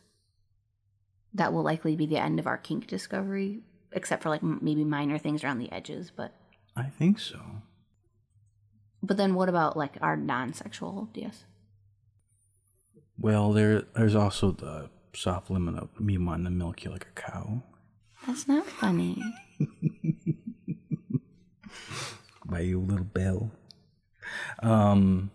that 1.35 1.53
will 1.53 1.62
likely 1.62 1.95
be 1.97 2.07
the 2.07 2.18
end 2.18 2.39
of 2.39 2.47
our 2.47 2.57
kink 2.59 2.87
discovery, 2.87 3.61
except 3.93 4.22
for 4.22 4.29
like 4.31 4.43
m- 4.43 4.59
maybe 4.62 4.85
minor 4.85 5.18
things 5.18 5.45
around 5.45 5.59
the 5.59 5.70
edges. 5.72 6.11
But 6.14 6.33
I 6.76 6.85
think 6.85 7.18
so. 7.18 7.41
but 9.03 9.16
then 9.16 9.35
what 9.35 9.49
about 9.49 9.76
like 9.76 9.97
our 10.01 10.16
non-sexual 10.16 11.09
DS? 11.12 11.45
Well, 13.18 13.53
there 13.53 13.83
there's 13.95 14.14
also 14.14 14.53
the 14.53 14.91
soft 15.14 15.51
limit 15.51 15.74
of 15.76 15.99
me 16.01 16.16
wanting 16.18 16.45
to 16.45 16.51
milk 16.51 16.85
you 16.85 16.91
like 16.93 17.07
a 17.07 17.20
cow 17.20 17.62
That's 18.26 18.47
not 18.47 18.64
funny. 18.66 19.20
by 22.45 22.61
you 22.61 22.81
little 22.81 23.05
bell. 23.05 23.51
Um 24.62 25.31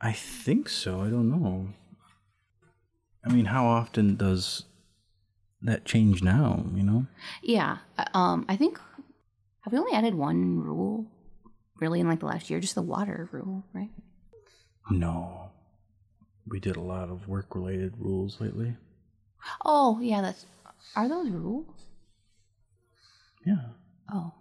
I 0.00 0.12
think 0.12 0.68
so. 0.68 1.00
I 1.00 1.08
don't 1.08 1.28
know. 1.28 1.68
I 3.28 3.32
mean, 3.32 3.44
how 3.46 3.66
often 3.66 4.16
does 4.16 4.64
that 5.62 5.84
change 5.84 6.22
now, 6.22 6.64
you 6.74 6.82
know? 6.82 7.06
Yeah. 7.42 7.78
uh, 7.98 8.04
Um, 8.14 8.46
I 8.48 8.56
think 8.56 8.80
have 9.60 9.72
we 9.72 9.78
only 9.78 9.92
added 9.92 10.14
one 10.14 10.58
rule 10.60 11.06
really 11.76 12.00
in 12.00 12.08
like 12.08 12.20
the 12.20 12.26
last 12.26 12.48
year? 12.48 12.58
Just 12.60 12.74
the 12.74 12.82
water 12.82 13.28
rule, 13.32 13.64
right? 13.74 13.90
No. 14.90 15.50
We 16.46 16.58
did 16.58 16.76
a 16.76 16.80
lot 16.80 17.10
of 17.10 17.28
work 17.28 17.54
related 17.54 17.94
rules 17.98 18.40
lately. 18.40 18.76
Oh 19.64 20.00
yeah, 20.00 20.22
that's 20.22 20.46
are 20.96 21.08
those 21.08 21.28
rules? 21.28 21.66
Yeah. 23.44 23.66
Oh. 24.10 24.32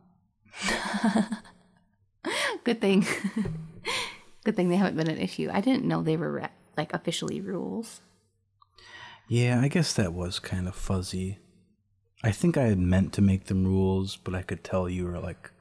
Good 2.64 2.80
thing. 2.80 3.06
Good 4.46 4.56
thing 4.56 4.70
they 4.70 4.78
haven't 4.78 4.96
been 4.96 5.10
an 5.10 5.18
issue. 5.18 5.50
I 5.52 5.60
didn't 5.60 5.84
know 5.86 6.02
they 6.02 6.16
were 6.16 6.32
re- 6.32 6.50
like 6.78 6.94
officially 6.94 7.42
rules. 7.42 8.00
Yeah, 9.28 9.60
I 9.62 9.68
guess 9.68 9.94
that 9.94 10.14
was 10.14 10.40
kind 10.40 10.68
of 10.68 10.76
fuzzy. 10.76 11.40
I 12.24 12.32
think 12.32 12.58
I 12.58 12.64
had 12.64 12.80
meant 12.80 13.14
to 13.14 13.22
make 13.22 13.46
them 13.46 13.66
rules, 13.66 14.16
but 14.18 14.34
I 14.34 14.42
could 14.42 14.64
tell 14.64 14.90
you 14.90 15.06
were 15.06 15.20
like 15.20 15.52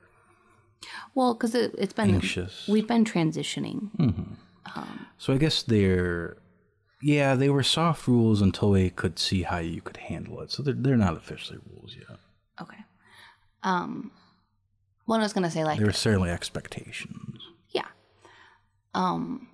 Well, 1.15 1.35
because 1.35 1.55
it, 1.55 1.75
it's 1.79 1.93
been 1.93 2.15
anxious. 2.15 2.67
we've 2.69 2.87
been 2.89 3.05
transitioning. 3.05 4.37
So 5.19 5.33
I 5.33 5.39
guess 5.39 5.63
they're 5.63 6.37
Yeah, 7.03 7.35
they 7.35 7.51
were 7.51 7.63
soft 7.63 8.07
rules 8.09 8.41
until 8.43 8.73
they 8.73 8.91
could 8.91 9.19
see 9.19 9.43
how 9.43 9.59
you 9.59 9.81
could 9.81 9.97
handle 9.99 10.41
it. 10.41 10.51
So 10.51 10.63
they're 10.63 10.75
they're 10.75 10.97
not 10.97 11.17
officially 11.17 11.59
rules 11.71 11.95
yet. 11.97 12.19
Okay. 12.61 12.79
Um, 13.63 14.13
what 15.07 15.19
I 15.21 15.23
was 15.25 15.33
gonna 15.33 15.51
say, 15.51 15.65
like, 15.65 15.79
They 15.79 15.85
were 15.85 15.93
certainly 15.93 16.31
expectations. 16.31 17.41
yeah. 17.71 17.87
Um, 18.95 19.49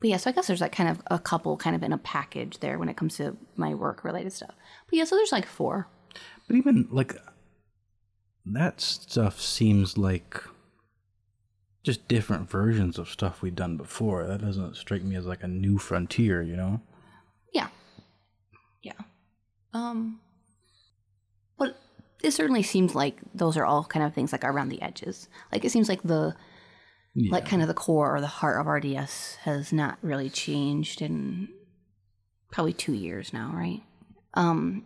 but 0.00 0.08
yeah, 0.08 0.16
so 0.16 0.30
I 0.30 0.32
guess 0.32 0.46
there's 0.46 0.62
like 0.62 0.72
kind 0.72 0.88
of 0.88 1.02
a 1.10 1.18
couple 1.18 1.56
kind 1.58 1.76
of 1.76 1.82
in 1.82 1.92
a 1.92 1.98
package 1.98 2.58
there 2.60 2.78
when 2.78 2.88
it 2.88 2.96
comes 2.96 3.16
to 3.18 3.36
my 3.56 3.74
work 3.74 4.02
related 4.02 4.32
stuff. 4.32 4.54
But 4.86 4.96
yeah, 4.96 5.04
so 5.04 5.14
there's 5.14 5.32
like 5.32 5.46
four. 5.46 5.88
But 6.46 6.56
even 6.56 6.88
like 6.90 7.16
that 8.46 8.80
stuff 8.80 9.40
seems 9.40 9.98
like 9.98 10.42
just 11.82 12.08
different 12.08 12.50
versions 12.50 12.98
of 12.98 13.08
stuff 13.08 13.42
we've 13.42 13.54
done 13.54 13.76
before. 13.76 14.26
That 14.26 14.40
doesn't 14.40 14.76
strike 14.76 15.02
me 15.02 15.16
as 15.16 15.26
like 15.26 15.42
a 15.42 15.48
new 15.48 15.78
frontier, 15.78 16.42
you 16.42 16.56
know? 16.56 16.80
Yeah. 17.52 17.68
Yeah. 18.82 18.92
Um 19.74 20.20
but 21.58 21.78
it 22.22 22.30
certainly 22.32 22.62
seems 22.62 22.94
like 22.94 23.18
those 23.34 23.58
are 23.58 23.66
all 23.66 23.84
kind 23.84 24.04
of 24.04 24.14
things 24.14 24.32
like 24.32 24.44
around 24.44 24.70
the 24.70 24.80
edges. 24.80 25.28
Like 25.52 25.64
it 25.64 25.70
seems 25.70 25.90
like 25.90 26.02
the 26.02 26.34
Yeah. 27.14 27.32
like 27.32 27.44
kind 27.46 27.60
of 27.60 27.66
the 27.68 27.74
core 27.74 28.14
or 28.14 28.20
the 28.20 28.26
heart 28.28 28.60
of 28.60 28.68
our 28.68 28.78
DS 28.80 29.36
has 29.42 29.72
not 29.72 29.98
really 30.00 30.30
changed 30.30 31.02
in 31.02 31.48
probably 32.52 32.72
2 32.72 32.92
years 32.92 33.32
now, 33.32 33.50
right? 33.54 33.82
Um 34.34 34.84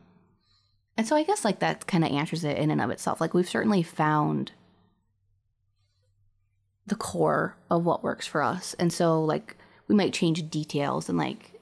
and 0.96 1.06
so 1.06 1.16
I 1.16 1.24
guess 1.24 1.44
like 1.44 1.58
that 1.58 1.86
kind 1.86 2.04
of 2.04 2.10
answers 2.12 2.44
it 2.44 2.56
in 2.56 2.70
and 2.70 2.80
of 2.80 2.90
itself. 2.90 3.20
Like 3.20 3.34
we've 3.34 3.48
certainly 3.48 3.82
found 3.82 4.52
the 6.86 6.94
core 6.94 7.56
of 7.70 7.84
what 7.84 8.02
works 8.04 8.26
for 8.26 8.42
us. 8.42 8.74
And 8.78 8.92
so 8.92 9.22
like 9.22 9.56
we 9.88 9.94
might 9.94 10.12
change 10.12 10.48
details 10.50 11.08
and 11.08 11.18
like 11.18 11.53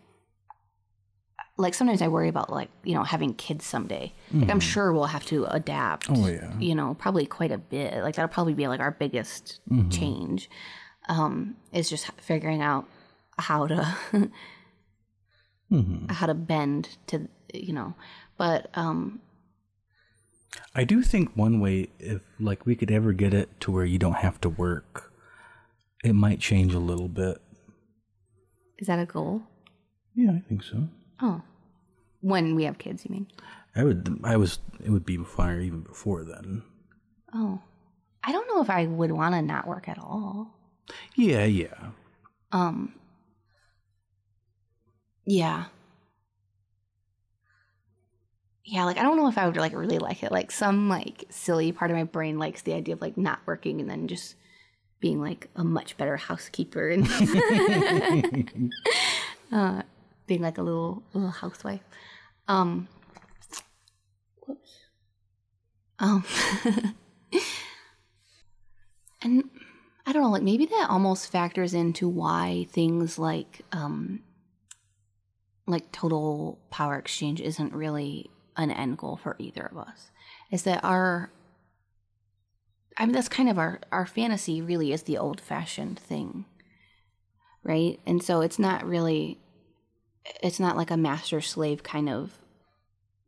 like 1.62 1.74
sometimes 1.74 2.02
I 2.02 2.08
worry 2.08 2.28
about 2.28 2.50
like, 2.50 2.68
you 2.84 2.94
know, 2.94 3.04
having 3.04 3.34
kids 3.34 3.64
someday. 3.64 4.12
Like 4.32 4.50
I'm 4.50 4.60
sure 4.60 4.92
we'll 4.92 5.04
have 5.16 5.24
to 5.26 5.44
adapt. 5.46 6.06
Oh, 6.10 6.26
yeah. 6.26 6.52
You 6.58 6.74
know, 6.74 6.94
probably 6.98 7.26
quite 7.26 7.52
a 7.52 7.58
bit. 7.58 8.02
Like 8.02 8.14
that'll 8.16 8.28
probably 8.28 8.54
be 8.54 8.68
like 8.68 8.80
our 8.80 8.90
biggest 8.90 9.60
change. 9.90 10.50
Um 11.08 11.56
is 11.72 11.88
just 11.88 12.10
figuring 12.20 12.60
out 12.62 12.86
how 13.38 13.66
to 13.66 13.78
hmm 15.68 16.06
how 16.08 16.26
to 16.26 16.34
bend 16.34 16.96
to 17.08 17.28
you 17.54 17.72
know. 17.72 17.94
But 18.36 18.68
um 18.74 19.20
I 20.74 20.84
do 20.84 21.02
think 21.02 21.30
one 21.34 21.60
way, 21.60 21.88
if 21.98 22.20
like 22.38 22.66
we 22.66 22.74
could 22.76 22.90
ever 22.90 23.12
get 23.12 23.32
it 23.34 23.48
to 23.60 23.72
where 23.72 23.84
you 23.86 23.98
don't 23.98 24.18
have 24.26 24.40
to 24.42 24.48
work, 24.48 25.12
it 26.04 26.14
might 26.14 26.40
change 26.40 26.74
a 26.74 26.78
little 26.78 27.08
bit. 27.08 27.38
is 28.78 28.86
that 28.86 28.98
a 28.98 29.06
goal? 29.06 29.42
Yeah, 30.14 30.32
I 30.32 30.40
think 30.48 30.62
so. 30.62 30.88
Oh. 31.20 31.42
When 32.22 32.54
we 32.54 32.64
have 32.64 32.78
kids, 32.78 33.04
you 33.04 33.12
mean? 33.12 33.26
I 33.76 33.84
would. 33.84 34.18
I 34.24 34.36
was. 34.36 34.58
It 34.82 34.90
would 34.90 35.04
be 35.04 35.18
fire 35.18 35.60
even 35.60 35.82
before 35.82 36.24
then. 36.24 36.62
Oh. 37.34 37.60
I 38.24 38.32
don't 38.32 38.46
know 38.48 38.62
if 38.62 38.70
I 38.70 38.86
would 38.86 39.10
want 39.10 39.34
to 39.34 39.42
not 39.42 39.66
work 39.66 39.88
at 39.88 39.98
all. 39.98 40.54
Yeah, 41.14 41.44
yeah. 41.44 41.90
Um 42.52 42.94
Yeah. 45.24 45.64
Yeah, 48.64 48.84
like 48.84 48.96
I 48.96 49.02
don't 49.02 49.16
know 49.16 49.28
if 49.28 49.38
I 49.38 49.46
would 49.46 49.56
like 49.56 49.74
really 49.74 49.98
like 49.98 50.22
it. 50.22 50.30
Like 50.30 50.52
some 50.52 50.88
like 50.88 51.24
silly 51.30 51.72
part 51.72 51.90
of 51.90 51.96
my 51.96 52.04
brain 52.04 52.38
likes 52.38 52.62
the 52.62 52.74
idea 52.74 52.94
of 52.94 53.00
like 53.00 53.16
not 53.16 53.40
working 53.44 53.80
and 53.80 53.90
then 53.90 54.06
just 54.06 54.36
being 55.00 55.20
like 55.20 55.50
a 55.56 55.64
much 55.64 55.96
better 55.96 56.16
housekeeper 56.16 56.88
and 56.88 57.08
uh, 59.52 59.82
being 60.28 60.42
like 60.42 60.58
a 60.58 60.62
little 60.62 61.02
little 61.12 61.30
housewife. 61.30 61.82
Um 62.48 62.88
whoops. 64.46 64.78
Um 65.98 66.24
and 69.22 69.44
I 70.04 70.12
don't 70.12 70.22
know, 70.22 70.30
like 70.30 70.42
maybe 70.42 70.66
that 70.66 70.88
almost 70.90 71.30
factors 71.30 71.74
into 71.74 72.08
why 72.08 72.66
things 72.70 73.18
like 73.18 73.62
um 73.72 74.20
like 75.66 75.92
total 75.92 76.58
power 76.70 76.96
exchange 76.96 77.40
isn't 77.40 77.72
really 77.72 78.30
an 78.56 78.70
end 78.70 78.98
goal 78.98 79.16
for 79.16 79.36
either 79.38 79.66
of 79.66 79.78
us. 79.78 80.10
Is 80.50 80.64
that 80.64 80.84
our 80.84 81.32
I 82.98 83.06
mean 83.06 83.14
that's 83.14 83.28
kind 83.28 83.48
of 83.48 83.58
our 83.58 83.80
our 83.90 84.06
fantasy 84.06 84.60
really 84.60 84.92
is 84.92 85.02
the 85.02 85.18
old 85.18 85.40
fashioned 85.40 85.98
thing. 85.98 86.44
Right? 87.62 88.00
And 88.06 88.22
so 88.22 88.40
it's 88.40 88.58
not 88.58 88.84
really 88.84 89.38
it's 90.42 90.60
not 90.60 90.76
like 90.76 90.90
a 90.90 90.96
master 90.96 91.40
slave 91.40 91.82
kind 91.82 92.08
of 92.08 92.38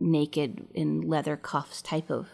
naked 0.00 0.66
in 0.74 1.00
leather 1.02 1.36
cuffs 1.36 1.80
type 1.82 2.10
of 2.10 2.28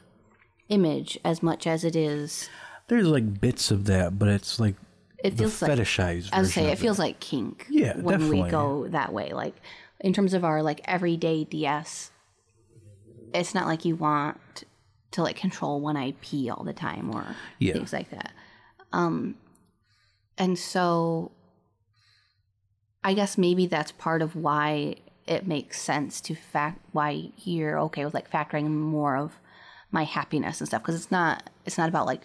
image 0.69 1.19
as 1.25 1.43
much 1.43 1.67
as 1.67 1.85
it 1.85 1.95
is 1.97 2.49
There's 2.89 3.07
like 3.07 3.41
bits 3.41 3.71
of 3.71 3.85
that, 3.87 4.19
but 4.19 4.29
it's 4.29 4.59
like 4.59 4.75
it 5.23 5.35
feels 5.35 5.61
like 5.61 5.71
fetishized. 5.73 6.31
I 6.33 6.41
would 6.41 6.51
say 6.51 6.71
it 6.73 6.79
feels 6.79 6.99
like 6.99 7.21
kink. 7.21 7.67
Yeah, 7.71 7.95
when 7.97 8.19
definitely. 8.21 8.43
we 8.45 8.51
go 8.51 8.89
that 8.89 9.13
way. 9.13 9.33
Like 9.33 9.55
in 10.01 10.13
terms 10.13 10.33
of 10.35 10.45
our 10.45 10.63
like 10.63 10.81
everyday 10.87 11.45
DS, 11.45 12.11
it's 13.35 13.55
not 13.55 13.67
like 13.67 13.85
you 13.85 13.97
want 13.97 14.65
to 15.13 15.23
like 15.23 15.37
control 15.37 15.81
one 15.81 15.97
IP 15.97 16.51
all 16.57 16.65
the 16.65 16.73
time 16.73 17.15
or 17.15 17.37
Yeah. 17.59 17.75
things 17.75 17.93
like 17.93 18.11
that. 18.11 18.33
Um, 18.93 19.35
and 20.39 20.59
so 20.59 21.33
I 23.03 23.15
guess 23.15 23.39
maybe 23.39 23.67
that's 23.67 23.93
part 23.93 24.23
of 24.23 24.37
why 24.37 24.97
it 25.27 25.47
makes 25.47 25.81
sense 25.81 26.21
to 26.23 26.35
fact 26.35 26.81
why 26.93 27.31
you're 27.45 27.79
okay 27.79 28.05
with 28.05 28.15
like 28.15 28.31
factoring 28.31 28.69
more 28.69 29.17
of 29.17 29.39
my 29.91 30.05
happiness 30.05 30.61
and 30.61 30.69
stuff 30.69 30.83
because 30.83 30.95
it's 30.95 31.11
not 31.11 31.51
it's 31.65 31.79
not 31.79 31.89
about 31.89 32.07
like 32.07 32.23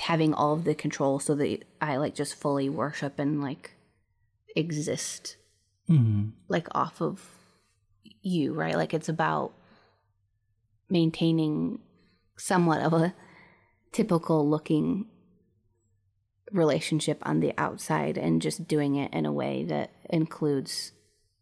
having 0.00 0.34
all 0.34 0.54
of 0.54 0.64
the 0.64 0.74
control 0.74 1.18
so 1.20 1.34
that 1.34 1.64
I 1.80 1.96
like 1.96 2.14
just 2.14 2.34
fully 2.34 2.68
worship 2.68 3.18
and 3.18 3.42
like 3.42 3.72
exist 4.56 5.36
hmm 5.86 6.30
like 6.48 6.68
off 6.74 7.00
of 7.00 7.28
you, 8.22 8.52
right? 8.52 8.76
Like 8.76 8.94
it's 8.94 9.08
about 9.08 9.52
maintaining 10.88 11.80
somewhat 12.36 12.80
of 12.80 12.92
a 12.92 13.14
typical 13.92 14.48
looking 14.48 15.06
relationship 16.52 17.18
on 17.22 17.40
the 17.40 17.52
outside 17.58 18.18
and 18.18 18.42
just 18.42 18.66
doing 18.68 18.96
it 18.96 19.12
in 19.12 19.26
a 19.26 19.32
way 19.32 19.64
that 19.64 19.90
includes 20.10 20.92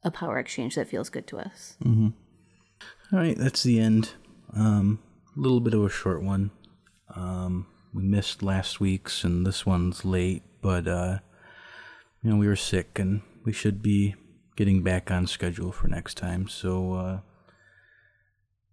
a 0.02 0.10
power 0.10 0.38
exchange 0.38 0.74
that 0.76 0.88
feels 0.88 1.10
good 1.10 1.26
to 1.26 1.38
us. 1.38 1.76
hmm 1.82 2.08
All 3.12 3.18
right, 3.18 3.36
that's 3.36 3.62
the 3.62 3.78
end. 3.78 4.12
Um, 4.54 5.00
a 5.36 5.40
little 5.40 5.60
bit 5.60 5.74
of 5.74 5.84
a 5.84 5.90
short 5.90 6.22
one. 6.22 6.50
Um, 7.14 7.66
we 7.92 8.02
missed 8.02 8.42
last 8.42 8.80
week's, 8.80 9.24
and 9.24 9.46
this 9.46 9.66
one's 9.66 10.04
late, 10.04 10.42
but 10.62 10.86
uh, 10.86 11.18
you 12.22 12.30
know 12.30 12.36
we 12.36 12.46
were 12.46 12.56
sick, 12.56 12.98
and 12.98 13.22
we 13.44 13.52
should 13.52 13.82
be 13.82 14.14
getting 14.56 14.82
back 14.82 15.10
on 15.10 15.26
schedule 15.26 15.72
for 15.72 15.88
next 15.88 16.16
time. 16.16 16.48
So 16.48 16.92
uh, 16.94 17.20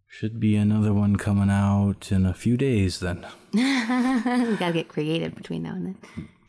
should 0.08 0.39
be 0.39 0.55
another 0.55 0.93
one 0.93 1.16
coming 1.16 1.49
out 1.49 2.12
in 2.12 2.26
a 2.26 2.34
few 2.34 2.58
days. 2.58 2.99
Then, 2.99 3.26
we 3.53 3.62
gotta 4.58 4.74
get 4.74 4.88
creative 4.88 5.36
between 5.36 5.64
now 5.64 5.74
and 5.74 5.86
then. 5.86 5.97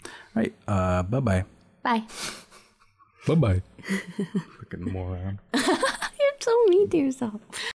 All 0.06 0.12
right. 0.34 0.54
Uh, 0.66 1.02
bye 1.02 1.20
bye. 1.20 1.44
Bye. 1.82 2.04
Bye 3.26 3.34
bye. 3.34 3.62
Freaking 4.58 4.92
moron. 4.92 5.40
You're 5.54 6.38
so 6.40 6.64
mean 6.68 6.88
to 6.90 6.96
yourself. 6.96 7.40